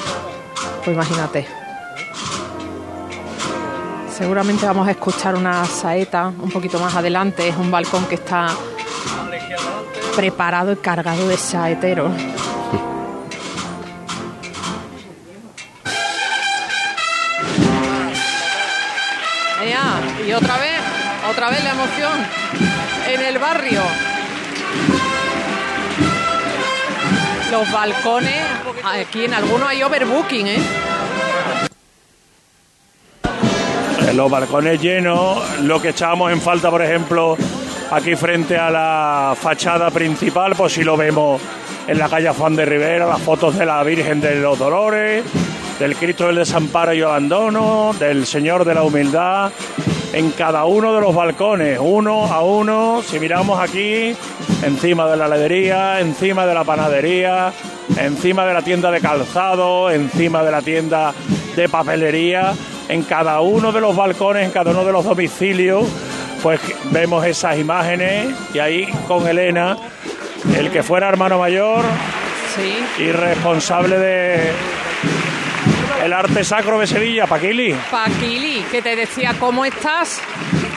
pues 0.85 0.95
imagínate. 0.95 1.47
Seguramente 4.19 4.67
vamos 4.67 4.89
a 4.89 4.91
escuchar 4.91 5.37
una 5.37 5.65
saeta 5.65 6.27
un 6.27 6.51
poquito 6.51 6.81
más 6.81 6.95
adelante. 6.97 7.47
Es 7.47 7.57
un 7.57 7.71
balcón 7.71 8.05
que 8.07 8.17
está 8.17 8.49
preparado 10.17 10.73
y 10.73 10.77
cargado 10.77 11.29
de 11.29 11.37
saeteros. 11.37 12.13
Y 20.29 20.33
otra 20.35 20.59
vez, 20.59 20.79
otra 21.31 21.49
vez 21.49 21.65
la 21.65 21.71
emoción 21.71 22.13
en 23.09 23.21
el 23.23 23.39
barrio. 23.39 23.81
Los 27.51 27.73
balcones, 27.73 28.45
aquí 28.85 29.25
en 29.25 29.33
algunos 29.33 29.67
hay 29.67 29.83
overbooking, 29.83 30.49
¿eh? 30.49 30.63
En 34.07 34.17
los 34.19 34.31
balcones 34.31 34.83
llenos, 34.83 35.61
lo 35.61 35.81
que 35.81 35.89
echábamos 35.91 36.31
en 36.31 36.43
falta, 36.43 36.71
por 36.71 36.83
ejemplo, 36.83 37.39
aquí 37.91 38.17
frente 38.17 38.57
a 38.57 38.71
la 38.71 39.37
fachada 39.39 39.91
principal, 39.91 40.55
pues 40.57 40.73
si 40.73 40.85
lo 40.85 40.97
vemos 40.97 41.41
en 41.87 41.99
la 41.99 42.09
calle 42.09 42.29
Juan 42.31 42.57
de 42.57 42.65
Rivera, 42.65 43.07
las 43.07 43.21
fotos 43.21 43.59
de 43.59 43.65
la 43.65 43.83
Virgen 43.83 44.21
de 44.21 44.37
los 44.37 44.59
Dolores, 44.59 45.25
del 45.79 45.97
Cristo 45.97 46.27
del 46.27 46.37
Desamparo 46.37 46.93
y 46.93 47.03
Abandono, 47.03 47.95
del 47.99 48.27
Señor 48.27 48.65
de 48.65 48.75
la 48.75 48.83
Humildad, 48.83 49.53
en 50.13 50.31
cada 50.33 50.65
uno 50.65 50.95
de 50.95 51.01
los 51.01 51.15
balcones, 51.15 51.79
uno 51.81 52.27
a 52.27 52.43
uno, 52.43 53.03
si 53.03 53.19
miramos 53.19 53.59
aquí, 53.61 54.15
encima 54.63 55.09
de 55.09 55.17
la 55.17 55.27
heladería, 55.27 56.01
encima 56.01 56.47
de 56.47 56.55
la 56.55 56.65
panadería, 56.65 57.53
encima 57.97 58.45
de 58.45 58.55
la 58.55 58.63
tienda 58.63 58.91
de 58.91 59.01
calzado, 59.01 59.91
encima 59.91 60.43
de 60.43 60.51
la 60.51 60.63
tienda 60.63 61.15
de 61.57 61.69
papelería, 61.69 62.55
en 62.89 63.03
cada 63.03 63.41
uno 63.41 63.73
de 63.73 63.81
los 63.81 63.95
balcones, 63.95 64.45
en 64.45 64.51
cada 64.51 64.71
uno 64.71 64.85
de 64.85 64.93
los 64.93 65.05
domicilios, 65.05 65.87
pues 66.43 66.61
vemos 66.91 67.25
esas 67.27 67.59
imágenes 67.59 68.35
y 68.55 68.59
ahí 68.59 68.87
con 69.07 69.27
Elena, 69.27 69.77
el 70.57 70.71
que 70.71 70.83
fuera 70.83 71.09
hermano 71.09 71.39
mayor 71.39 71.85
y 72.99 73.13
responsable 73.13 73.99
de 73.99 74.53
el 76.05 76.13
arte 76.13 76.45
sacro 76.45 76.79
de 76.79 76.87
Sevilla, 76.87 77.27
Paquili. 77.27 77.75
Paquili, 77.91 78.65
que 78.71 78.81
te 78.83 78.97
decía, 78.97 79.35
¿cómo 79.39 79.65
estás? 79.65 80.21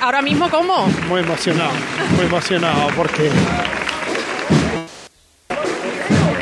Ahora 0.02 0.22
mismo, 0.22 0.50
¿cómo? 0.50 0.88
Muy 1.08 1.22
emocionado, 1.22 1.72
muy 2.16 2.26
emocionado 2.26 2.88
porque 2.96 3.30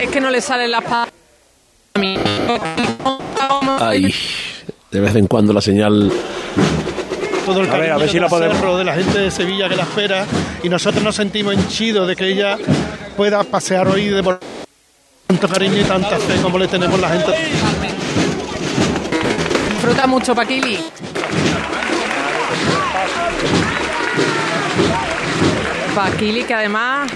Es 0.02 0.10
que 0.10 0.22
no 0.22 0.30
le 0.30 0.42
salen 0.42 0.72
las 0.72 0.84
palabras 0.84 1.14
a 1.94 2.00
mí. 2.00 2.18
Ay, 3.80 4.16
de 4.92 5.00
vez 5.00 5.16
en 5.16 5.28
cuando 5.28 5.54
la 5.54 5.62
señal. 5.62 6.12
Todo 7.54 7.62
el 7.64 7.70
A 7.70 7.72
ver, 7.74 7.80
cariño 7.80 7.96
a 7.96 7.98
ver 7.98 8.08
si 8.10 8.14
de 8.16 8.22
la 8.22 8.28
podemos- 8.30 8.58
Cerro, 8.58 8.78
de 8.78 8.84
la 8.84 8.94
gente 8.94 9.20
de 9.20 9.32
Sevilla 9.32 9.70
que 9.70 9.76
la 9.76 9.84
espera 9.84 10.26
y 10.64 10.70
nosotros 10.70 11.04
nos 11.04 11.16
sentimos 11.16 11.54
henchidos 11.54 12.08
de 12.08 12.16
que 12.16 12.28
ella 12.28 12.58
pueda 13.18 13.44
pasear 13.44 13.88
hoy 13.88 14.06
de 14.10 14.24
por 14.24 14.40
tanto 15.28 15.48
cariño 15.48 15.78
y 15.80 15.84
tanta 15.84 16.18
fe 16.18 16.36
como 16.42 16.58
le 16.58 16.68
tenemos 16.68 17.00
la 17.00 17.10
gente. 17.10 17.32
Disfruta 19.72 20.08
mucho, 20.08 20.34
Paquili. 20.36 20.80
Paquili, 25.96 26.44
que 26.44 26.54
además 26.54 27.12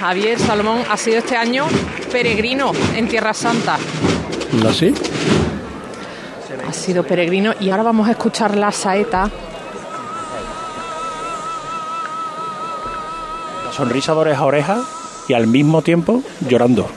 Javier 0.00 0.38
Salomón 0.38 0.82
ha 0.88 0.96
sido 0.96 1.18
este 1.18 1.36
año 1.36 1.66
peregrino 2.12 2.72
en 2.94 3.08
Tierra 3.08 3.34
Santa. 3.34 3.78
¿Así? 4.68 4.92
Ha 6.64 6.72
sido 6.72 7.04
peregrino 7.04 7.52
y 7.60 7.70
ahora 7.70 7.82
vamos 7.82 8.08
a 8.08 8.12
escuchar 8.12 8.56
la 8.56 8.70
saeta. 8.72 9.30
La 13.64 13.72
sonrisa 13.72 14.14
de 14.14 14.34
a 14.34 14.44
oreja 14.44 14.80
y 15.28 15.34
al 15.34 15.46
mismo 15.46 15.82
tiempo 15.82 16.22
llorando. 16.48 16.88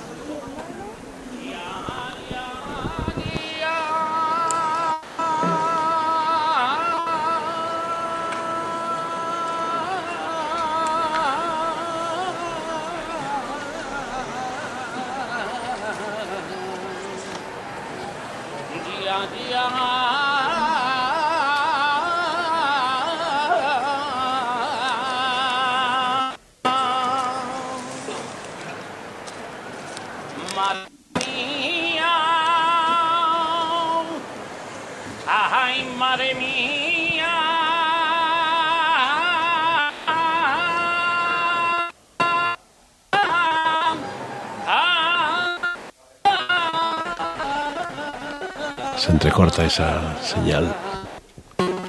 Se 48.97 49.11
entrecorta 49.11 49.65
esa 49.65 50.21
señal. 50.21 50.75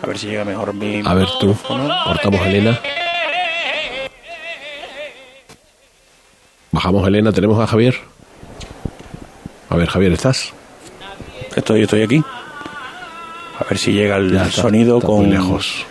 A 0.03 0.07
ver 0.07 0.17
si 0.17 0.29
llega 0.29 0.45
mejor 0.45 0.73
mi. 0.73 1.03
A 1.05 1.15
ver 1.15 1.29
tú, 1.41 1.57
cortamos 2.05 2.41
Elena. 2.47 2.81
Bajamos 6.71 7.07
Elena, 7.09 7.33
tenemos 7.33 7.59
a 7.59 7.67
Javier. 7.67 8.10
A 9.71 9.77
ver, 9.77 9.89
Javier, 9.89 10.13
¿estás? 10.13 10.53
Estoy, 11.57 11.83
estoy 11.83 12.03
aquí. 12.03 12.23
A 13.59 13.65
ver 13.69 13.79
si 13.79 13.93
llega 13.93 14.17
el 14.17 14.37
está, 14.37 14.51
sonido 14.51 14.97
está 14.99 15.07
con. 15.07 15.17
muy 15.19 15.27
lejos. 15.27 15.87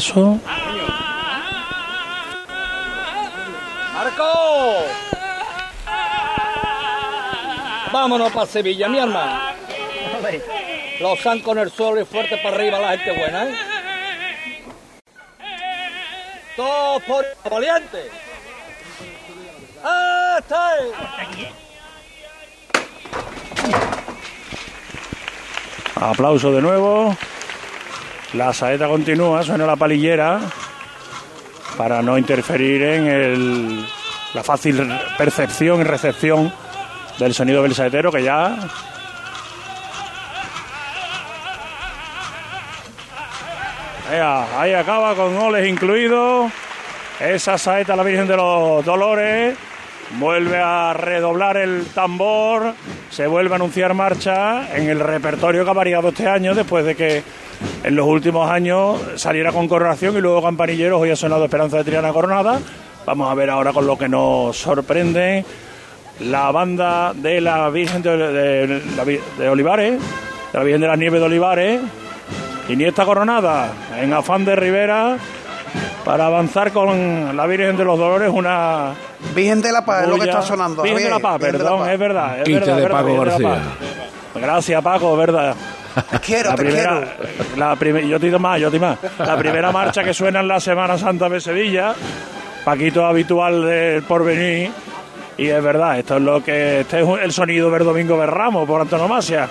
Paso. 0.00 0.38
Marco! 3.94 4.32
Vámonos 7.92 8.32
para 8.32 8.46
Sevilla, 8.46 8.88
mi 8.88 8.98
hermano. 8.98 9.40
Los 11.00 11.20
san 11.20 11.40
con 11.40 11.58
el 11.58 11.70
suelo 11.70 12.00
y 12.00 12.04
fuerte 12.04 12.38
para 12.38 12.56
arriba 12.56 12.78
la 12.78 12.96
gente 12.96 13.12
buena, 13.12 13.44
¿eh? 13.44 13.54
Todos 16.56 17.02
por 17.02 17.24
valiente. 17.50 18.10
¡Este! 20.38 20.54
Aplauso 25.96 26.52
de 26.52 26.62
nuevo. 26.62 27.16
La 28.34 28.52
saeta 28.52 28.86
continúa, 28.86 29.42
suena 29.42 29.66
la 29.66 29.76
palillera 29.76 30.40
para 31.76 32.02
no 32.02 32.16
interferir 32.16 32.82
en 32.82 33.86
la 34.34 34.42
fácil 34.42 34.88
percepción 35.18 35.80
y 35.80 35.84
recepción 35.84 36.52
del 37.18 37.34
sonido 37.34 37.62
del 37.62 37.74
saetero 37.74 38.12
que 38.12 38.22
ya 38.22 38.56
ahí 44.58 44.74
acaba 44.74 45.14
con 45.14 45.36
goles 45.36 45.68
incluidos. 45.68 46.52
Esa 47.18 47.58
saeta 47.58 47.96
la 47.96 48.02
Virgen 48.02 48.26
de 48.26 48.36
los 48.36 48.84
Dolores. 48.84 49.56
Vuelve 50.18 50.58
a 50.58 50.92
redoblar 50.92 51.56
el 51.56 51.86
tambor. 51.94 52.74
Se 53.10 53.26
vuelve 53.26 53.52
a 53.52 53.56
anunciar 53.56 53.94
marcha 53.94 54.76
en 54.76 54.88
el 54.88 55.00
repertorio 55.00 55.64
que 55.64 55.70
ha 55.70 55.74
variado 55.74 56.08
este 56.08 56.28
año 56.28 56.54
después 56.54 56.84
de 56.84 56.96
que 56.96 57.22
en 57.84 57.94
los 57.94 58.06
últimos 58.06 58.50
años 58.50 59.00
saliera 59.16 59.52
con 59.52 59.68
coronación 59.68 60.16
y 60.16 60.20
luego 60.20 60.42
campanilleros. 60.42 61.00
Hoy 61.00 61.10
ha 61.10 61.16
sonado 61.16 61.44
Esperanza 61.44 61.78
de 61.78 61.84
Triana 61.84 62.12
Coronada. 62.12 62.60
Vamos 63.06 63.30
a 63.30 63.34
ver 63.34 63.50
ahora 63.50 63.72
con 63.72 63.86
lo 63.86 63.96
que 63.96 64.08
nos 64.08 64.56
sorprende 64.56 65.44
la 66.20 66.50
banda 66.50 67.12
de 67.14 67.40
la 67.40 67.70
Virgen 67.70 68.02
de, 68.02 68.10
Olivares, 69.48 70.00
de 70.52 70.58
la 70.58 70.64
Virgen 70.64 70.80
de 70.80 70.86
las 70.86 70.98
Nieves 70.98 71.20
de 71.20 71.26
Olivares. 71.26 71.80
Iniesta 72.68 73.04
Coronada 73.04 73.72
en 73.98 74.12
afán 74.12 74.44
de 74.44 74.54
Rivera 74.54 75.16
para 76.04 76.26
avanzar 76.26 76.72
con 76.72 77.36
la 77.36 77.46
Virgen 77.46 77.76
de 77.76 77.84
los 77.84 77.98
Dolores, 77.98 78.30
una. 78.32 78.94
Virgen 79.34 79.60
de 79.62 79.72
la 79.72 79.84
Paz 79.84 80.02
es 80.04 80.08
lo 80.08 80.16
que 80.18 80.24
está 80.24 80.42
sonando. 80.42 80.82
Virgen 80.82 81.04
de 81.04 81.10
la 81.10 81.18
Paz, 81.18 81.38
perdón, 81.40 81.88
es 81.88 81.98
verdad. 81.98 82.38
Es 82.38 82.44
Quinte 82.44 82.60
verdad, 82.60 82.76
de 82.76 82.82
es 82.82 82.88
verdad, 82.88 82.98
Paco 82.98 83.06
Virgen 83.20 83.24
de 83.38 83.42
la 83.44 83.48
García. 83.50 83.70
Paz. 84.32 84.42
Gracias, 84.42 84.82
Paco, 84.82 85.12
es 85.12 85.18
verdad. 85.18 85.54
Te 86.10 86.18
quiero, 86.24 86.50
La 86.50 86.56
te 86.56 86.62
primera, 86.62 87.00
quiero. 87.00 87.56
la 87.56 87.76
primer- 87.76 88.06
yo 88.06 88.20
te 88.20 88.26
digo 88.26 88.38
más, 88.38 88.60
yo 88.60 88.70
te 88.70 88.78
digo 88.78 88.86
más. 88.86 88.98
La 89.26 89.36
primera 89.36 89.72
marcha 89.72 90.04
que 90.04 90.14
suena 90.14 90.40
en 90.40 90.48
la 90.48 90.60
Semana 90.60 90.96
Santa 90.96 91.28
de 91.28 91.40
Sevilla, 91.40 91.94
Paquito 92.64 93.04
habitual 93.04 93.64
del 93.66 94.02
porvenir, 94.04 94.70
y 95.36 95.48
es 95.48 95.62
verdad, 95.62 95.98
esto 95.98 96.16
es 96.16 96.22
lo 96.22 96.42
que, 96.44 96.80
este 96.80 97.00
es 97.00 97.08
el 97.22 97.32
sonido 97.32 97.70
del 97.70 97.84
Domingo 97.84 98.18
de 98.20 98.26
Ramos, 98.26 98.66
por 98.68 98.80
antonomasia. 98.80 99.48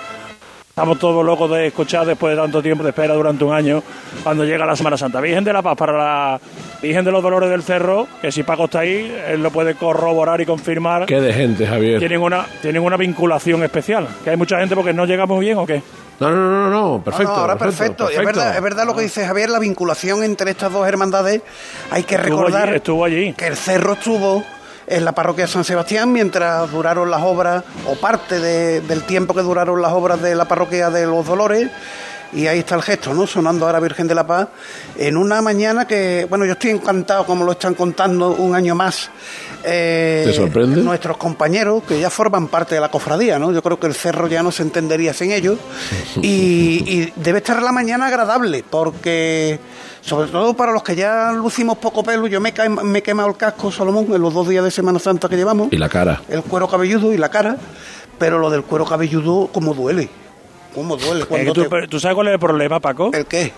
Estamos 0.80 0.98
todos 0.98 1.22
locos 1.22 1.50
de 1.50 1.66
escuchar 1.66 2.06
después 2.06 2.34
de 2.34 2.40
tanto 2.40 2.62
tiempo 2.62 2.82
de 2.82 2.88
espera 2.88 3.12
durante 3.12 3.44
un 3.44 3.52
año, 3.52 3.82
cuando 4.22 4.46
llega 4.46 4.64
la 4.64 4.74
Semana 4.74 4.96
Santa. 4.96 5.20
Virgen 5.20 5.44
de 5.44 5.52
la 5.52 5.60
Paz 5.60 5.76
para 5.76 5.92
la 5.92 6.40
Virgen 6.80 7.04
de 7.04 7.12
los 7.12 7.22
Dolores 7.22 7.50
del 7.50 7.62
Cerro, 7.62 8.08
que 8.22 8.32
si 8.32 8.44
Paco 8.44 8.64
está 8.64 8.78
ahí, 8.78 9.14
él 9.28 9.42
lo 9.42 9.50
puede 9.50 9.74
corroborar 9.74 10.40
y 10.40 10.46
confirmar. 10.46 11.04
Qué 11.04 11.20
de 11.20 11.34
gente, 11.34 11.66
Javier. 11.66 11.98
Tienen 11.98 12.22
una, 12.22 12.46
tienen 12.62 12.82
una 12.82 12.96
vinculación 12.96 13.62
especial. 13.62 14.08
Que 14.24 14.30
hay 14.30 14.38
mucha 14.38 14.58
gente 14.58 14.74
porque 14.74 14.94
no 14.94 15.04
llegamos 15.04 15.38
bien 15.38 15.58
o 15.58 15.66
qué. 15.66 15.82
No, 16.18 16.30
no, 16.30 16.36
no, 16.36 16.70
no, 16.70 16.70
no, 16.70 17.04
perfecto. 17.04 17.30
No, 17.30 17.36
no, 17.36 17.42
ahora 17.42 17.58
perfecto. 17.58 18.08
Es, 18.08 18.24
verdad, 18.24 18.56
es 18.56 18.62
verdad 18.62 18.86
lo 18.86 18.96
que 18.96 19.02
dice 19.02 19.26
Javier, 19.26 19.50
la 19.50 19.58
vinculación 19.58 20.24
entre 20.24 20.52
estas 20.52 20.72
dos 20.72 20.88
hermandades. 20.88 21.42
Hay 21.90 22.04
que 22.04 22.14
Estuvo 22.14 22.38
recordar 22.38 22.68
allí, 22.68 22.76
estuvo 22.76 23.04
allí. 23.04 23.34
que 23.34 23.48
el 23.48 23.56
cerro 23.58 23.92
estuvo 23.92 24.42
en 24.90 25.04
la 25.04 25.12
parroquia 25.12 25.46
de 25.46 25.50
San 25.52 25.64
Sebastián 25.64 26.12
mientras 26.12 26.70
duraron 26.70 27.10
las 27.10 27.22
obras, 27.22 27.64
o 27.86 27.94
parte 27.94 28.38
de- 28.40 28.80
del 28.82 29.04
tiempo 29.04 29.34
que 29.34 29.42
duraron 29.42 29.80
las 29.80 29.92
obras 29.92 30.20
de 30.20 30.34
la 30.34 30.44
parroquia 30.46 30.90
de 30.90 31.06
los 31.06 31.24
Dolores. 31.26 31.70
Y 32.32 32.46
ahí 32.46 32.60
está 32.60 32.76
el 32.76 32.82
gesto, 32.82 33.12
¿no? 33.12 33.26
Sonando 33.26 33.66
ahora 33.66 33.80
Virgen 33.80 34.06
de 34.06 34.14
la 34.14 34.26
Paz. 34.26 34.48
En 34.96 35.16
una 35.16 35.42
mañana 35.42 35.86
que, 35.86 36.26
bueno, 36.30 36.44
yo 36.44 36.52
estoy 36.52 36.70
encantado 36.70 37.26
como 37.26 37.44
lo 37.44 37.52
están 37.52 37.74
contando 37.74 38.30
un 38.32 38.54
año 38.54 38.74
más. 38.76 39.10
eh, 39.64 40.22
¿Te 40.26 40.32
sorprende? 40.32 40.80
Nuestros 40.82 41.16
compañeros 41.16 41.82
que 41.82 41.98
ya 42.00 42.08
forman 42.08 42.46
parte 42.48 42.76
de 42.76 42.80
la 42.80 42.88
cofradía, 42.90 43.38
¿no? 43.38 43.50
Yo 43.52 43.62
creo 43.62 43.80
que 43.80 43.88
el 43.88 43.94
cerro 43.94 44.28
ya 44.28 44.42
no 44.44 44.52
se 44.52 44.62
entendería 44.62 45.12
sin 45.12 45.32
ellos. 45.32 45.58
Y, 46.22 46.84
y 46.86 47.12
debe 47.16 47.38
estar 47.38 47.62
la 47.62 47.72
mañana 47.72 48.06
agradable, 48.06 48.64
porque 48.68 49.58
sobre 50.02 50.28
todo 50.30 50.54
para 50.54 50.72
los 50.72 50.82
que 50.82 50.94
ya 50.96 51.32
lucimos 51.32 51.78
poco 51.78 52.02
pelo, 52.02 52.26
yo 52.26 52.40
me, 52.40 52.52
me 52.84 52.98
he 52.98 53.02
quemado 53.02 53.28
el 53.28 53.36
casco, 53.36 53.70
Salomón, 53.72 54.06
en 54.12 54.20
los 54.22 54.32
dos 54.34 54.48
días 54.48 54.64
de 54.64 54.70
Semana 54.70 54.98
Santa 54.98 55.28
que 55.28 55.36
llevamos, 55.36 55.68
Y 55.72 55.76
la 55.78 55.88
cara. 55.88 56.22
el 56.28 56.42
cuero 56.42 56.68
cabelludo 56.68 57.12
y 57.12 57.16
la 57.18 57.28
cara, 57.28 57.56
pero 58.18 58.38
lo 58.38 58.50
del 58.50 58.62
cuero 58.62 58.84
cabelludo, 58.84 59.48
como 59.52 59.74
duele. 59.74 60.08
¿Cómo 60.74 60.96
duele? 60.96 61.24
Cuando 61.24 61.52
que 61.52 61.62
tú, 61.62 61.68
te- 61.68 61.88
¿Tú 61.88 61.98
sabes 62.00 62.14
cuál 62.14 62.28
es 62.28 62.34
el 62.34 62.38
problema, 62.40 62.80
Paco? 62.80 63.10
¿El 63.12 63.26
qué? 63.26 63.52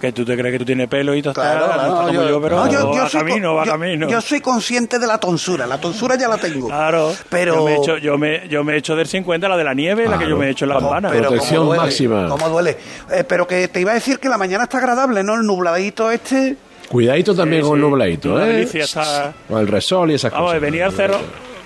Que 0.00 0.12
tú 0.12 0.22
te 0.24 0.36
crees 0.36 0.52
que 0.52 0.58
tú 0.58 0.64
tienes 0.66 0.86
pelo 0.86 1.14
y 1.14 1.22
tú 1.22 1.30
estás, 1.30 1.44
Claro, 1.44 1.66
no 1.66 1.72
claro, 1.72 1.82
estás 1.88 1.98
como 2.08 2.12
yo- 2.12 2.28
yo, 2.28 2.42
pero 2.42 2.56
no, 2.56 2.70
yo- 2.70 2.94
yo 2.94 3.02
va 3.02 3.08
soy 3.08 3.20
camino, 3.20 3.54
va 3.54 3.64
yo- 3.64 3.70
camino. 3.72 4.08
Yo 4.10 4.20
soy 4.20 4.40
consciente 4.42 4.98
de 4.98 5.06
la 5.06 5.18
tonsura, 5.18 5.66
la 5.66 5.80
tonsura 5.80 6.16
ya 6.16 6.28
la 6.28 6.36
tengo. 6.36 6.66
Claro, 6.66 7.14
Pero- 7.30 7.54
yo 7.54 7.64
me, 7.64 7.72
he 7.72 7.76
hecho, 7.78 7.98
yo, 7.98 8.18
me, 8.18 8.48
yo 8.48 8.64
me 8.64 8.76
hecho 8.76 8.96
del 8.96 9.06
50, 9.06 9.48
la 9.48 9.56
de 9.56 9.64
la 9.64 9.72
nieve, 9.72 10.06
la 10.06 10.18
que 10.18 10.28
yo 10.28 10.36
me 10.36 10.48
he 10.48 10.50
hecho 10.50 10.66
en 10.66 10.70
la 10.70 10.78
campana. 10.78 11.08
Pero 11.08 11.28
Protección 11.28 11.56
cómo 11.60 11.68
duele, 11.70 11.82
máxima. 11.84 12.28
¿Cómo 12.28 12.48
duele? 12.50 12.76
Eh, 13.10 13.24
pero 13.26 13.46
que 13.46 13.68
te 13.68 13.80
iba 13.80 13.92
a 13.92 13.94
decir 13.94 14.18
que 14.18 14.28
la 14.28 14.36
mañana 14.36 14.64
está 14.64 14.76
agradable, 14.76 15.22
¿no? 15.24 15.34
El 15.36 15.46
nubladito 15.46 16.10
este. 16.10 16.56
Cuidadito 16.90 17.34
también 17.34 17.62
Sí, 17.62 17.68
con 17.68 17.78
el 17.78 17.84
sí. 17.84 17.88
nubladito, 17.90 18.44
¿eh? 18.44 18.62
está- 18.74 19.32
Con 19.48 19.58
el 19.60 19.68
resol 19.68 20.10
y 20.10 20.14
esas 20.14 20.32
Vamos, 20.32 20.48
cosas. 20.48 20.60
venir 20.60 20.82
al 20.82 20.92
cerro, 20.92 21.18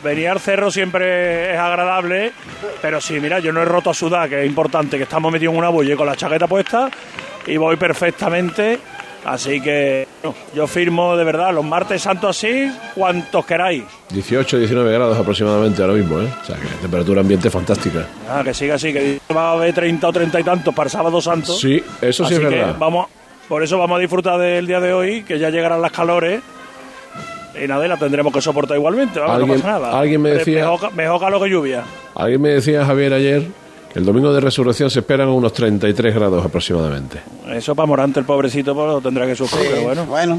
venir 0.02 0.28
al 0.28 0.40
cerro 0.40 0.70
siempre 0.70 1.52
es 1.52 1.58
agradable, 1.58 2.32
pero 2.80 3.00
sí, 3.00 3.20
mira, 3.20 3.38
yo 3.38 3.52
no 3.52 3.62
he 3.62 3.64
roto 3.64 3.90
a 3.90 3.94
sudar, 3.94 4.28
que 4.28 4.40
es 4.42 4.46
importante, 4.46 4.96
que 4.96 5.04
estamos 5.04 5.32
metidos 5.32 5.52
en 5.54 5.58
una 5.58 5.68
bulla 5.68 5.96
con 5.96 6.06
la 6.06 6.16
chaqueta 6.16 6.46
puesta 6.46 6.90
y 7.46 7.56
voy 7.56 7.76
perfectamente. 7.76 8.78
Así 9.24 9.60
que 9.60 10.06
no, 10.22 10.34
yo 10.54 10.66
firmo 10.66 11.16
de 11.16 11.24
verdad 11.24 11.52
los 11.52 11.64
martes 11.64 12.00
santos 12.00 12.36
así, 12.36 12.70
cuantos 12.94 13.44
queráis. 13.44 13.82
18, 14.10 14.58
19 14.58 14.92
grados 14.92 15.18
aproximadamente 15.18 15.82
ahora 15.82 15.94
mismo, 15.94 16.20
¿eh? 16.20 16.28
O 16.40 16.44
sea, 16.46 16.56
que 16.56 16.66
temperatura 16.80 17.20
ambiente 17.20 17.50
fantástica. 17.50 18.06
Ah, 18.30 18.42
que 18.44 18.54
siga 18.54 18.76
así, 18.76 18.92
que 18.92 19.20
va 19.36 19.50
a 19.50 19.52
haber 19.52 19.74
30 19.74 20.08
o 20.08 20.12
30 20.12 20.40
y 20.40 20.44
tantos 20.44 20.74
para 20.74 20.88
sábado 20.88 21.20
santo. 21.20 21.52
Sí, 21.52 21.82
eso 22.00 22.24
sí 22.24 22.34
Así 22.34 22.34
es 22.34 22.48
que 22.48 22.56
verdad. 22.56 22.76
Vamos, 22.78 23.08
por 23.48 23.62
eso 23.62 23.76
vamos 23.76 23.96
a 23.96 24.00
disfrutar 24.00 24.38
del 24.38 24.66
día 24.66 24.80
de 24.80 24.92
hoy, 24.92 25.22
que 25.24 25.38
ya 25.38 25.50
llegarán 25.50 25.82
las 25.82 25.92
calores. 25.92 26.40
Y 27.62 27.66
nada, 27.66 27.84
y 27.84 27.88
la 27.88 27.96
tendremos 27.96 28.32
que 28.32 28.40
soportar 28.40 28.76
igualmente, 28.76 29.18
vamos, 29.20 29.36
no 29.36 29.42
Alguien- 29.44 29.60
pasa 29.60 29.72
nada. 29.72 29.98
alguien 29.98 30.20
me 30.22 30.28
Pero 30.30 30.38
decía- 30.44 30.70
Mejor, 30.70 30.92
mejor 30.94 31.20
calor 31.20 31.42
que 31.42 31.50
lluvia. 31.50 31.84
Alguien 32.14 32.40
me 32.42 32.48
decía, 32.50 32.84
Javier, 32.84 33.12
ayer, 33.14 33.42
que 33.92 33.98
el 33.98 34.04
domingo 34.04 34.32
de 34.32 34.40
resurrección 34.40 34.90
se 34.90 35.00
esperan 35.00 35.28
unos 35.28 35.52
33 35.52 36.14
grados 36.14 36.44
aproximadamente. 36.44 37.20
Eso 37.52 37.74
para 37.74 37.86
Morante, 37.86 38.20
el 38.20 38.26
pobrecito, 38.26 38.74
pues 38.74 38.86
lo 38.86 39.00
tendrá 39.00 39.26
que 39.26 39.34
sufrir, 39.34 39.66
pero 39.70 39.82
bueno. 39.82 40.04
Bueno. 40.06 40.38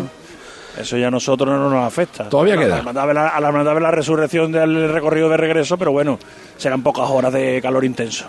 Eso 0.78 0.97
ya 0.97 1.07
a 1.07 1.12
nosotros 1.12 1.49
no 1.49 1.70
nos 1.70 1.84
afecta. 1.84 2.30
Todavía 2.30 2.53
A 2.53 2.57
la 2.57 2.64
queda. 2.64 2.78
hermandad 2.78 3.07
de 3.07 3.14
la- 3.14 3.28
A 3.30 3.39
la 3.41 3.51
de 3.74 3.82
la 3.82 3.91
resurrección 3.91 4.51
del 4.51 4.93
recorrido 4.93 5.28
de 5.28 5.36
regreso, 5.36 5.78
pero 5.78 5.91
bueno, 5.91 6.18
serán 6.57 6.84
pocas 6.84 7.10
horas 7.10 7.34
de 7.34 7.60
calor 7.62 7.84
intenso. 7.84 8.26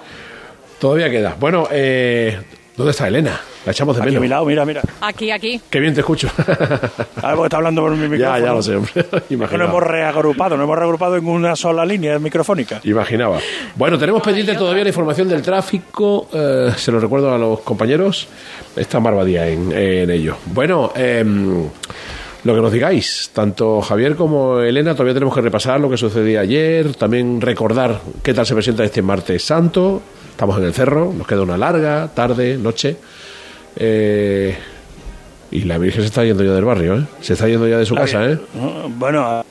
Todavía 0.81 1.11
queda. 1.11 1.37
Bueno, 1.39 1.68
eh, 1.70 2.41
¿dónde 2.81 2.91
está 2.93 3.07
Elena? 3.09 3.41
La 3.64 3.72
echamos 3.72 3.95
de 3.97 4.03
Aquí 4.03 4.09
a 4.09 4.12
menos. 4.12 4.22
mi 4.22 4.28
lado, 4.28 4.45
mira, 4.47 4.64
mira. 4.64 4.81
Aquí, 5.01 5.31
aquí. 5.31 5.61
Qué 5.70 5.81
bien 5.81 5.95
te 5.95 6.01
escucho. 6.01 6.28
Ah, 7.22 7.33
porque 7.35 7.45
está 7.49 7.59
hablando 7.59 7.83
por 7.83 7.91
mi 7.95 8.09
micrófono. 8.09 8.39
ya, 8.39 8.45
ya 8.47 8.53
lo 8.55 8.62
sé, 8.62 8.76
hombre. 8.76 8.91
Es 8.97 9.05
que 9.05 9.16
no 9.20 9.35
Imaginaba. 9.35 9.70
hemos 9.70 9.83
reagrupado, 9.83 10.57
no 10.57 10.64
hemos 10.64 10.78
reagrupado 10.78 11.16
en 11.16 11.26
una 11.28 11.55
sola 11.55 11.85
línea 11.85 12.18
microfónica. 12.18 12.81
Imaginaba. 12.85 13.39
Bueno, 13.76 13.99
tenemos 13.99 14.22
pendiente 14.22 14.55
todavía 14.55 14.83
la 14.85 14.89
información 14.89 15.28
del 15.28 15.43
tráfico. 15.43 16.28
eh, 16.33 16.72
se 16.76 16.91
lo 16.91 16.99
recuerdo 16.99 17.35
a 17.35 17.39
los 17.39 17.61
compañeros. 17.61 18.26
Está 18.74 19.01
Marbadía 19.01 19.47
en, 19.49 19.70
en 19.72 20.11
ello. 20.11 20.37
Bueno, 20.47 20.93
em, 20.97 21.68
lo 22.45 22.55
que 22.55 22.61
nos 22.62 22.72
digáis, 22.72 23.31
tanto 23.35 23.83
Javier 23.83 24.16
como 24.16 24.61
Elena, 24.61 24.95
todavía 24.95 25.12
tenemos 25.14 25.35
que 25.35 25.43
repasar 25.43 25.78
lo 25.78 25.91
que 25.91 25.99
sucedía 25.99 26.41
ayer. 26.41 26.95
También 26.95 27.41
recordar 27.43 28.01
qué 28.22 28.33
tal 28.33 28.47
se 28.47 28.55
presenta 28.55 28.83
este 28.83 29.03
martes 29.03 29.45
santo. 29.45 30.01
Estamos 30.41 30.57
en 30.57 30.64
el 30.64 30.72
cerro, 30.72 31.12
nos 31.12 31.26
queda 31.26 31.43
una 31.43 31.59
larga 31.59 32.09
tarde, 32.14 32.57
noche. 32.57 32.97
Eh, 33.76 34.57
y 35.51 35.64
la 35.64 35.76
Virgen 35.76 36.01
se 36.01 36.07
está 36.07 36.24
yendo 36.24 36.43
ya 36.43 36.53
del 36.53 36.64
barrio, 36.64 36.97
¿eh? 36.97 37.03
Se 37.20 37.34
está 37.34 37.47
yendo 37.47 37.68
ya 37.68 37.76
de 37.76 37.84
su 37.84 37.95
La 37.95 38.01
casa, 38.01 38.24
¿eh? 38.24 38.38
Bueno, 38.88 39.43
Está 39.43 39.43
en 39.43 39.45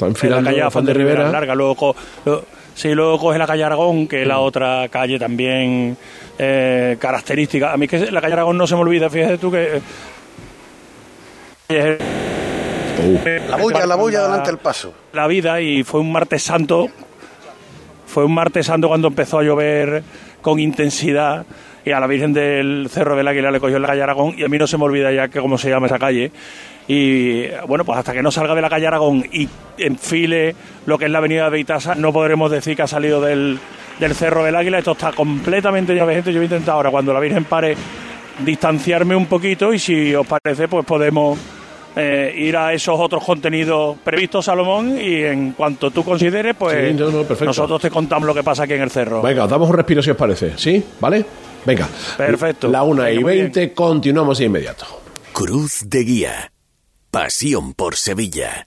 la 0.00 0.06
enfilando 0.06 0.50
calle 0.50 0.62
a 0.62 0.68
Afán 0.68 0.86
de 0.86 0.94
Rivera 0.94 1.30
larga, 1.30 1.54
luego, 1.54 1.94
luego- 2.24 2.44
sí, 2.74 2.94
luego 2.94 3.18
coge 3.18 3.36
la 3.38 3.46
calle 3.46 3.64
Aragón, 3.64 4.08
que 4.08 4.22
es 4.22 4.26
la 4.26 4.38
otra 4.38 4.88
calle 4.88 5.18
también 5.18 5.94
eh, 6.38 6.96
característica. 6.98 7.74
A 7.74 7.76
mí 7.76 7.86
que 7.86 8.10
la 8.10 8.22
calle 8.22 8.32
Aragón 8.32 8.56
no 8.56 8.66
se 8.66 8.74
me 8.76 8.80
olvida, 8.80 9.10
fíjate 9.10 9.36
tú 9.36 9.50
que... 9.50 9.78
eh, 11.68 11.98
La 13.50 13.56
bulla, 13.58 13.84
la 13.84 13.94
bulla 13.96 14.22
delante 14.22 14.48
del 14.48 14.58
paso. 14.58 14.94
la 15.12 15.26
vida 15.26 15.60
y 15.60 15.82
fue 15.84 16.00
un 16.00 16.10
martes 16.10 16.42
santo. 16.42 16.88
Fue 18.14 18.24
un 18.24 18.32
martes 18.32 18.66
santo 18.66 18.86
cuando 18.86 19.08
empezó 19.08 19.40
a 19.40 19.42
llover 19.42 20.04
con 20.40 20.60
intensidad 20.60 21.44
y 21.84 21.90
a 21.90 21.98
la 21.98 22.06
Virgen 22.06 22.32
del 22.32 22.86
Cerro 22.88 23.16
del 23.16 23.26
Águila 23.26 23.50
le 23.50 23.58
cogió 23.58 23.74
en 23.74 23.82
la 23.82 23.88
calle 23.88 24.04
Aragón 24.04 24.36
y 24.38 24.44
a 24.44 24.48
mí 24.48 24.56
no 24.56 24.68
se 24.68 24.78
me 24.78 24.84
olvida 24.84 25.10
ya 25.10 25.26
que 25.26 25.40
cómo 25.40 25.58
se 25.58 25.68
llama 25.68 25.88
esa 25.88 25.98
calle. 25.98 26.30
Y 26.86 27.46
bueno, 27.66 27.84
pues 27.84 27.98
hasta 27.98 28.12
que 28.12 28.22
no 28.22 28.30
salga 28.30 28.54
de 28.54 28.62
la 28.62 28.70
calle 28.70 28.86
Aragón 28.86 29.24
y 29.32 29.48
enfile 29.78 30.54
lo 30.86 30.96
que 30.96 31.06
es 31.06 31.10
la 31.10 31.18
avenida 31.18 31.50
de 31.50 31.58
Itasa, 31.58 31.96
no 31.96 32.12
podremos 32.12 32.52
decir 32.52 32.76
que 32.76 32.82
ha 32.82 32.86
salido 32.86 33.20
del, 33.20 33.58
del 33.98 34.14
Cerro 34.14 34.44
del 34.44 34.54
Águila. 34.54 34.78
Esto 34.78 34.92
está 34.92 35.10
completamente 35.10 35.92
lleno 35.92 36.06
de 36.06 36.14
gente. 36.14 36.32
Yo 36.32 36.38
voy 36.38 36.44
a 36.44 36.50
intentar 36.50 36.76
ahora, 36.76 36.92
cuando 36.92 37.12
la 37.12 37.18
Virgen 37.18 37.42
pare, 37.42 37.74
distanciarme 38.44 39.16
un 39.16 39.26
poquito 39.26 39.74
y 39.74 39.80
si 39.80 40.14
os 40.14 40.24
parece, 40.24 40.68
pues 40.68 40.86
podemos 40.86 41.36
eh, 41.96 42.34
ir 42.36 42.56
a 42.56 42.72
esos 42.72 42.98
otros 42.98 43.22
contenidos 43.24 43.96
previstos, 44.02 44.44
Salomón, 44.44 44.98
y 45.00 45.22
en 45.22 45.52
cuanto 45.52 45.90
tú 45.90 46.02
consideres, 46.04 46.54
pues 46.58 46.88
Sí, 46.90 46.94
no, 46.94 47.06
no, 47.10 47.18
perfecto. 47.22 47.44
nosotros 47.46 47.80
te 47.82 47.90
contamos 47.90 48.26
lo 48.26 48.34
que 48.34 48.42
pasa 48.42 48.64
aquí 48.64 48.72
en 48.74 48.82
el 48.82 48.90
cerro. 48.90 49.22
Venga, 49.22 49.46
damos 49.46 49.68
un 49.70 49.76
respiro 49.76 50.02
si 50.02 50.10
os 50.10 50.16
parece. 50.16 50.52
¿Sí? 50.56 50.82
¿Vale? 51.00 51.24
Venga. 51.64 51.88
Perfecto. 52.16 52.68
La 52.68 52.82
una 52.82 53.10
y 53.10 53.14
Venga, 53.16 53.22
muy 53.26 53.32
bien. 53.34 53.44
veinte, 53.52 53.72
continuamos 53.72 54.38
de 54.38 54.44
inmediato. 54.46 54.86
Cruz 55.32 55.80
de 55.86 56.00
Guía. 56.04 56.52
Pasión 57.10 57.74
por 57.74 57.96
Sevilla. 57.96 58.66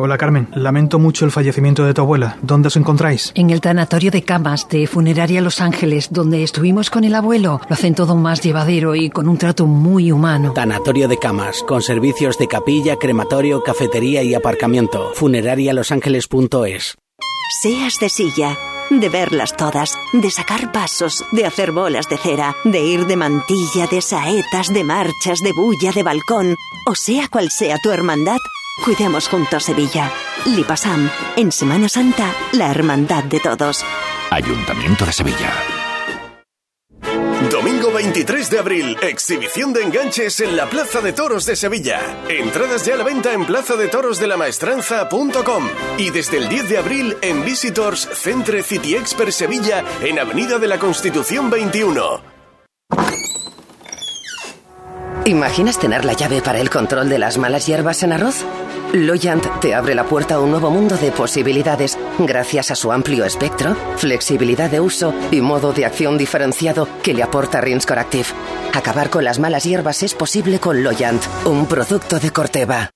Hola 0.00 0.16
Carmen, 0.16 0.46
lamento 0.54 1.00
mucho 1.00 1.24
el 1.24 1.32
fallecimiento 1.32 1.84
de 1.84 1.92
tu 1.92 2.02
abuela. 2.02 2.38
¿Dónde 2.40 2.68
os 2.68 2.76
encontráis? 2.76 3.32
En 3.34 3.50
el 3.50 3.60
tanatorio 3.60 4.12
de 4.12 4.22
camas 4.22 4.68
de 4.68 4.86
Funeraria 4.86 5.40
Los 5.40 5.60
Ángeles, 5.60 6.10
donde 6.12 6.44
estuvimos 6.44 6.88
con 6.88 7.02
el 7.02 7.16
abuelo, 7.16 7.60
lo 7.68 7.74
hacen 7.74 7.96
todo 7.96 8.14
más 8.14 8.40
llevadero 8.40 8.94
y 8.94 9.10
con 9.10 9.26
un 9.26 9.38
trato 9.38 9.66
muy 9.66 10.12
humano. 10.12 10.52
Tanatorio 10.52 11.08
de 11.08 11.18
camas, 11.18 11.64
con 11.66 11.82
servicios 11.82 12.38
de 12.38 12.46
capilla, 12.46 12.94
crematorio, 12.94 13.64
cafetería 13.64 14.22
y 14.22 14.36
aparcamiento. 14.36 15.10
Funerarialosangeles.es. 15.14 16.96
Seas 17.60 17.98
de 17.98 18.08
silla, 18.08 18.56
de 18.90 19.08
verlas 19.08 19.56
todas, 19.56 19.98
de 20.12 20.30
sacar 20.30 20.70
pasos, 20.70 21.24
de 21.32 21.44
hacer 21.44 21.72
bolas 21.72 22.08
de 22.08 22.18
cera, 22.18 22.54
de 22.62 22.84
ir 22.84 23.06
de 23.06 23.16
mantilla, 23.16 23.88
de 23.90 24.00
saetas, 24.00 24.72
de 24.72 24.84
marchas, 24.84 25.40
de 25.40 25.52
bulla, 25.52 25.90
de 25.90 26.04
balcón, 26.04 26.54
o 26.86 26.94
sea 26.94 27.26
cual 27.26 27.50
sea 27.50 27.78
tu 27.82 27.90
hermandad, 27.90 28.38
cuidemos 28.84 29.28
juntos 29.28 29.64
Sevilla. 29.64 30.10
Lipasam, 30.46 31.10
en 31.36 31.52
Semana 31.52 31.88
Santa, 31.88 32.32
la 32.52 32.70
hermandad 32.70 33.24
de 33.24 33.40
todos. 33.40 33.84
Ayuntamiento 34.30 35.04
de 35.04 35.12
Sevilla. 35.12 35.52
Domingo 37.50 37.92
23 37.92 38.50
de 38.50 38.58
abril, 38.58 38.96
exhibición 39.00 39.72
de 39.72 39.84
enganches 39.84 40.40
en 40.40 40.56
la 40.56 40.68
Plaza 40.68 41.00
de 41.00 41.12
Toros 41.12 41.46
de 41.46 41.54
Sevilla. 41.54 42.00
Entradas 42.28 42.84
ya 42.84 42.94
a 42.94 42.96
la 42.96 43.04
venta 43.04 43.32
en 43.32 43.46
plazadetorosdelamaestranza.com 43.46 45.68
y 45.98 46.10
desde 46.10 46.38
el 46.38 46.48
10 46.48 46.68
de 46.68 46.78
abril 46.78 47.16
en 47.22 47.44
Visitors 47.44 48.08
Centre 48.12 48.64
City 48.64 48.96
Expert 48.96 49.30
Sevilla 49.30 49.84
en 50.02 50.18
Avenida 50.18 50.58
de 50.58 50.66
la 50.66 50.78
Constitución 50.78 51.48
21. 51.48 52.20
¿Imaginas 55.24 55.78
tener 55.78 56.04
la 56.04 56.14
llave 56.14 56.42
para 56.42 56.58
el 56.58 56.70
control 56.70 57.08
de 57.08 57.18
las 57.18 57.38
malas 57.38 57.66
hierbas 57.66 58.02
en 58.02 58.12
arroz? 58.12 58.44
Loyant 58.92 59.60
te 59.60 59.74
abre 59.74 59.94
la 59.94 60.04
puerta 60.04 60.36
a 60.36 60.40
un 60.40 60.50
nuevo 60.50 60.70
mundo 60.70 60.96
de 60.96 61.12
posibilidades 61.12 61.98
gracias 62.18 62.70
a 62.70 62.74
su 62.74 62.90
amplio 62.90 63.26
espectro, 63.26 63.76
flexibilidad 63.96 64.70
de 64.70 64.80
uso 64.80 65.12
y 65.30 65.42
modo 65.42 65.74
de 65.74 65.84
acción 65.84 66.16
diferenciado 66.16 66.88
que 67.02 67.12
le 67.12 67.22
aporta 67.22 67.60
Rinskor 67.60 67.98
Active. 67.98 68.28
Acabar 68.72 69.10
con 69.10 69.24
las 69.24 69.38
malas 69.38 69.64
hierbas 69.64 70.02
es 70.02 70.14
posible 70.14 70.58
con 70.58 70.82
Loyant, 70.82 71.22
un 71.44 71.66
producto 71.66 72.18
de 72.18 72.30
Corteva. 72.30 72.88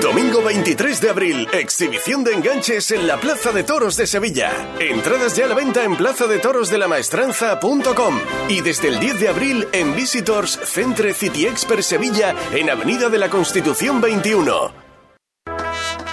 Domingo 0.00 0.42
23 0.42 1.00
de 1.00 1.10
abril, 1.10 1.48
exhibición 1.52 2.22
de 2.22 2.34
enganches 2.34 2.92
en 2.92 3.04
la 3.06 3.18
Plaza 3.18 3.52
de 3.52 3.62
Toros 3.64 3.96
de 3.96 4.06
Sevilla. 4.06 4.52
Entradas 4.78 5.34
ya 5.36 5.46
a 5.46 5.48
la 5.48 5.54
venta 5.54 5.82
en 5.84 5.96
plazadetorosdelamaestranza.com 5.96 8.20
y 8.48 8.60
desde 8.60 8.88
el 8.88 9.00
10 9.00 9.20
de 9.20 9.28
abril 9.28 9.66
en 9.72 9.96
Visitors 9.96 10.60
Centre 10.64 11.14
City 11.14 11.46
Expert 11.46 11.82
Sevilla 11.82 12.34
en 12.52 12.70
Avenida 12.70 13.08
de 13.08 13.18
la 13.18 13.28
Constitución 13.28 14.00
21. 14.00 14.85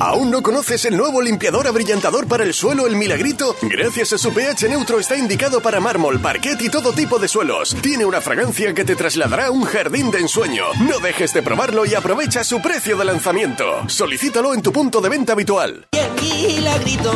¿Aún 0.00 0.30
no 0.30 0.42
conoces 0.42 0.84
el 0.84 0.96
nuevo 0.96 1.22
limpiador 1.22 1.66
abrillantador 1.66 2.26
para 2.26 2.44
el 2.44 2.52
suelo 2.52 2.86
El 2.86 2.96
Milagrito? 2.96 3.56
Gracias 3.62 4.12
a 4.12 4.18
su 4.18 4.32
pH 4.32 4.68
neutro 4.68 4.98
está 4.98 5.16
indicado 5.16 5.60
para 5.60 5.80
mármol, 5.80 6.20
parquet 6.20 6.60
y 6.60 6.68
todo 6.68 6.92
tipo 6.92 7.18
de 7.18 7.28
suelos. 7.28 7.74
Tiene 7.80 8.04
una 8.04 8.20
fragancia 8.20 8.74
que 8.74 8.84
te 8.84 8.96
trasladará 8.96 9.46
a 9.46 9.50
un 9.50 9.64
jardín 9.64 10.10
de 10.10 10.18
ensueño. 10.18 10.64
No 10.80 10.98
dejes 10.98 11.32
de 11.32 11.42
probarlo 11.42 11.86
y 11.86 11.94
aprovecha 11.94 12.44
su 12.44 12.60
precio 12.60 12.96
de 12.96 13.04
lanzamiento. 13.04 13.88
Solicítalo 13.88 14.54
en 14.54 14.62
tu 14.62 14.72
punto 14.72 15.00
de 15.00 15.08
venta 15.08 15.32
habitual. 15.32 15.86
Milagrito 16.20 17.12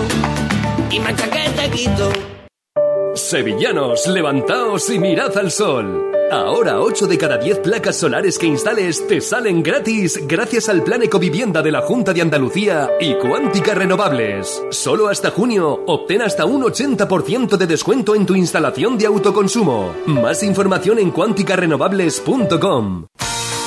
y 0.91 1.01
mancha 1.01 1.29
que 1.29 1.51
te 1.51 1.71
quito. 1.71 2.13
Sevillanos, 3.15 4.07
levantaos 4.07 4.89
y 4.91 4.99
mirad 4.99 5.37
al 5.37 5.51
sol. 5.51 6.11
Ahora 6.31 6.81
8 6.81 7.09
de 7.09 7.19
cada 7.19 7.39
10 7.39 7.59
placas 7.59 7.97
solares 7.97 8.39
que 8.39 8.47
instales 8.47 9.05
te 9.09 9.21
salen 9.21 9.65
gratis 9.65 10.29
gracias 10.29 10.69
al 10.69 10.85
Plan 10.85 11.03
Ecovivienda 11.03 11.61
de 11.61 11.73
la 11.73 11.83
Junta 11.83 12.13
de 12.13 12.23
Andalucía 12.23 12.89
y 13.01 13.15
Cuántica 13.15 13.75
Renovables. 13.75 14.63
Solo 14.71 15.09
hasta 15.09 15.33
junio 15.33 15.83
obtén 15.87 16.23
hasta 16.23 16.45
un 16.45 16.63
80% 16.63 17.57
de 17.57 17.67
descuento 17.67 18.15
en 18.15 18.27
tu 18.27 18.37
instalación 18.37 18.97
de 18.97 19.07
autoconsumo. 19.07 19.93
Más 20.07 20.45
información 20.45 21.01
en 21.01 21.11
cuánticarenovables.com. 21.11 23.07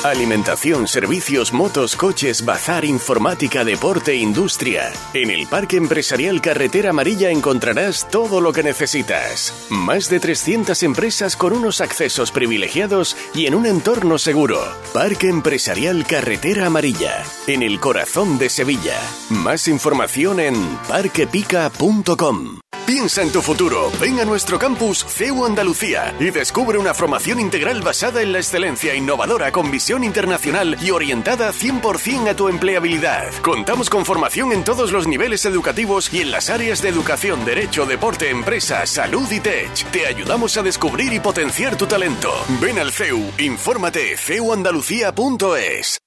Alimentación, 0.04 0.90
servicios, 0.90 1.54
motos, 1.54 1.96
coches, 1.96 2.44
bazar, 2.44 2.84
informática, 2.84 3.64
deporte 3.64 4.14
industria. 4.16 4.92
En 5.14 5.32
el 5.32 5.48
Parque 5.48 5.78
Empresarial 5.78 6.42
Carretera 6.42 6.90
Amarilla 6.90 7.30
encontrarás 7.30 8.10
todo 8.10 8.42
lo 8.42 8.52
que 8.52 8.64
necesitas. 8.64 9.54
Más 9.70 10.10
de 10.10 10.20
300 10.20 10.84
empresas 10.84 11.38
con 11.38 11.54
unos 11.54 11.80
accesos 11.80 12.32
privilegiados 12.32 13.16
y 13.34 13.46
en 13.46 13.56
un 13.56 13.66
entorno 13.66 14.18
seguro. 14.18 14.60
Parque 14.94 15.30
Empresarial 15.30 16.06
Carretera 16.06 16.66
Amarilla, 16.66 17.24
en 17.48 17.64
el 17.64 17.80
corazón 17.80 18.38
de 18.38 18.50
Sevilla. 18.50 19.00
Más 19.30 19.70
información 19.70 20.42
en 20.42 20.56
parquepica.com. 20.90 22.60
Piensa 22.86 23.22
en 23.22 23.32
tu 23.32 23.42
futuro. 23.42 23.90
Ven 24.02 24.20
a 24.20 24.26
nuestro 24.26 24.60
campus 24.60 25.06
CEU 25.08 25.46
Andalucía 25.46 26.14
y 26.20 26.32
descubre 26.32 26.78
una 26.78 26.94
formación 26.94 27.40
integral 27.40 27.82
basada 27.82 28.22
en 28.22 28.34
la 28.34 28.40
excelencia 28.40 28.94
innovadora 28.94 29.54
con 29.54 29.72
visión 29.72 29.93
internacional 30.02 30.78
y 30.82 30.92
orientada 30.92 31.52
100% 31.52 32.30
a 32.30 32.36
tu 32.38 32.48
empleabilidad. 32.48 33.34
Contamos 33.42 33.90
con 33.90 34.06
formación 34.06 34.54
en 34.54 34.64
todos 34.64 34.94
los 34.94 35.08
niveles 35.08 35.46
educativos 35.46 36.14
y 36.14 36.22
en 36.22 36.32
las 36.32 36.50
áreas 36.50 36.82
de 36.82 36.88
educación, 36.88 37.44
derecho, 37.44 37.86
deporte, 37.86 38.30
empresa, 38.30 38.86
salud 38.86 39.30
y 39.30 39.42
tech. 39.42 39.74
Te 39.92 40.08
ayudamos 40.08 40.58
a 40.58 40.64
descubrir 40.64 41.12
y 41.12 41.20
potenciar 41.20 41.76
tu 41.76 41.86
talento. 41.86 42.32
Ven 42.62 42.80
al 42.80 42.94
CEU, 42.94 43.20
infórmate 43.38 44.16
ceuandalucía.es. 44.16 46.00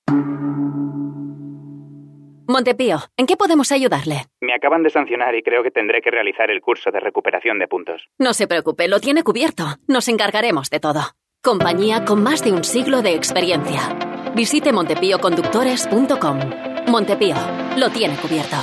Montepío, 2.49 2.99
¿en 3.17 3.27
qué 3.27 3.37
podemos 3.37 3.73
ayudarle? 3.73 4.27
Me 4.41 4.55
acaban 4.55 4.85
de 4.85 4.91
sancionar 4.91 5.35
y 5.35 5.43
creo 5.43 5.65
que 5.65 5.73
tendré 5.73 6.01
que 6.01 6.13
realizar 6.13 6.49
el 6.49 6.61
curso 6.61 6.93
de 6.93 7.01
recuperación 7.01 7.59
de 7.59 7.67
puntos. 7.67 8.09
No 8.19 8.35
se 8.35 8.47
preocupe, 8.47 8.87
lo 8.87 9.01
tiene 9.01 9.25
cubierto. 9.25 9.65
Nos 9.89 10.07
encargaremos 10.07 10.71
de 10.71 10.79
todo. 10.79 11.16
Compañía 11.47 12.05
con 12.05 12.25
más 12.25 12.43
de 12.43 12.51
un 12.51 12.65
siglo 12.65 13.03
de 13.03 13.15
experiencia. 13.15 13.97
Visite 14.35 14.73
montepíoconductores.com. 14.73 16.41
Montepío, 16.89 17.37
lo 17.77 17.89
tiene 17.91 18.17
cubierto. 18.17 18.57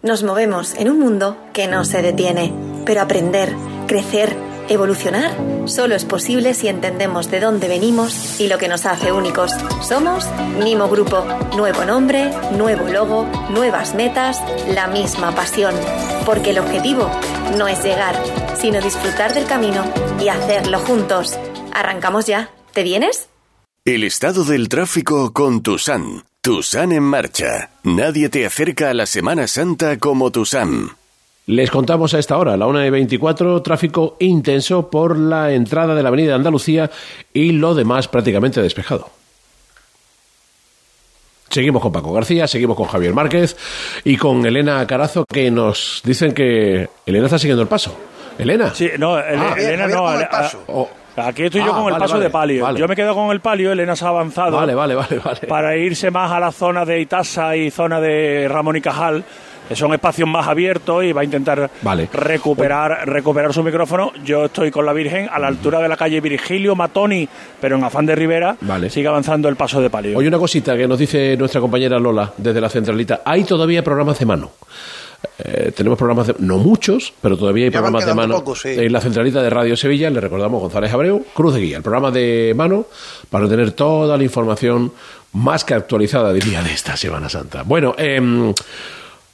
Nos 0.00 0.22
movemos 0.22 0.74
en 0.74 0.88
un 0.88 1.00
mundo 1.00 1.36
que 1.52 1.66
no 1.66 1.84
se 1.84 2.00
detiene, 2.00 2.54
pero 2.86 3.00
aprender, 3.00 3.56
crecer, 3.88 4.36
evolucionar 4.68 5.32
solo 5.64 5.96
es 5.96 6.04
posible 6.04 6.54
si 6.54 6.68
entendemos 6.68 7.28
de 7.28 7.40
dónde 7.40 7.66
venimos 7.66 8.40
y 8.40 8.46
lo 8.46 8.56
que 8.56 8.68
nos 8.68 8.86
hace 8.86 9.10
únicos. 9.10 9.50
Somos 9.82 10.28
Mimo 10.62 10.88
Grupo, 10.88 11.24
nuevo 11.56 11.84
nombre, 11.84 12.30
nuevo 12.56 12.86
logo, 12.88 13.26
nuevas 13.50 13.96
metas, 13.96 14.40
la 14.68 14.86
misma 14.86 15.34
pasión, 15.34 15.74
porque 16.24 16.50
el 16.50 16.60
objetivo 16.60 17.10
no 17.58 17.66
es 17.66 17.82
llegar, 17.82 18.14
sino 18.54 18.80
disfrutar 18.80 19.34
del 19.34 19.46
camino 19.46 19.82
y 20.20 20.28
hacerlo 20.28 20.78
juntos. 20.78 21.36
Arrancamos 21.72 22.26
ya. 22.26 22.50
¿Te 22.72 22.82
vienes? 22.82 23.28
El 23.84 24.04
estado 24.04 24.44
del 24.44 24.68
tráfico 24.68 25.32
con 25.32 25.62
Tusan. 25.62 26.24
Tusan 26.40 26.92
en 26.92 27.02
marcha. 27.02 27.70
Nadie 27.82 28.28
te 28.28 28.46
acerca 28.46 28.90
a 28.90 28.94
la 28.94 29.06
Semana 29.06 29.46
Santa 29.46 29.98
como 29.98 30.30
Tusan. 30.30 30.90
Les 31.46 31.70
contamos 31.70 32.14
a 32.14 32.18
esta 32.18 32.36
hora, 32.38 32.54
a 32.54 32.56
la 32.56 32.66
1 32.66 32.86
y 32.86 32.90
24, 32.90 33.60
tráfico 33.62 34.16
intenso 34.20 34.88
por 34.88 35.18
la 35.18 35.52
entrada 35.52 35.94
de 35.94 36.02
la 36.02 36.08
Avenida 36.08 36.34
Andalucía 36.36 36.90
y 37.32 37.52
lo 37.52 37.74
demás 37.74 38.06
prácticamente 38.08 38.62
despejado. 38.62 39.10
Seguimos 41.48 41.82
con 41.82 41.90
Paco 41.90 42.12
García, 42.12 42.46
seguimos 42.46 42.76
con 42.76 42.86
Javier 42.86 43.12
Márquez 43.12 43.56
y 44.04 44.16
con 44.16 44.46
Elena 44.46 44.86
Carazo 44.86 45.24
que 45.24 45.50
nos 45.50 46.00
dicen 46.04 46.32
que 46.32 46.88
Elena 47.06 47.26
está 47.26 47.38
siguiendo 47.40 47.62
el 47.62 47.68
paso. 47.68 47.96
Elena. 48.38 48.72
Sí, 48.72 48.88
no, 48.98 49.16
Ah, 49.16 49.22
Elena 49.28 49.48
Javier 49.48 49.88
no. 49.90 49.96
con 50.04 50.12
el 50.12 50.18
Ale- 50.18 50.26
paso. 50.30 50.64
a- 50.68 50.99
Aquí 51.28 51.44
estoy 51.44 51.62
yo 51.64 51.72
Ah, 51.74 51.78
con 51.82 51.92
el 51.92 51.98
paso 51.98 52.14
vale, 52.14 52.24
de 52.24 52.30
palio. 52.30 52.62
vale. 52.64 52.78
Yo 52.80 52.88
me 52.88 52.96
quedo 52.96 53.14
con 53.14 53.30
el 53.30 53.40
palio, 53.40 53.72
Elena 53.72 53.94
se 53.96 54.04
ha 54.04 54.08
avanzado. 54.08 54.56
Vale, 54.56 54.74
vale, 54.74 54.94
vale, 54.94 55.18
vale. 55.18 55.40
Para 55.48 55.76
irse 55.76 56.10
más 56.10 56.30
a 56.32 56.40
la 56.40 56.52
zona 56.52 56.84
de 56.84 57.00
Itasa 57.00 57.56
y 57.56 57.70
zona 57.70 58.00
de 58.00 58.46
Ramón 58.48 58.76
y 58.76 58.80
Cajal, 58.80 59.24
que 59.68 59.76
son 59.76 59.92
espacios 59.94 60.28
más 60.28 60.48
abiertos 60.48 61.04
y 61.04 61.12
va 61.12 61.20
a 61.20 61.24
intentar 61.24 61.70
recuperar, 62.12 63.08
recuperar 63.08 63.52
su 63.54 63.62
micrófono. 63.62 64.12
Yo 64.24 64.46
estoy 64.46 64.70
con 64.70 64.84
la 64.84 64.92
Virgen 64.92 65.28
a 65.32 65.38
la 65.38 65.46
altura 65.46 65.78
de 65.80 65.88
la 65.88 65.96
calle 65.96 66.20
Virgilio 66.20 66.74
Matoni, 66.74 67.28
pero 67.60 67.76
en 67.76 67.84
afán 67.84 68.06
de 68.06 68.16
Rivera. 68.16 68.56
Vale. 68.62 68.90
Sigue 68.90 69.06
avanzando 69.08 69.48
el 69.48 69.54
paso 69.56 69.80
de 69.80 69.88
palio. 69.88 70.18
Oye, 70.18 70.26
una 70.28 70.38
cosita 70.38 70.76
que 70.76 70.88
nos 70.88 70.98
dice 70.98 71.36
nuestra 71.36 71.60
compañera 71.60 71.98
Lola 72.00 72.32
desde 72.36 72.60
la 72.60 72.68
centralita. 72.68 73.20
Hay 73.24 73.44
todavía 73.44 73.82
programas 73.84 74.18
de 74.18 74.26
mano. 74.26 74.50
Eh, 75.38 75.72
tenemos 75.74 75.98
programas 75.98 76.26
de, 76.28 76.34
no 76.38 76.58
muchos, 76.58 77.12
pero 77.20 77.36
todavía 77.36 77.64
hay 77.64 77.70
Ya 77.70 77.78
programas 77.78 78.06
de 78.06 78.14
mano 78.14 78.42
sí. 78.54 78.68
en 78.68 78.92
la 78.92 79.00
centralita 79.00 79.42
de 79.42 79.50
Radio 79.50 79.76
Sevilla. 79.76 80.10
Le 80.10 80.20
recordamos 80.20 80.60
González 80.60 80.92
Abreu, 80.92 81.24
Cruz 81.34 81.54
de 81.54 81.60
Guía, 81.60 81.76
el 81.78 81.82
programa 81.82 82.10
de 82.10 82.52
mano 82.56 82.86
para 83.28 83.48
tener 83.48 83.72
toda 83.72 84.16
la 84.16 84.24
información 84.24 84.92
más 85.32 85.64
que 85.64 85.74
actualizada, 85.74 86.32
diría, 86.32 86.62
de 86.62 86.72
esta 86.72 86.96
Semana 86.96 87.28
Santa. 87.28 87.62
Bueno, 87.62 87.94
em, 87.96 88.52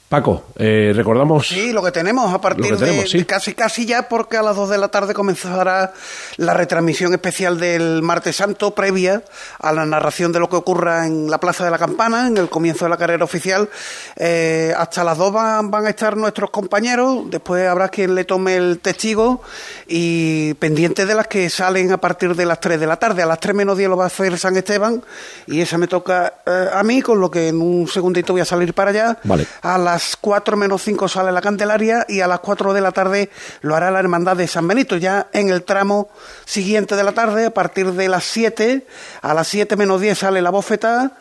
Paco, 0.08 0.44
eh, 0.56 0.92
recordamos. 0.94 1.48
Sí, 1.48 1.72
lo 1.72 1.82
que 1.82 1.90
tenemos 1.90 2.32
a 2.32 2.40
partir 2.40 2.76
tenemos, 2.76 3.04
de, 3.04 3.06
sí. 3.08 3.18
de 3.18 3.26
casi 3.26 3.54
casi 3.54 3.86
ya, 3.86 4.08
porque 4.08 4.36
a 4.36 4.42
las 4.42 4.54
2 4.54 4.70
de 4.70 4.78
la 4.78 4.86
tarde 4.86 5.14
comenzará 5.14 5.92
la 6.36 6.54
retransmisión 6.54 7.12
especial 7.12 7.58
del 7.58 8.02
Martes 8.02 8.36
Santo, 8.36 8.72
previa 8.72 9.24
a 9.58 9.72
la 9.72 9.84
narración 9.84 10.30
de 10.30 10.38
lo 10.38 10.48
que 10.48 10.54
ocurra 10.54 11.08
en 11.08 11.28
la 11.28 11.38
Plaza 11.38 11.64
de 11.64 11.72
la 11.72 11.78
Campana, 11.78 12.28
en 12.28 12.36
el 12.36 12.48
comienzo 12.48 12.84
de 12.84 12.90
la 12.90 12.96
carrera 12.98 13.24
oficial. 13.24 13.68
Eh, 14.14 14.72
hasta 14.78 15.02
las 15.02 15.18
2 15.18 15.32
van, 15.32 15.70
van 15.72 15.86
a 15.86 15.90
estar 15.90 16.16
nuestros 16.16 16.50
compañeros, 16.50 17.24
después 17.28 17.66
habrá 17.66 17.88
quien 17.88 18.14
le 18.14 18.24
tome 18.24 18.54
el 18.54 18.78
testigo 18.78 19.42
y 19.88 20.54
pendiente 20.54 21.04
de 21.04 21.16
las 21.16 21.26
que 21.26 21.50
salen 21.50 21.90
a 21.90 21.96
partir 21.96 22.36
de 22.36 22.46
las 22.46 22.60
3 22.60 22.78
de 22.78 22.86
la 22.86 22.96
tarde. 22.96 23.24
A 23.24 23.26
las 23.26 23.40
3 23.40 23.56
menos 23.56 23.76
10 23.76 23.90
lo 23.90 23.96
va 23.96 24.04
a 24.04 24.06
hacer 24.06 24.38
San 24.38 24.56
Esteban 24.56 25.02
y 25.48 25.60
esa 25.60 25.78
me 25.78 25.88
toca 25.88 26.34
eh, 26.46 26.68
a 26.72 26.84
mí, 26.84 27.02
con 27.02 27.20
lo 27.20 27.28
que 27.28 27.48
en 27.48 27.60
un 27.60 27.88
segundito 27.88 28.32
voy 28.32 28.42
a 28.42 28.44
salir 28.44 28.72
para 28.72 28.90
allá. 28.90 29.18
Vale. 29.24 29.48
A 29.62 29.76
las 29.78 29.95
4 30.20 30.56
menos 30.56 30.82
5 30.82 31.08
sale 31.08 31.32
la 31.32 31.40
Candelaria 31.40 32.04
y 32.08 32.20
a 32.20 32.26
las 32.26 32.40
4 32.40 32.72
de 32.72 32.80
la 32.80 32.92
tarde 32.92 33.30
lo 33.60 33.74
hará 33.74 33.90
la 33.90 34.00
Hermandad 34.00 34.36
de 34.36 34.46
San 34.48 34.68
Benito. 34.68 34.96
Ya 34.96 35.28
en 35.32 35.48
el 35.48 35.62
tramo 35.64 36.08
siguiente 36.44 36.96
de 36.96 37.04
la 37.04 37.12
tarde, 37.12 37.46
a 37.46 37.50
partir 37.50 37.92
de 37.92 38.08
las 38.08 38.24
7, 38.24 38.86
a 39.22 39.34
las 39.34 39.48
7 39.48 39.76
menos 39.76 40.00
10 40.00 40.18
sale 40.18 40.42
la 40.42 40.50
bofeta. 40.50 41.12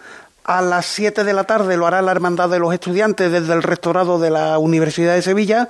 A 0.43 0.61
las 0.61 0.86
7 0.86 1.23
de 1.23 1.34
la 1.34 1.45
tarde 1.45 1.76
lo 1.76 1.88
hará 1.88 2.03
la 2.03 2.11
Hermandad 2.11 2.49
de 2.49 2.59
los 2.59 2.71
Estudiantes 2.71 3.32
desde 3.32 3.53
el 3.53 3.63
rectorado 3.63 4.19
de 4.19 4.30
la 4.30 4.59
Universidad 4.59 5.15
de 5.15 5.23
Sevilla. 5.23 5.69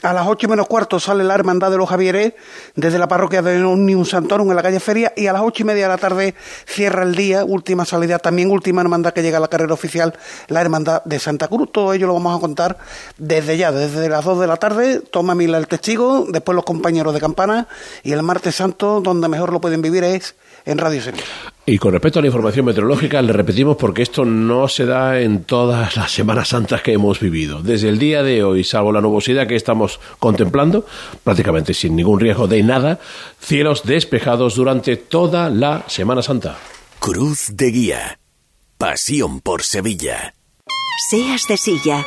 A 0.00 0.12
las 0.12 0.28
8 0.28 0.46
menos 0.46 0.68
cuarto 0.68 1.00
sale 1.00 1.24
la 1.24 1.34
Hermandad 1.34 1.72
de 1.72 1.76
los 1.76 1.88
Javieres 1.88 2.34
desde 2.76 3.00
la 3.00 3.08
parroquia 3.08 3.42
de 3.42 3.64
Omnium 3.64 4.04
Santorum 4.04 4.48
en 4.48 4.54
la 4.54 4.62
calle 4.62 4.78
Feria 4.78 5.12
y 5.16 5.26
a 5.26 5.32
las 5.32 5.42
ocho 5.42 5.64
y 5.64 5.66
media 5.66 5.82
de 5.82 5.88
la 5.88 5.98
tarde 5.98 6.36
cierra 6.66 7.02
el 7.02 7.16
día, 7.16 7.44
última 7.44 7.84
salida, 7.84 8.20
también 8.20 8.48
última 8.48 8.80
hermandad 8.80 9.12
que 9.12 9.22
llega 9.22 9.38
a 9.38 9.40
la 9.40 9.48
carrera 9.48 9.74
oficial, 9.74 10.16
la 10.46 10.60
Hermandad 10.60 11.02
de 11.04 11.18
Santa 11.18 11.48
Cruz. 11.48 11.72
Todo 11.72 11.94
ello 11.94 12.06
lo 12.06 12.14
vamos 12.14 12.38
a 12.38 12.40
contar 12.40 12.78
desde 13.16 13.56
ya, 13.56 13.72
desde 13.72 14.08
las 14.08 14.24
2 14.24 14.38
de 14.38 14.46
la 14.46 14.56
tarde, 14.56 15.00
toma 15.00 15.34
Mila 15.34 15.58
el 15.58 15.66
testigo, 15.66 16.26
después 16.28 16.54
los 16.54 16.64
compañeros 16.64 17.12
de 17.12 17.18
campana 17.18 17.66
y 18.04 18.12
el 18.12 18.22
martes 18.22 18.54
santo, 18.54 19.00
donde 19.00 19.26
mejor 19.26 19.52
lo 19.52 19.60
pueden 19.60 19.82
vivir 19.82 20.04
es 20.04 20.36
en 20.68 20.78
Radio 20.78 21.00
Sevilla. 21.00 21.24
Y 21.66 21.76
con 21.76 21.92
respecto 21.92 22.18
a 22.18 22.22
la 22.22 22.28
información 22.28 22.64
meteorológica, 22.64 23.20
le 23.20 23.32
repetimos 23.32 23.76
porque 23.76 24.02
esto 24.02 24.24
no 24.24 24.68
se 24.68 24.86
da 24.86 25.20
en 25.20 25.44
todas 25.44 25.96
las 25.96 26.12
Semanas 26.12 26.48
Santas 26.48 26.80
que 26.80 26.92
hemos 26.94 27.20
vivido. 27.20 27.62
Desde 27.62 27.90
el 27.90 27.98
día 27.98 28.22
de 28.22 28.42
hoy, 28.42 28.64
salvo 28.64 28.90
la 28.90 29.02
nubosidad 29.02 29.46
que 29.46 29.56
estamos 29.56 30.00
contemplando, 30.18 30.86
prácticamente 31.24 31.74
sin 31.74 31.94
ningún 31.94 32.20
riesgo 32.20 32.48
de 32.48 32.62
nada, 32.62 33.00
cielos 33.38 33.82
despejados 33.84 34.54
durante 34.54 34.96
toda 34.96 35.50
la 35.50 35.84
Semana 35.88 36.22
Santa. 36.22 36.56
Cruz 37.00 37.50
de 37.52 37.70
Guía. 37.70 38.18
Pasión 38.78 39.40
por 39.40 39.62
Sevilla. 39.62 40.34
Seas 41.10 41.46
de 41.48 41.56
silla, 41.56 42.06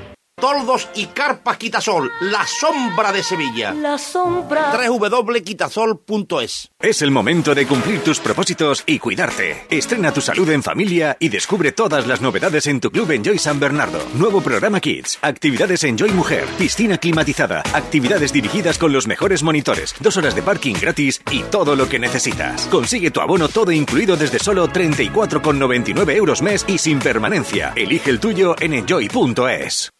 Toldos 0.41 0.89
y 0.95 1.05
carpas 1.05 1.57
Quitasol, 1.57 2.11
la 2.21 2.47
sombra 2.47 3.11
de 3.11 3.21
Sevilla. 3.23 3.73
La 3.73 3.99
sombra. 3.99 4.73
www.quitasol.es 4.75 6.71
Es 6.79 7.01
el 7.03 7.11
momento 7.11 7.53
de 7.53 7.67
cumplir 7.67 8.01
tus 8.01 8.19
propósitos 8.19 8.83
y 8.87 8.97
cuidarte. 8.97 9.67
Estrena 9.69 10.11
tu 10.11 10.19
salud 10.19 10.49
en 10.49 10.63
familia 10.63 11.15
y 11.19 11.29
descubre 11.29 11.71
todas 11.71 12.07
las 12.07 12.21
novedades 12.21 12.65
en 12.65 12.81
tu 12.81 12.89
club 12.89 13.11
Enjoy 13.11 13.37
San 13.37 13.59
Bernardo. 13.59 13.99
Nuevo 14.15 14.41
programa 14.41 14.79
Kids, 14.79 15.19
actividades 15.21 15.83
Enjoy 15.83 16.09
Mujer, 16.09 16.47
piscina 16.57 16.97
climatizada, 16.97 17.61
actividades 17.73 18.33
dirigidas 18.33 18.79
con 18.79 18.91
los 18.91 19.05
mejores 19.05 19.43
monitores, 19.43 19.93
dos 19.99 20.17
horas 20.17 20.33
de 20.33 20.41
parking 20.41 20.75
gratis 20.81 21.21
y 21.29 21.43
todo 21.43 21.75
lo 21.75 21.87
que 21.87 21.99
necesitas. 21.99 22.65
Consigue 22.65 23.11
tu 23.11 23.21
abono 23.21 23.47
todo 23.47 23.71
incluido 23.71 24.17
desde 24.17 24.39
solo 24.39 24.67
34,99 24.67 26.15
euros 26.15 26.41
mes 26.41 26.65
y 26.67 26.79
sin 26.79 26.97
permanencia. 26.97 27.73
Elige 27.75 28.09
el 28.09 28.19
tuyo 28.19 28.55
en 28.59 28.73
enjoy.es. 28.73 29.91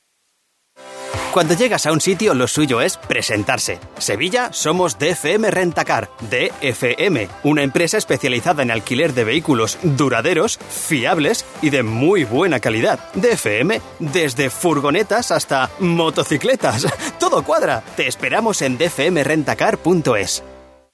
Cuando 1.32 1.54
llegas 1.54 1.86
a 1.86 1.94
un 1.94 2.02
sitio, 2.02 2.34
lo 2.34 2.48
suyo 2.48 2.82
es 2.82 2.98
presentarse. 2.98 3.80
Sevilla 3.98 4.50
somos 4.52 5.00
DFM 5.00 5.50
Rentacar. 5.50 6.10
DFM, 6.30 7.30
una 7.44 7.64
empresa 7.64 7.98
especializada 7.98 8.64
en 8.64 8.72
alquiler 8.72 9.14
de 9.14 9.24
vehículos 9.24 9.78
duraderos, 9.82 10.58
fiables 10.58 11.46
y 11.62 11.70
de 11.70 11.84
muy 11.84 12.26
buena 12.26 12.60
calidad. 12.60 13.00
DFM, 13.14 13.82
desde 14.00 14.50
furgonetas 14.50 15.32
hasta 15.32 15.70
motocicletas. 15.80 16.86
Todo 17.20 17.44
cuadra. 17.44 17.82
Te 17.96 18.08
esperamos 18.08 18.62
en 18.62 18.78
dfmrentacar.es. 18.78 20.44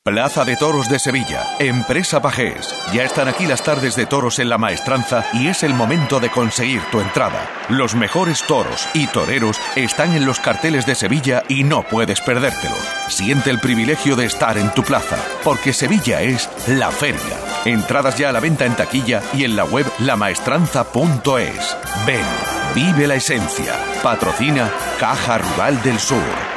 Plaza 0.08 0.46
de 0.46 0.56
Toros 0.56 0.88
de 0.88 1.00
Sevilla, 1.00 1.58
Empresa 1.60 2.22
Pajés. 2.22 2.74
Ya 2.94 3.04
están 3.04 3.28
aquí 3.28 3.46
las 3.46 3.62
tardes 3.62 3.98
de 3.98 4.06
toros 4.06 4.40
en 4.40 4.48
la 4.48 4.58
maestranza 4.58 5.26
y 5.34 5.50
es 5.50 5.64
el 5.64 5.74
momento 5.74 6.22
de 6.22 6.30
conseguir 6.30 6.82
tu 6.94 7.02
entrada. 7.02 7.46
Los 7.68 7.94
mejores 7.94 8.42
toros 8.44 8.88
y 8.94 9.08
toreros 9.08 9.60
están 9.76 10.16
en 10.16 10.26
los 10.26 10.40
carteles 10.40 10.86
de 10.86 10.96
Sevilla 10.96 11.44
y 11.50 11.66
no 11.66 11.84
puedes 11.84 12.22
perdértelo. 12.22 12.78
Siente 13.10 13.50
el 13.50 13.60
privilegio 13.60 14.16
de 14.16 14.24
estar 14.24 14.58
en 14.58 14.74
tu 14.74 14.82
plaza, 14.82 15.18
porque 15.44 15.74
Sevilla 15.74 16.22
es 16.22 16.50
la 16.68 16.90
feria. 16.90 17.38
Entradas 17.66 18.18
ya 18.18 18.30
a 18.30 18.32
la 18.32 18.40
venta 18.40 18.66
en 18.66 18.78
taquilla 18.78 19.22
y 19.34 19.44
en 19.44 19.58
la 19.58 19.66
web 19.66 19.86
lamaestranza.es. 20.00 21.78
Ven, 22.06 22.26
vive 22.74 23.08
la 23.08 23.16
esencia. 23.16 23.74
Patrocina 24.02 24.72
Caja 25.02 25.38
Rural 25.38 25.84
del 25.84 26.00
Sur. 26.00 26.57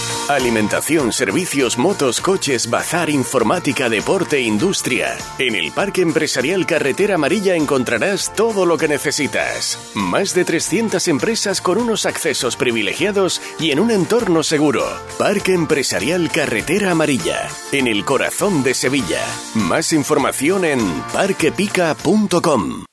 Alimentación, 0.29 1.11
servicios, 1.11 1.77
motos, 1.77 2.21
coches, 2.21 2.69
bazar, 2.69 3.09
informática, 3.09 3.89
deporte, 3.89 4.39
industria. 4.39 5.17
En 5.39 5.55
el 5.55 5.71
Parque 5.71 6.01
Empresarial 6.01 6.65
Carretera 6.65 7.15
Amarilla 7.15 7.55
encontrarás 7.55 8.33
todo 8.33 8.65
lo 8.65 8.77
que 8.77 8.87
necesitas. 8.87 9.77
Más 9.93 10.33
de 10.33 10.45
300 10.45 11.07
empresas 11.09 11.59
con 11.59 11.77
unos 11.77 12.05
accesos 12.05 12.55
privilegiados 12.55 13.41
y 13.59 13.71
en 13.71 13.79
un 13.79 13.91
entorno 13.91 14.43
seguro. 14.43 14.85
Parque 15.17 15.53
Empresarial 15.53 16.31
Carretera 16.31 16.91
Amarilla, 16.91 17.47
en 17.71 17.87
el 17.87 18.05
corazón 18.05 18.63
de 18.63 18.73
Sevilla. 18.73 19.25
Más 19.55 19.91
información 19.91 20.65
en 20.65 20.79
parquepica.com. 21.13 22.85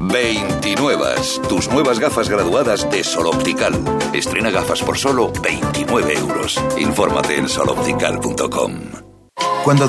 29. 0.00 1.06
Tus 1.48 1.68
nuevas 1.70 1.98
gafas 1.98 2.28
graduadas 2.28 2.90
de 2.90 3.04
Sol 3.04 3.26
Optical. 3.26 3.72
Estrena 4.12 4.50
gafas 4.50 4.82
por 4.82 4.98
solo 4.98 5.32
29 5.42 6.14
euros. 6.14 6.60
Infórmate 6.78 7.36
en 7.36 7.48
soloptical.com. 7.48 8.72